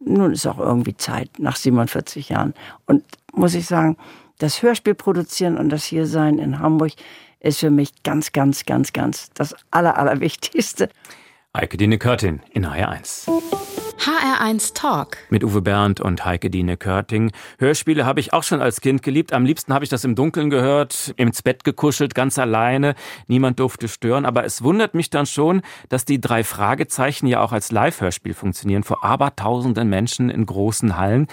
nun 0.00 0.32
ist 0.32 0.46
auch 0.46 0.58
irgendwie 0.58 0.96
Zeit 0.96 1.30
nach 1.38 1.56
47 1.56 2.28
Jahren. 2.28 2.54
Und 2.86 3.04
muss 3.32 3.54
ich 3.54 3.66
sagen, 3.66 3.96
das 4.38 4.62
Hörspiel 4.62 4.94
produzieren 4.94 5.56
und 5.56 5.70
das 5.70 5.84
hier 5.84 6.06
sein 6.06 6.38
in 6.38 6.58
Hamburg 6.58 6.92
ist 7.40 7.60
für 7.60 7.70
mich 7.70 8.02
ganz, 8.02 8.32
ganz, 8.32 8.64
ganz, 8.64 8.92
ganz 8.92 9.30
das 9.34 9.54
Aller, 9.70 9.98
Allerwichtigste. 9.98 10.88
Heike 11.56 11.78
Dine 11.78 11.96
Körting 11.96 12.40
in 12.52 12.66
HR1. 12.66 13.30
HR1 13.98 14.74
Talk. 14.74 15.16
Mit 15.30 15.42
Uwe 15.42 15.62
Bernd 15.62 16.02
und 16.02 16.22
Heike 16.26 16.50
Dine 16.50 16.76
Körting. 16.76 17.32
Hörspiele 17.58 18.04
habe 18.04 18.20
ich 18.20 18.34
auch 18.34 18.42
schon 18.42 18.60
als 18.60 18.82
Kind 18.82 19.02
geliebt. 19.02 19.32
Am 19.32 19.46
liebsten 19.46 19.72
habe 19.72 19.82
ich 19.82 19.88
das 19.88 20.04
im 20.04 20.14
Dunkeln 20.14 20.50
gehört, 20.50 21.14
ins 21.16 21.40
Bett 21.40 21.64
gekuschelt, 21.64 22.14
ganz 22.14 22.38
alleine. 22.38 22.94
Niemand 23.26 23.58
durfte 23.58 23.88
stören. 23.88 24.26
Aber 24.26 24.44
es 24.44 24.62
wundert 24.62 24.94
mich 24.94 25.08
dann 25.08 25.24
schon, 25.24 25.62
dass 25.88 26.04
die 26.04 26.20
drei 26.20 26.44
Fragezeichen 26.44 27.26
ja 27.26 27.40
auch 27.40 27.52
als 27.52 27.72
Live-Hörspiel 27.72 28.34
funktionieren, 28.34 28.82
vor 28.82 29.02
abertausenden 29.02 29.88
Menschen 29.88 30.28
in 30.28 30.44
großen 30.44 30.98
Hallen. 30.98 31.26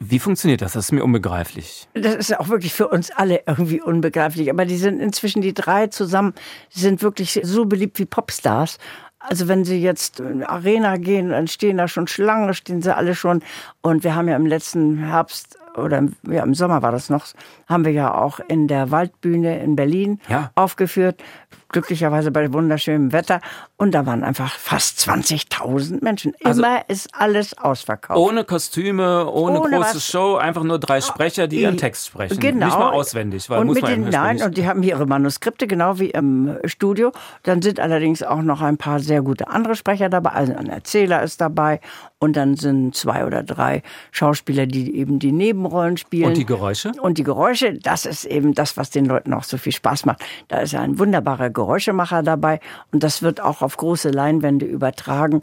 Wie 0.00 0.18
funktioniert 0.18 0.60
das? 0.60 0.72
Das 0.72 0.86
ist 0.86 0.92
mir 0.92 1.04
unbegreiflich. 1.04 1.88
Das 1.94 2.16
ist 2.16 2.38
auch 2.38 2.48
wirklich 2.48 2.74
für 2.74 2.88
uns 2.88 3.10
alle 3.10 3.42
irgendwie 3.46 3.80
unbegreiflich. 3.80 4.50
Aber 4.50 4.66
die 4.66 4.76
sind 4.76 5.00
inzwischen 5.00 5.40
die 5.40 5.54
drei 5.54 5.86
zusammen, 5.86 6.34
die 6.74 6.80
sind 6.80 7.00
wirklich 7.00 7.40
so 7.42 7.64
beliebt 7.64 7.98
wie 7.98 8.04
Popstars. 8.04 8.78
Also 9.26 9.48
wenn 9.48 9.64
Sie 9.64 9.80
jetzt 9.80 10.20
in 10.20 10.40
die 10.40 10.44
Arena 10.44 10.98
gehen, 10.98 11.30
dann 11.30 11.48
stehen 11.48 11.78
da 11.78 11.88
schon 11.88 12.06
Schlangen, 12.06 12.52
stehen 12.52 12.82
sie 12.82 12.94
alle 12.94 13.14
schon. 13.14 13.42
Und 13.80 14.04
wir 14.04 14.14
haben 14.14 14.28
ja 14.28 14.36
im 14.36 14.44
letzten 14.44 14.98
Herbst 14.98 15.58
oder 15.76 16.06
ja, 16.28 16.42
im 16.42 16.54
Sommer 16.54 16.82
war 16.82 16.92
das 16.92 17.10
noch, 17.10 17.26
haben 17.66 17.84
wir 17.84 17.92
ja 17.92 18.14
auch 18.14 18.38
in 18.40 18.68
der 18.68 18.90
Waldbühne 18.90 19.58
in 19.60 19.76
Berlin 19.76 20.20
ja. 20.28 20.50
aufgeführt 20.54 21.22
glücklicherweise 21.68 22.30
bei 22.30 22.52
wunderschönem 22.52 23.12
Wetter. 23.12 23.40
Und 23.76 23.92
da 23.92 24.06
waren 24.06 24.22
einfach 24.22 24.52
fast 24.52 24.98
20.000 25.00 26.02
Menschen. 26.02 26.34
Immer 26.38 26.48
also, 26.48 26.64
ist 26.88 27.08
alles 27.12 27.58
ausverkauft. 27.58 28.18
Ohne 28.18 28.44
Kostüme, 28.44 29.30
ohne, 29.30 29.60
ohne 29.60 29.76
große 29.76 29.96
was. 29.96 30.06
Show, 30.06 30.36
einfach 30.36 30.62
nur 30.62 30.78
drei 30.78 31.00
Sprecher, 31.00 31.48
die 31.48 31.62
ihren 31.62 31.76
Text 31.76 32.06
sprechen. 32.06 32.38
Genau. 32.38 32.66
Nicht 32.66 32.78
mal 32.78 32.90
auswendig, 32.90 33.50
weil 33.50 33.60
und 33.60 33.66
muss 33.66 33.74
mit 33.76 33.82
man 33.82 33.92
den, 33.92 34.08
Nein, 34.10 34.42
und 34.42 34.56
die 34.56 34.66
haben 34.66 34.82
ihre 34.82 35.06
Manuskripte, 35.06 35.66
genau 35.66 35.98
wie 35.98 36.10
im 36.10 36.56
Studio. 36.64 37.12
Dann 37.42 37.62
sind 37.62 37.80
allerdings 37.80 38.22
auch 38.22 38.42
noch 38.42 38.62
ein 38.62 38.76
paar 38.76 39.00
sehr 39.00 39.22
gute 39.22 39.48
andere 39.48 39.74
Sprecher 39.74 40.08
dabei. 40.08 40.30
Also 40.30 40.54
ein 40.54 40.68
Erzähler 40.68 41.22
ist 41.22 41.40
dabei. 41.40 41.80
Und 42.18 42.36
dann 42.36 42.56
sind 42.56 42.94
zwei 42.96 43.26
oder 43.26 43.42
drei 43.42 43.82
Schauspieler, 44.10 44.66
die 44.66 44.96
eben 44.96 45.18
die 45.18 45.30
Nebenrollen 45.30 45.98
spielen. 45.98 46.28
Und 46.28 46.38
die 46.38 46.46
Geräusche? 46.46 46.92
Und 47.02 47.18
die 47.18 47.22
Geräusche, 47.22 47.74
das 47.74 48.06
ist 48.06 48.24
eben 48.24 48.54
das, 48.54 48.78
was 48.78 48.88
den 48.88 49.04
Leuten 49.04 49.34
auch 49.34 49.44
so 49.44 49.58
viel 49.58 49.72
Spaß 49.72 50.06
macht. 50.06 50.24
Da 50.48 50.60
ist 50.60 50.74
ein 50.74 50.98
wunderbarer 50.98 51.43
Geräusch 51.50 51.84
Geräuschemacher 51.84 52.22
dabei 52.22 52.60
und 52.92 53.02
das 53.02 53.22
wird 53.22 53.40
auch 53.40 53.62
auf 53.62 53.76
große 53.76 54.10
Leinwände 54.10 54.66
übertragen. 54.66 55.40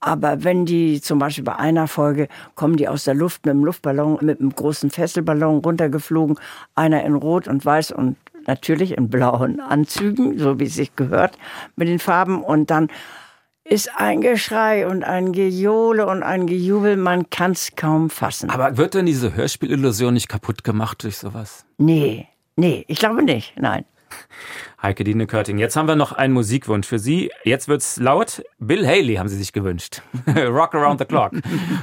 Aber 0.00 0.42
wenn 0.42 0.66
die 0.66 1.00
zum 1.00 1.18
Beispiel 1.18 1.44
bei 1.44 1.56
einer 1.56 1.86
Folge 1.86 2.28
kommen 2.54 2.76
die 2.76 2.88
aus 2.88 3.04
der 3.04 3.14
Luft 3.14 3.44
mit 3.46 3.54
einem 3.54 3.64
Luftballon, 3.64 4.18
mit 4.20 4.40
einem 4.40 4.54
großen 4.54 4.90
Fesselballon 4.90 5.58
runtergeflogen, 5.58 6.38
einer 6.74 7.04
in 7.04 7.14
Rot 7.14 7.46
und 7.46 7.64
Weiß 7.64 7.92
und 7.92 8.16
natürlich 8.46 8.96
in 8.96 9.08
blauen 9.08 9.60
Anzügen, 9.60 10.38
so 10.38 10.58
wie 10.58 10.64
es 10.64 10.74
sich 10.74 10.96
gehört, 10.96 11.38
mit 11.76 11.88
den 11.88 11.98
Farben 11.98 12.42
und 12.42 12.70
dann 12.70 12.88
ist 13.64 13.90
ein 13.96 14.20
Geschrei 14.20 14.86
und 14.86 15.04
ein 15.04 15.32
Gejohle 15.32 16.06
und 16.06 16.22
ein 16.22 16.46
Gejubel, 16.46 16.96
man 16.96 17.30
kann 17.30 17.52
es 17.52 17.76
kaum 17.76 18.10
fassen. 18.10 18.50
Aber 18.50 18.76
wird 18.76 18.94
denn 18.94 19.06
diese 19.06 19.34
Hörspielillusion 19.34 20.14
nicht 20.14 20.28
kaputt 20.28 20.64
gemacht 20.64 21.04
durch 21.04 21.16
sowas? 21.16 21.64
Nee, 21.78 22.26
nee, 22.56 22.84
ich 22.88 22.98
glaube 22.98 23.22
nicht, 23.22 23.54
nein. 23.56 23.84
Heike 24.82 25.04
Dine 25.04 25.28
Körting. 25.28 25.58
Jetzt 25.58 25.76
haben 25.76 25.86
wir 25.86 25.94
noch 25.94 26.10
einen 26.10 26.34
Musikwunsch 26.34 26.88
für 26.88 26.98
Sie. 26.98 27.30
Jetzt 27.44 27.68
wird's 27.68 27.98
laut. 27.98 28.42
Bill 28.58 28.84
Haley 28.84 29.14
haben 29.14 29.28
Sie 29.28 29.36
sich 29.36 29.52
gewünscht. 29.52 30.02
Rock 30.36 30.74
Around 30.74 30.98
the 30.98 31.04
Clock. 31.04 31.34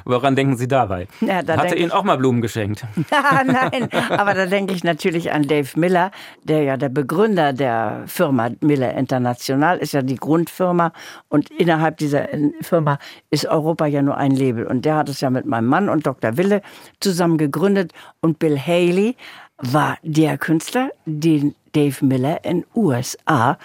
Woran 0.03 0.35
denken 0.35 0.57
Sie 0.57 0.67
dabei? 0.67 1.07
Ja, 1.21 1.41
da 1.41 1.55
Hat 1.55 1.71
er 1.71 1.77
Ihnen 1.77 1.91
auch 1.91 2.03
mal 2.03 2.17
Blumen 2.17 2.41
geschenkt? 2.41 2.85
Nein, 3.09 3.87
aber 4.09 4.33
da 4.33 4.47
denke 4.47 4.73
ich 4.73 4.83
natürlich 4.83 5.31
an 5.31 5.43
Dave 5.43 5.79
Miller, 5.79 6.11
der 6.43 6.63
ja 6.63 6.75
der 6.75 6.89
Begründer 6.89 7.53
der 7.53 8.03
Firma 8.05 8.49
Miller 8.59 8.93
International 8.95 9.77
ist 9.77 9.93
ja 9.93 10.01
die 10.01 10.17
Grundfirma 10.17 10.91
und 11.29 11.49
innerhalb 11.51 11.97
dieser 11.97 12.27
Firma 12.61 12.99
ist 13.29 13.45
Europa 13.45 13.85
ja 13.85 14.01
nur 14.01 14.17
ein 14.17 14.31
Label 14.31 14.65
und 14.67 14.83
der 14.83 14.95
hat 14.95 15.07
es 15.07 15.21
ja 15.21 15.29
mit 15.29 15.45
meinem 15.45 15.67
Mann 15.67 15.87
und 15.87 16.05
Dr. 16.05 16.35
Wille 16.35 16.61
zusammen 16.99 17.37
gegründet 17.37 17.93
und 18.19 18.39
Bill 18.39 18.59
Haley 18.59 19.15
war 19.61 19.97
der 20.03 20.37
Künstler, 20.37 20.91
den 21.05 21.55
Dave 21.71 22.03
Miller 22.05 22.43
in 22.43 22.65
USA 22.75 23.57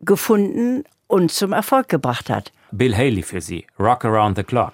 gefunden 0.00 0.84
und 1.06 1.30
zum 1.30 1.52
Erfolg 1.52 1.88
gebracht 1.88 2.30
hat. 2.30 2.52
Bill 2.72 2.96
Haley 2.96 3.22
für 3.22 3.40
Sie, 3.40 3.66
Rock 3.78 4.04
Around 4.04 4.36
the 4.36 4.42
Clock. 4.42 4.72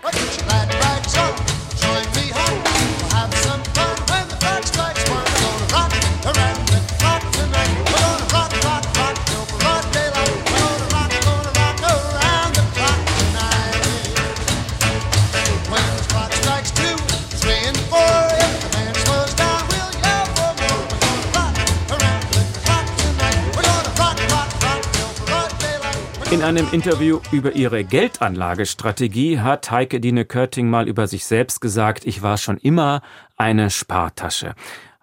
In 26.41 26.47
einem 26.47 26.69
Interview 26.73 27.21
über 27.33 27.53
ihre 27.53 27.85
Geldanlagestrategie 27.85 29.41
hat 29.41 29.71
Heike 29.71 30.01
Dine 30.01 30.25
Körting 30.25 30.71
mal 30.71 30.89
über 30.89 31.07
sich 31.07 31.27
selbst 31.27 31.61
gesagt, 31.61 32.07
ich 32.07 32.23
war 32.23 32.39
schon 32.39 32.57
immer 32.57 33.03
eine 33.37 33.69
Spartasche. 33.69 34.55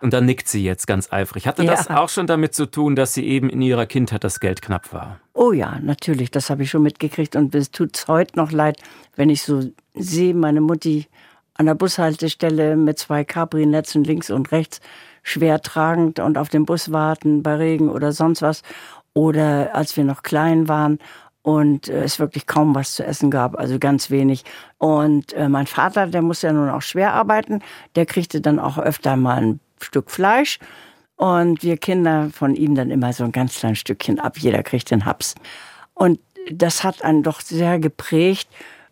Und 0.01 0.13
da 0.13 0.19
nickt 0.19 0.47
sie 0.47 0.63
jetzt 0.63 0.88
ganz 0.88 1.13
eifrig. 1.13 1.45
Hatte 1.45 1.63
ja. 1.63 1.69
das 1.69 1.91
auch 1.91 2.09
schon 2.09 2.25
damit 2.25 2.55
zu 2.55 2.65
tun, 2.65 2.95
dass 2.95 3.13
sie 3.13 3.23
eben 3.23 3.51
in 3.51 3.61
ihrer 3.61 3.85
Kindheit 3.85 4.23
das 4.23 4.39
Geld 4.39 4.63
knapp 4.63 4.91
war? 4.91 5.19
Oh 5.35 5.51
ja, 5.51 5.77
natürlich. 5.79 6.31
Das 6.31 6.49
habe 6.49 6.63
ich 6.63 6.71
schon 6.71 6.81
mitgekriegt. 6.81 7.35
Und 7.35 7.53
es 7.53 7.69
tut 7.69 8.05
heute 8.07 8.35
noch 8.35 8.51
leid, 8.51 8.81
wenn 9.15 9.29
ich 9.29 9.43
so 9.43 9.61
sehe, 9.93 10.33
meine 10.33 10.61
Mutti 10.61 11.05
an 11.53 11.67
der 11.67 11.75
Bushaltestelle 11.75 12.75
mit 12.75 12.97
zwei 12.97 13.23
Capri-Netzen 13.23 14.03
links 14.03 14.31
und 14.31 14.51
rechts 14.51 14.81
schwer 15.21 15.61
tragend 15.61 16.19
und 16.19 16.39
auf 16.39 16.49
den 16.49 16.65
Bus 16.65 16.91
warten 16.91 17.43
bei 17.43 17.57
Regen 17.57 17.89
oder 17.89 18.11
sonst 18.11 18.41
was. 18.41 18.63
Oder 19.13 19.75
als 19.75 19.97
wir 19.97 20.03
noch 20.03 20.23
klein 20.23 20.67
waren 20.67 20.99
und 21.47 21.87
äh, 21.87 22.03
es 22.03 22.19
wirklich 22.19 22.45
kaum 22.45 22.75
was 22.75 22.95
zu 22.95 23.05
essen 23.05 23.31
gab, 23.31 23.57
also 23.57 23.79
ganz 23.79 24.09
wenig. 24.09 24.43
Und 24.79 25.31
äh, 25.31 25.47
mein 25.47 25.65
Vater, 25.65 26.05
der 26.05 26.21
muss 26.21 26.41
ja 26.41 26.51
nun 26.51 26.69
auch 26.69 26.81
schwer 26.81 27.13
arbeiten, 27.13 27.61
der 27.95 28.05
kriegte 28.05 28.41
dann 28.41 28.59
auch 28.59 28.77
öfter 28.77 29.15
mal 29.15 29.37
ein 29.37 29.59
Stück 29.81 30.11
Fleisch. 30.11 30.59
Und 31.15 31.63
wir 31.63 31.77
Kinder 31.77 32.31
von 32.33 32.53
ihm 32.53 32.75
dann 32.75 32.91
immer 32.91 33.13
so 33.13 33.23
ein 33.23 33.31
ganz 33.31 33.57
kleines 33.57 33.79
Stückchen 33.79 34.19
ab. 34.19 34.37
Jeder 34.37 34.61
kriegt 34.61 34.91
den 34.91 35.05
Haps. 35.05 35.35
Und 35.93 36.19
das 36.51 36.83
hat 36.83 37.01
einen 37.01 37.23
doch 37.23 37.39
sehr 37.39 37.79
geprägt. 37.79 38.49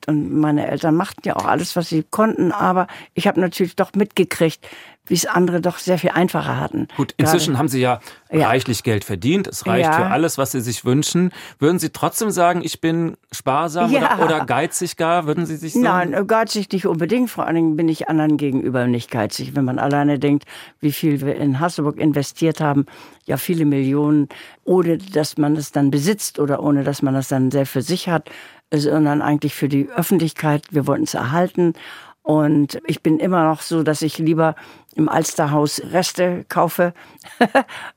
Und 0.08 0.34
meine 0.40 0.68
Eltern 0.68 0.96
machten 0.96 1.22
ja 1.26 1.36
auch 1.36 1.46
alles, 1.46 1.76
was 1.76 1.90
sie 1.90 2.04
konnten. 2.04 2.52
Aber 2.52 2.88
ich 3.14 3.28
habe 3.28 3.40
natürlich 3.40 3.76
doch 3.76 3.92
mitgekriegt, 3.94 4.66
wie 5.08 5.14
es 5.14 5.26
andere 5.26 5.62
doch 5.62 5.78
sehr 5.78 6.00
viel 6.00 6.12
einfacher 6.12 6.60
hatten. 6.60 6.88
Gut, 6.98 7.14
inzwischen 7.18 7.52
Gerade. 7.52 7.60
haben 7.60 7.68
Sie 7.68 7.80
ja, 7.80 8.00
ja, 8.32 8.48
reichlich 8.48 8.84
Geld 8.84 9.04
verdient. 9.04 9.48
Es 9.48 9.68
reicht 9.68 9.86
ja. 9.86 9.94
für 9.94 10.06
alles, 10.08 10.38
was 10.38 10.52
Sie 10.52 10.62
sich 10.62 10.84
wünschen. 10.84 11.32
Würden 11.60 11.80
Sie 11.80 11.90
trotzdem 11.90 12.32
sagen, 12.32 12.62
ich 12.64 12.82
bin 12.82 13.16
sparsam 13.32 13.92
ja. 13.92 14.18
oder, 14.18 14.26
oder, 14.26 14.46
geizig 14.46 14.98
gar? 14.98 15.28
Würden 15.28 15.46
Sie 15.46 15.58
sich 15.58 15.74
sagen? 15.74 16.12
Nein, 16.12 16.28
geizig 16.28 16.72
nicht 16.72 16.88
unbedingt. 16.88 17.30
Vor 17.30 17.46
allen 17.46 17.56
Dingen 17.56 17.76
bin 17.76 17.88
ich 17.88 18.10
anderen 18.10 18.38
gegenüber 18.38 18.88
nicht 18.88 19.12
geizig. 19.12 19.56
Wenn 19.56 19.66
man 19.66 19.78
alleine 19.78 20.18
denkt, 20.18 20.46
wie 20.80 20.92
viel 20.92 21.22
wir 21.22 21.36
in 21.36 21.60
Hasselburg 21.60 21.98
investiert 22.00 22.60
haben, 22.60 22.86
ja 23.26 23.38
viele 23.38 23.66
Millionen, 23.66 24.30
ohne 24.64 24.98
dass 24.98 25.38
man 25.38 25.56
es 25.56 25.72
dann 25.72 25.92
besitzt 25.92 26.40
oder 26.40 26.62
ohne 26.64 26.84
dass 26.84 27.02
man 27.02 27.16
es 27.16 27.28
dann 27.28 27.52
sehr 27.52 27.66
für 27.66 27.82
sich 27.82 28.10
hat, 28.10 28.30
sondern 28.74 29.22
eigentlich 29.22 29.54
für 29.56 29.70
die 29.70 29.90
Öffentlichkeit. 29.90 30.64
Wir 30.72 30.88
wollten 30.88 31.04
es 31.04 31.14
erhalten. 31.14 31.74
Und 32.22 32.80
ich 32.88 33.04
bin 33.04 33.20
immer 33.20 33.44
noch 33.44 33.62
so, 33.62 33.84
dass 33.84 34.02
ich 34.02 34.18
lieber 34.18 34.56
im 34.96 35.10
Alsterhaus 35.10 35.82
Reste 35.92 36.46
kaufe, 36.48 36.94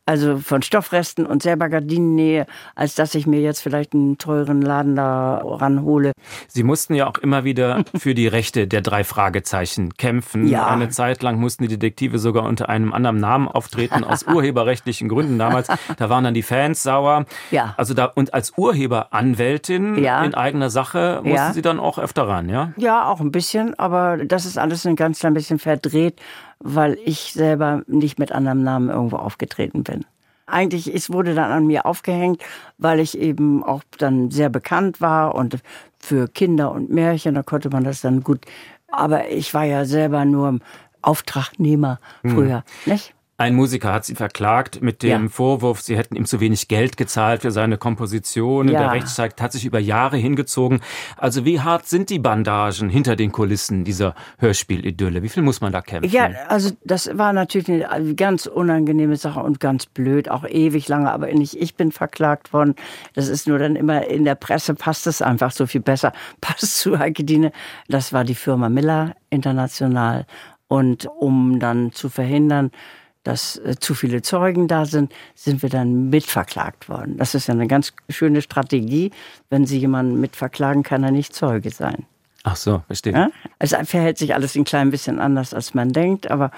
also 0.06 0.38
von 0.38 0.62
Stoffresten 0.62 1.26
und 1.26 1.42
selber 1.42 1.68
Gardinen 1.68 2.14
nähe, 2.14 2.46
als 2.74 2.94
dass 2.94 3.14
ich 3.14 3.26
mir 3.26 3.40
jetzt 3.40 3.60
vielleicht 3.60 3.94
einen 3.94 4.18
teuren 4.18 4.60
Laden 4.60 4.96
da 4.96 5.40
ranhole. 5.44 6.12
Sie 6.48 6.64
mussten 6.64 6.94
ja 6.94 7.06
auch 7.06 7.18
immer 7.18 7.44
wieder 7.44 7.84
für 7.96 8.14
die 8.14 8.26
Rechte 8.26 8.66
der 8.66 8.80
drei 8.80 9.04
Fragezeichen 9.04 9.94
kämpfen. 9.94 10.48
Ja. 10.48 10.66
Eine 10.66 10.88
Zeit 10.88 11.22
lang 11.22 11.38
mussten 11.38 11.62
die 11.62 11.68
Detektive 11.68 12.18
sogar 12.18 12.44
unter 12.44 12.68
einem 12.68 12.92
anderen 12.92 13.18
Namen 13.18 13.48
auftreten, 13.48 14.02
aus 14.02 14.22
urheberrechtlichen 14.26 15.08
Gründen 15.08 15.38
damals. 15.38 15.68
Da 15.96 16.10
waren 16.10 16.24
dann 16.24 16.34
die 16.34 16.42
Fans 16.42 16.82
sauer. 16.82 17.26
Ja. 17.50 17.74
Also 17.76 17.94
da, 17.94 18.06
und 18.06 18.34
als 18.34 18.54
Urheberanwältin 18.56 20.02
ja. 20.02 20.24
in 20.24 20.34
eigener 20.34 20.70
Sache 20.70 21.20
mussten 21.22 21.36
ja. 21.36 21.52
Sie 21.52 21.62
dann 21.62 21.78
auch 21.78 21.98
öfter 21.98 22.26
ran, 22.26 22.48
ja? 22.48 22.72
Ja, 22.76 23.06
auch 23.08 23.20
ein 23.20 23.30
bisschen, 23.30 23.78
aber 23.78 24.16
das 24.16 24.44
ist 24.46 24.58
alles 24.58 24.84
ein 24.84 24.96
ganz 24.96 25.20
klein 25.20 25.34
bisschen 25.34 25.58
verdreht 25.60 26.20
weil 26.60 26.98
ich 27.04 27.32
selber 27.32 27.82
nicht 27.86 28.18
mit 28.18 28.32
anderem 28.32 28.62
Namen 28.62 28.90
irgendwo 28.90 29.16
aufgetreten 29.16 29.84
bin. 29.84 30.04
Eigentlich, 30.46 30.92
es 30.92 31.12
wurde 31.12 31.34
dann 31.34 31.52
an 31.52 31.66
mir 31.66 31.84
aufgehängt, 31.84 32.42
weil 32.78 33.00
ich 33.00 33.18
eben 33.18 33.62
auch 33.62 33.82
dann 33.98 34.30
sehr 34.30 34.48
bekannt 34.48 35.00
war 35.00 35.34
und 35.34 35.58
für 35.98 36.26
Kinder 36.26 36.72
und 36.72 36.90
Märchen, 36.90 37.34
da 37.34 37.42
konnte 37.42 37.68
man 37.68 37.84
das 37.84 38.00
dann 38.00 38.22
gut. 38.22 38.46
Aber 38.90 39.28
ich 39.28 39.52
war 39.52 39.64
ja 39.64 39.84
selber 39.84 40.24
nur 40.24 40.58
Auftragnehmer 41.02 42.00
hm. 42.22 42.30
früher, 42.30 42.64
hm. 42.84 42.92
nicht? 42.92 43.14
Ein 43.40 43.54
Musiker 43.54 43.92
hat 43.92 44.04
sie 44.04 44.16
verklagt 44.16 44.82
mit 44.82 45.04
dem 45.04 45.22
ja. 45.22 45.28
Vorwurf, 45.28 45.80
sie 45.80 45.96
hätten 45.96 46.16
ihm 46.16 46.26
zu 46.26 46.40
wenig 46.40 46.66
Geld 46.66 46.96
gezahlt 46.96 47.42
für 47.42 47.52
seine 47.52 47.78
Kompositionen. 47.78 48.74
Ja. 48.74 48.80
Der 48.80 48.92
Rechtsstreit 48.92 49.40
hat 49.40 49.52
sich 49.52 49.64
über 49.64 49.78
Jahre 49.78 50.16
hingezogen. 50.16 50.80
Also 51.16 51.44
wie 51.44 51.60
hart 51.60 51.86
sind 51.86 52.10
die 52.10 52.18
Bandagen 52.18 52.88
hinter 52.88 53.14
den 53.14 53.30
Kulissen 53.30 53.84
dieser 53.84 54.16
Hörspielidylle? 54.38 55.22
Wie 55.22 55.28
viel 55.28 55.44
muss 55.44 55.60
man 55.60 55.70
da 55.70 55.82
kämpfen? 55.82 56.10
Ja, 56.10 56.30
also 56.48 56.72
das 56.82 57.16
war 57.16 57.32
natürlich 57.32 57.86
eine 57.88 58.16
ganz 58.16 58.46
unangenehme 58.46 59.14
Sache 59.14 59.38
und 59.38 59.60
ganz 59.60 59.86
blöd, 59.86 60.28
auch 60.28 60.44
ewig 60.44 60.88
lange, 60.88 61.12
aber 61.12 61.32
nicht 61.32 61.54
ich 61.54 61.76
bin 61.76 61.92
verklagt 61.92 62.52
worden. 62.52 62.74
Das 63.14 63.28
ist 63.28 63.46
nur 63.46 63.60
dann 63.60 63.76
immer 63.76 64.04
in 64.08 64.24
der 64.24 64.34
Presse 64.34 64.74
passt 64.74 65.06
es 65.06 65.22
einfach 65.22 65.52
so 65.52 65.68
viel 65.68 65.80
besser. 65.80 66.12
Passt 66.40 66.78
zu 66.78 66.98
Heike. 66.98 67.52
Das 67.86 68.12
war 68.12 68.24
die 68.24 68.34
Firma 68.34 68.68
Miller 68.68 69.14
International. 69.30 70.26
Und 70.66 71.06
um 71.06 71.60
dann 71.60 71.92
zu 71.92 72.08
verhindern, 72.08 72.70
dass 73.28 73.56
äh, 73.58 73.76
zu 73.78 73.94
viele 73.94 74.22
Zeugen 74.22 74.68
da 74.68 74.86
sind, 74.86 75.12
sind 75.34 75.60
wir 75.62 75.68
dann 75.68 76.08
mitverklagt 76.08 76.88
worden. 76.88 77.18
Das 77.18 77.34
ist 77.34 77.46
ja 77.46 77.52
eine 77.54 77.66
ganz 77.66 77.92
schöne 78.08 78.40
Strategie. 78.40 79.10
Wenn 79.50 79.66
Sie 79.66 79.78
jemanden 79.78 80.18
mitverklagen, 80.18 80.82
kann 80.82 81.04
er 81.04 81.10
nicht 81.10 81.34
Zeuge 81.34 81.70
sein. 81.70 82.06
Ach 82.44 82.56
so, 82.56 82.82
verstehe. 82.86 83.12
Ja? 83.12 83.30
Es 83.58 83.76
verhält 83.84 84.16
sich 84.16 84.34
alles 84.34 84.54
ein 84.56 84.64
klein 84.64 84.90
bisschen 84.90 85.18
anders, 85.18 85.52
als 85.52 85.74
man 85.74 85.92
denkt, 85.92 86.30
aber 86.30 86.50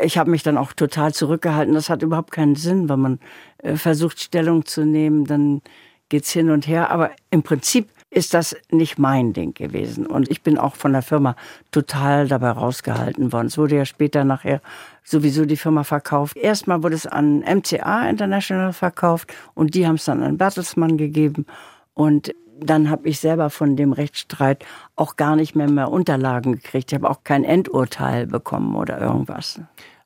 ich 0.00 0.16
habe 0.16 0.30
mich 0.30 0.44
dann 0.44 0.56
auch 0.56 0.72
total 0.72 1.12
zurückgehalten. 1.12 1.74
Das 1.74 1.90
hat 1.90 2.02
überhaupt 2.02 2.30
keinen 2.30 2.54
Sinn, 2.54 2.88
wenn 2.88 3.00
man 3.00 3.18
äh, 3.58 3.74
versucht, 3.74 4.20
Stellung 4.20 4.64
zu 4.64 4.84
nehmen, 4.84 5.24
dann 5.24 5.60
geht's 6.08 6.30
hin 6.30 6.50
und 6.50 6.68
her. 6.68 6.90
Aber 6.90 7.10
im 7.30 7.42
Prinzip 7.42 7.88
ist 8.12 8.34
das 8.34 8.54
nicht 8.70 8.98
mein 8.98 9.32
Ding 9.32 9.54
gewesen. 9.54 10.06
Und 10.06 10.30
ich 10.30 10.42
bin 10.42 10.58
auch 10.58 10.76
von 10.76 10.92
der 10.92 11.00
Firma 11.00 11.34
total 11.70 12.28
dabei 12.28 12.50
rausgehalten 12.50 13.32
worden. 13.32 13.46
Es 13.46 13.56
wurde 13.56 13.76
ja 13.76 13.84
später 13.86 14.24
nachher 14.24 14.60
sowieso 15.02 15.46
die 15.46 15.56
Firma 15.56 15.82
verkauft. 15.82 16.36
Erstmal 16.36 16.82
wurde 16.82 16.94
es 16.94 17.06
an 17.06 17.40
MCA 17.40 18.08
International 18.08 18.74
verkauft 18.74 19.32
und 19.54 19.74
die 19.74 19.86
haben 19.86 19.94
es 19.94 20.04
dann 20.04 20.22
an 20.22 20.36
Bertelsmann 20.36 20.98
gegeben. 20.98 21.46
Und 21.94 22.34
dann 22.60 22.90
habe 22.90 23.08
ich 23.08 23.18
selber 23.18 23.48
von 23.48 23.76
dem 23.76 23.92
Rechtsstreit 23.92 24.64
auch 24.94 25.16
gar 25.16 25.34
nicht 25.34 25.56
mehr 25.56 25.70
mehr 25.70 25.90
Unterlagen 25.90 26.52
gekriegt. 26.52 26.92
Ich 26.92 26.98
habe 26.98 27.08
auch 27.08 27.24
kein 27.24 27.44
Endurteil 27.44 28.26
bekommen 28.26 28.76
oder 28.76 29.00
irgendwas. 29.00 29.58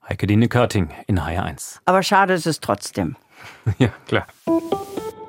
Heike 0.09 0.29
Dine 0.29 0.49
Körting 0.49 0.91
in 1.09 1.19
HR1. 1.19 1.81
Aber 1.85 2.05
schade 2.05 2.35
ist 2.35 2.47
es 2.47 2.61
trotzdem. 2.61 3.17
ja, 3.79 3.89
klar. 4.07 4.27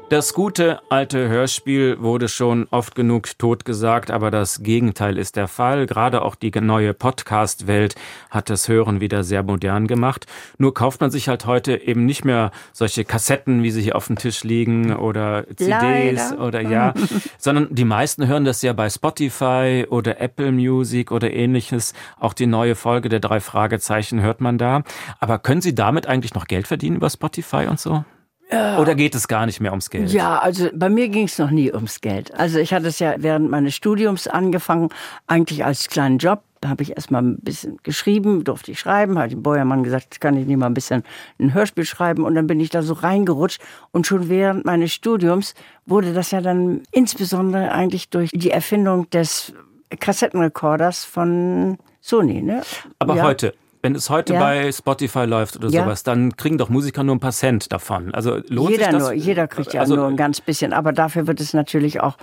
Das 0.09 0.33
gute 0.33 0.79
alte 0.89 1.27
Hörspiel 1.27 1.97
wurde 1.99 2.29
schon 2.29 2.69
oft 2.71 2.95
genug 2.95 3.37
totgesagt, 3.37 4.09
aber 4.09 4.31
das 4.31 4.63
Gegenteil 4.63 5.17
ist 5.17 5.35
der 5.35 5.49
Fall. 5.49 5.85
Gerade 5.85 6.21
auch 6.21 6.35
die 6.35 6.49
neue 6.61 6.93
Podcast-Welt 6.93 7.95
hat 8.29 8.49
das 8.49 8.69
Hören 8.69 9.01
wieder 9.01 9.25
sehr 9.25 9.43
modern 9.43 9.85
gemacht. 9.85 10.25
Nur 10.57 10.73
kauft 10.73 11.01
man 11.01 11.11
sich 11.11 11.27
halt 11.27 11.45
heute 11.45 11.75
eben 11.75 12.05
nicht 12.05 12.23
mehr 12.23 12.51
solche 12.71 13.03
Kassetten, 13.03 13.63
wie 13.63 13.71
sie 13.71 13.81
hier 13.81 13.97
auf 13.97 14.07
dem 14.07 14.17
Tisch 14.17 14.45
liegen 14.45 14.95
oder 14.95 15.45
CDs 15.57 16.29
Leider. 16.31 16.39
oder 16.39 16.61
ja, 16.61 16.93
sondern 17.37 17.67
die 17.75 17.83
meisten 17.83 18.27
hören 18.27 18.45
das 18.45 18.61
ja 18.61 18.71
bei 18.71 18.89
Spotify 18.89 19.85
oder 19.89 20.21
Apple 20.21 20.53
Music 20.53 21.11
oder 21.11 21.33
ähnliches. 21.33 21.93
Auch 22.17 22.31
die 22.31 22.47
neue 22.47 22.75
Folge 22.75 23.09
der 23.09 23.19
drei 23.19 23.41
Fragezeichen 23.41 24.21
hört 24.21 24.39
man 24.39 24.57
da. 24.57 24.83
Aber 25.19 25.37
können 25.37 25.59
Sie 25.59 25.75
damit 25.75 26.07
eigentlich 26.07 26.33
noch 26.33 26.47
Geld 26.47 26.65
verdienen 26.65 26.95
über 26.95 27.09
Spotify 27.09 27.65
und 27.69 27.81
so? 27.81 28.05
Oder 28.49 28.95
geht 28.95 29.13
es 29.13 29.27
gar 29.27 29.45
nicht 29.45 29.59
mehr 29.59 29.71
ums 29.71 29.89
Geld? 29.89 30.11
Ja, 30.11 30.39
also 30.39 30.69
bei 30.73 30.87
mir 30.89 31.09
ging 31.09 31.25
es 31.25 31.37
noch 31.37 31.51
nie 31.51 31.71
ums 31.73 31.99
Geld. 31.99 32.33
Also 32.33 32.59
ich 32.59 32.73
hatte 32.73 32.87
es 32.87 32.99
ja 32.99 33.15
während 33.17 33.49
meines 33.49 33.75
Studiums 33.75 34.27
angefangen, 34.27 34.89
eigentlich 35.27 35.65
als 35.65 35.89
kleinen 35.89 36.17
Job. 36.17 36.43
Da 36.61 36.69
habe 36.69 36.81
ich 36.81 36.91
erstmal 36.91 37.23
ein 37.23 37.37
bisschen 37.39 37.77
geschrieben, 37.83 38.43
durfte 38.43 38.71
ich 38.71 38.79
schreiben, 38.79 39.19
hat 39.19 39.31
die 39.31 39.35
Bäuermann 39.35 39.83
gesagt, 39.83 40.21
kann 40.21 40.37
ich 40.37 40.47
nicht 40.47 40.57
mal 40.57 40.65
ein 40.67 40.73
bisschen 40.73 41.03
ein 41.39 41.53
Hörspiel 41.53 41.85
schreiben 41.85 42.23
und 42.23 42.35
dann 42.35 42.47
bin 42.47 42.59
ich 42.59 42.69
da 42.69 42.81
so 42.81 42.93
reingerutscht 42.93 43.61
und 43.91 44.07
schon 44.07 44.29
während 44.29 44.65
meines 44.65 44.93
Studiums 44.93 45.53
wurde 45.85 46.13
das 46.13 46.31
ja 46.31 46.41
dann 46.41 46.81
insbesondere 46.91 47.71
eigentlich 47.71 48.09
durch 48.09 48.31
die 48.33 48.49
Erfindung 48.49 49.09
des 49.11 49.53
Kassettenrekorders 49.99 51.05
von 51.05 51.77
Sony. 52.01 52.41
Ne? 52.41 52.61
Aber 52.97 53.15
ja. 53.15 53.23
heute, 53.23 53.53
wenn 53.81 53.95
es 53.95 54.09
heute 54.09 54.33
ja. 54.33 54.39
bei 54.39 54.71
Spotify 54.71 55.25
läuft 55.25 55.55
oder 55.57 55.69
ja. 55.69 55.83
sowas, 55.83 56.03
dann 56.03 56.35
kriegen 56.35 56.57
doch 56.57 56.69
Musiker 56.69 57.03
nur 57.03 57.15
ein 57.15 57.19
paar 57.19 57.31
Cent 57.31 57.71
davon. 57.71 58.13
Also 58.13 58.37
lohnt 58.47 58.71
jeder 58.71 58.85
sich 58.85 58.93
das? 58.93 59.03
Nur, 59.03 59.13
jeder 59.13 59.47
kriegt 59.47 59.73
ja 59.73 59.81
also, 59.81 59.95
nur 59.95 60.07
ein 60.07 60.17
ganz 60.17 60.41
bisschen, 60.41 60.73
aber 60.73 60.93
dafür 60.93 61.27
wird 61.27 61.39
es 61.39 61.53
natürlich 61.53 62.01
auch 62.01 62.17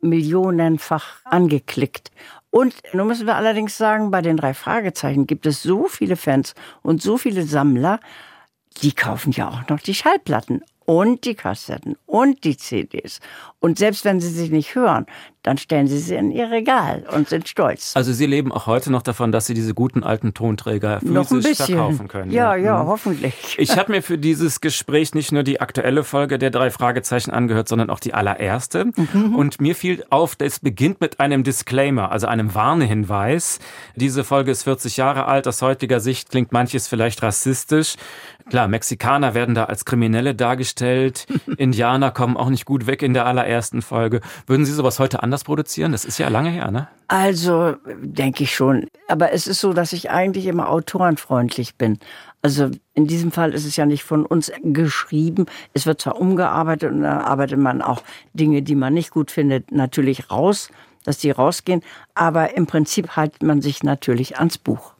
millionenfach 0.00 1.16
angeklickt. 1.24 2.10
Und 2.50 2.74
nun 2.92 3.06
müssen 3.06 3.26
wir 3.26 3.36
allerdings 3.36 3.76
sagen, 3.76 4.10
bei 4.10 4.22
den 4.22 4.36
drei 4.36 4.54
Fragezeichen 4.54 5.26
gibt 5.26 5.46
es 5.46 5.62
so 5.62 5.86
viele 5.86 6.16
Fans 6.16 6.54
und 6.82 7.00
so 7.00 7.16
viele 7.16 7.42
Sammler, 7.42 8.00
die 8.82 8.92
kaufen 8.92 9.32
ja 9.32 9.48
auch 9.48 9.68
noch 9.68 9.80
die 9.80 9.94
Schallplatten 9.94 10.62
und 10.90 11.24
die 11.24 11.36
Kassetten 11.36 11.96
und 12.06 12.42
die 12.42 12.56
CDs. 12.56 13.20
Und 13.60 13.78
selbst 13.78 14.04
wenn 14.04 14.18
sie 14.18 14.28
sich 14.28 14.50
nicht 14.50 14.74
hören, 14.74 15.06
dann 15.42 15.56
stellen 15.56 15.86
sie 15.86 15.98
sie 15.98 16.16
in 16.16 16.32
ihr 16.32 16.50
Regal 16.50 17.04
und 17.14 17.28
sind 17.28 17.48
stolz. 17.48 17.92
Also 17.94 18.12
Sie 18.12 18.26
leben 18.26 18.52
auch 18.52 18.66
heute 18.66 18.92
noch 18.92 19.00
davon, 19.02 19.32
dass 19.32 19.46
Sie 19.46 19.54
diese 19.54 19.72
guten 19.72 20.02
alten 20.02 20.34
Tonträger 20.34 21.00
physisch 21.00 21.56
verkaufen 21.58 22.08
können. 22.08 22.30
Ja, 22.30 22.54
ja, 22.56 22.64
ja 22.64 22.82
mhm. 22.82 22.88
hoffentlich. 22.88 23.56
Ich 23.58 23.78
habe 23.78 23.92
mir 23.92 24.02
für 24.02 24.18
dieses 24.18 24.60
Gespräch 24.60 25.14
nicht 25.14 25.32
nur 25.32 25.42
die 25.42 25.60
aktuelle 25.60 26.04
Folge 26.04 26.38
der 26.38 26.50
drei 26.50 26.70
Fragezeichen 26.70 27.30
angehört, 27.30 27.68
sondern 27.68 27.88
auch 27.88 28.00
die 28.00 28.12
allererste. 28.12 28.86
Mhm. 28.96 29.34
Und 29.34 29.60
mir 29.60 29.74
fiel 29.74 30.04
auf, 30.10 30.36
es 30.38 30.58
beginnt 30.58 31.00
mit 31.00 31.20
einem 31.20 31.42
Disclaimer, 31.42 32.10
also 32.12 32.26
einem 32.26 32.54
Warnhinweis. 32.54 33.60
Diese 33.96 34.24
Folge 34.24 34.50
ist 34.50 34.64
40 34.64 34.98
Jahre 34.98 35.26
alt. 35.26 35.48
Aus 35.48 35.62
heutiger 35.62 36.00
Sicht 36.00 36.30
klingt 36.30 36.52
manches 36.52 36.86
vielleicht 36.86 37.22
rassistisch. 37.22 37.96
Klar, 38.50 38.66
Mexikaner 38.66 39.34
werden 39.34 39.54
da 39.54 39.64
als 39.64 39.84
Kriminelle 39.84 40.34
dargestellt. 40.34 41.26
Indianer 41.56 42.10
kommen 42.10 42.36
auch 42.36 42.50
nicht 42.50 42.64
gut 42.64 42.86
weg 42.86 43.02
in 43.02 43.14
der 43.14 43.24
allerersten 43.24 43.80
Folge. 43.80 44.20
Würden 44.46 44.66
Sie 44.66 44.72
sowas 44.72 44.98
heute 44.98 45.22
anders 45.22 45.44
produzieren? 45.44 45.92
Das 45.92 46.04
ist 46.04 46.18
ja 46.18 46.28
lange 46.28 46.50
her, 46.50 46.72
ne? 46.72 46.88
Also, 47.06 47.76
denke 48.02 48.42
ich 48.42 48.54
schon. 48.54 48.86
Aber 49.08 49.32
es 49.32 49.46
ist 49.46 49.60
so, 49.60 49.72
dass 49.72 49.92
ich 49.92 50.10
eigentlich 50.10 50.46
immer 50.46 50.68
autorenfreundlich 50.68 51.76
bin. 51.76 51.98
Also 52.42 52.70
in 52.94 53.06
diesem 53.06 53.30
Fall 53.32 53.52
ist 53.52 53.66
es 53.66 53.76
ja 53.76 53.86
nicht 53.86 54.02
von 54.02 54.26
uns 54.26 54.50
geschrieben. 54.62 55.46
Es 55.74 55.86
wird 55.86 56.00
zwar 56.00 56.18
umgearbeitet 56.20 56.90
und 56.90 57.02
da 57.02 57.20
arbeitet 57.20 57.58
man 57.58 57.82
auch 57.82 58.02
Dinge, 58.32 58.62
die 58.62 58.74
man 58.74 58.94
nicht 58.94 59.10
gut 59.10 59.30
findet, 59.30 59.70
natürlich 59.72 60.30
raus, 60.30 60.70
dass 61.04 61.18
die 61.18 61.30
rausgehen. 61.30 61.82
Aber 62.14 62.56
im 62.56 62.66
Prinzip 62.66 63.16
hält 63.16 63.42
man 63.42 63.60
sich 63.60 63.82
natürlich 63.82 64.38
ans 64.38 64.58
Buch. 64.58 64.94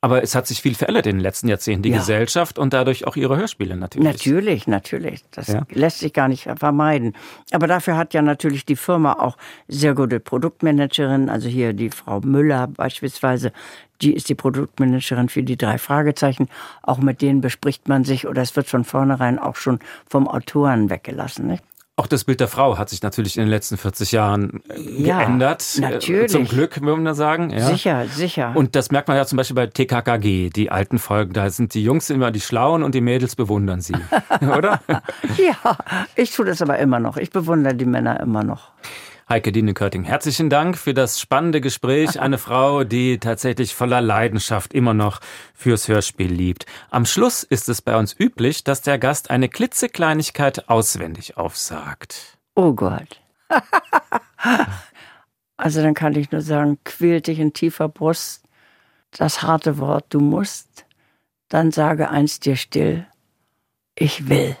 Aber 0.00 0.22
es 0.22 0.36
hat 0.36 0.46
sich 0.46 0.62
viel 0.62 0.76
verändert 0.76 1.06
in 1.06 1.16
den 1.16 1.22
letzten 1.22 1.48
Jahrzehnten, 1.48 1.82
die 1.82 1.90
ja. 1.90 1.98
Gesellschaft 1.98 2.58
und 2.58 2.72
dadurch 2.72 3.06
auch 3.06 3.16
ihre 3.16 3.36
Hörspiele 3.36 3.74
natürlich. 3.76 4.06
Natürlich, 4.06 4.66
natürlich. 4.68 5.24
Das 5.32 5.48
ja. 5.48 5.62
lässt 5.70 5.98
sich 5.98 6.12
gar 6.12 6.28
nicht 6.28 6.48
vermeiden. 6.56 7.14
Aber 7.50 7.66
dafür 7.66 7.96
hat 7.96 8.14
ja 8.14 8.22
natürlich 8.22 8.64
die 8.64 8.76
Firma 8.76 9.14
auch 9.14 9.36
sehr 9.66 9.94
gute 9.94 10.20
Produktmanagerin, 10.20 11.28
also 11.28 11.48
hier 11.48 11.72
die 11.72 11.90
Frau 11.90 12.20
Müller 12.20 12.68
beispielsweise, 12.68 13.52
die 14.00 14.14
ist 14.14 14.28
die 14.28 14.36
Produktmanagerin 14.36 15.28
für 15.28 15.42
die 15.42 15.56
drei 15.56 15.78
Fragezeichen. 15.78 16.48
Auch 16.82 16.98
mit 16.98 17.20
denen 17.20 17.40
bespricht 17.40 17.88
man 17.88 18.04
sich 18.04 18.28
oder 18.28 18.42
es 18.42 18.54
wird 18.54 18.68
von 18.68 18.84
vornherein 18.84 19.40
auch 19.40 19.56
schon 19.56 19.80
vom 20.08 20.28
Autoren 20.28 20.90
weggelassen. 20.90 21.48
Nicht? 21.48 21.64
Auch 21.98 22.06
das 22.06 22.22
Bild 22.22 22.38
der 22.38 22.46
Frau 22.46 22.78
hat 22.78 22.90
sich 22.90 23.02
natürlich 23.02 23.36
in 23.36 23.42
den 23.42 23.50
letzten 23.50 23.76
40 23.76 24.12
Jahren 24.12 24.62
äh, 24.68 25.02
ja, 25.02 25.18
geändert. 25.18 25.64
Äh, 25.78 25.80
natürlich. 25.80 26.30
Zum 26.30 26.44
Glück, 26.44 26.80
würde 26.80 27.02
man 27.02 27.12
sagen. 27.16 27.50
Ja. 27.50 27.66
Sicher, 27.66 28.06
sicher. 28.06 28.52
Und 28.54 28.76
das 28.76 28.92
merkt 28.92 29.08
man 29.08 29.16
ja 29.16 29.26
zum 29.26 29.36
Beispiel 29.36 29.56
bei 29.56 29.66
TKKG, 29.66 30.50
die 30.50 30.70
alten 30.70 31.00
Folgen. 31.00 31.32
Da 31.32 31.50
sind 31.50 31.74
die 31.74 31.82
Jungs 31.82 32.08
immer 32.08 32.30
die 32.30 32.40
Schlauen 32.40 32.84
und 32.84 32.94
die 32.94 33.00
Mädels 33.00 33.34
bewundern 33.34 33.80
sie. 33.80 33.96
Oder? 34.40 34.80
ja, 34.88 35.76
ich 36.14 36.30
tue 36.30 36.44
das 36.46 36.62
aber 36.62 36.78
immer 36.78 37.00
noch. 37.00 37.16
Ich 37.16 37.30
bewundere 37.30 37.74
die 37.74 37.84
Männer 37.84 38.20
immer 38.20 38.44
noch. 38.44 38.70
Heike 39.28 39.52
Diene-Körting, 39.52 40.04
herzlichen 40.04 40.48
Dank 40.48 40.78
für 40.78 40.94
das 40.94 41.20
spannende 41.20 41.60
Gespräch. 41.60 42.18
Eine 42.20 42.38
Frau, 42.38 42.84
die 42.84 43.18
tatsächlich 43.18 43.74
voller 43.74 44.00
Leidenschaft 44.00 44.72
immer 44.72 44.94
noch 44.94 45.20
fürs 45.52 45.86
Hörspiel 45.86 46.32
liebt. 46.32 46.64
Am 46.90 47.04
Schluss 47.04 47.42
ist 47.42 47.68
es 47.68 47.82
bei 47.82 47.98
uns 47.98 48.18
üblich, 48.18 48.64
dass 48.64 48.80
der 48.80 48.98
Gast 48.98 49.28
eine 49.30 49.50
klitzekleinigkeit 49.50 50.70
auswendig 50.70 51.36
aufsagt. 51.36 52.38
Oh 52.54 52.72
Gott. 52.72 53.20
also 55.58 55.82
dann 55.82 55.92
kann 55.92 56.14
ich 56.14 56.32
nur 56.32 56.40
sagen, 56.40 56.78
quält 56.84 57.26
dich 57.26 57.38
in 57.38 57.52
tiefer 57.52 57.90
Brust 57.90 58.48
das 59.10 59.42
harte 59.42 59.76
Wort, 59.78 60.06
du 60.08 60.20
musst. 60.20 60.86
Dann 61.50 61.70
sage 61.70 62.08
eins 62.08 62.40
dir 62.40 62.56
still, 62.56 63.06
ich 63.94 64.28
will. 64.28 64.56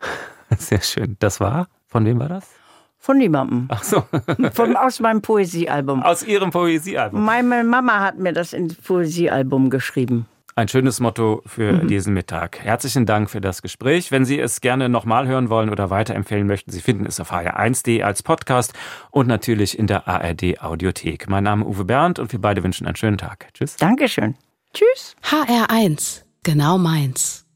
Sehr 0.56 0.82
schön. 0.82 1.16
Das 1.20 1.38
war? 1.38 1.68
Von 1.86 2.04
wem 2.04 2.18
war 2.18 2.28
das? 2.28 2.57
Von 2.98 3.18
niemandem. 3.18 3.66
Ach 3.68 3.82
so. 3.82 4.02
Von, 4.52 4.76
aus 4.76 5.00
meinem 5.00 5.22
Poesiealbum. 5.22 6.02
Aus 6.02 6.22
Ihrem 6.22 6.50
Poesiealbum. 6.50 7.24
Meine 7.24 7.64
Mama 7.64 8.00
hat 8.00 8.18
mir 8.18 8.32
das 8.32 8.52
ins 8.52 8.74
Poesiealbum 8.74 9.70
geschrieben. 9.70 10.26
Ein 10.58 10.66
schönes 10.66 10.98
Motto 10.98 11.40
für 11.46 11.72
mhm. 11.72 11.86
diesen 11.86 12.14
Mittag. 12.14 12.58
Herzlichen 12.58 13.06
Dank 13.06 13.30
für 13.30 13.40
das 13.40 13.62
Gespräch. 13.62 14.10
Wenn 14.10 14.24
Sie 14.24 14.40
es 14.40 14.60
gerne 14.60 14.88
nochmal 14.88 15.28
hören 15.28 15.50
wollen 15.50 15.70
oder 15.70 15.88
weiterempfehlen 15.90 16.48
möchten, 16.48 16.72
Sie 16.72 16.80
finden 16.80 17.06
es 17.06 17.20
auf 17.20 17.30
hr1.de 17.30 18.02
als 18.02 18.24
Podcast 18.24 18.74
und 19.12 19.28
natürlich 19.28 19.78
in 19.78 19.86
der 19.86 20.08
ARD 20.08 20.60
Audiothek. 20.60 21.28
Mein 21.28 21.44
Name 21.44 21.64
ist 21.64 21.68
Uwe 21.68 21.84
Bernd 21.84 22.18
und 22.18 22.32
wir 22.32 22.40
beide 22.40 22.64
wünschen 22.64 22.88
einen 22.88 22.96
schönen 22.96 23.18
Tag. 23.18 23.46
Tschüss. 23.54 23.76
Dankeschön. 23.76 24.34
Tschüss. 24.74 25.14
HR1. 25.22 26.24
Genau 26.42 26.76
meins. 26.76 27.47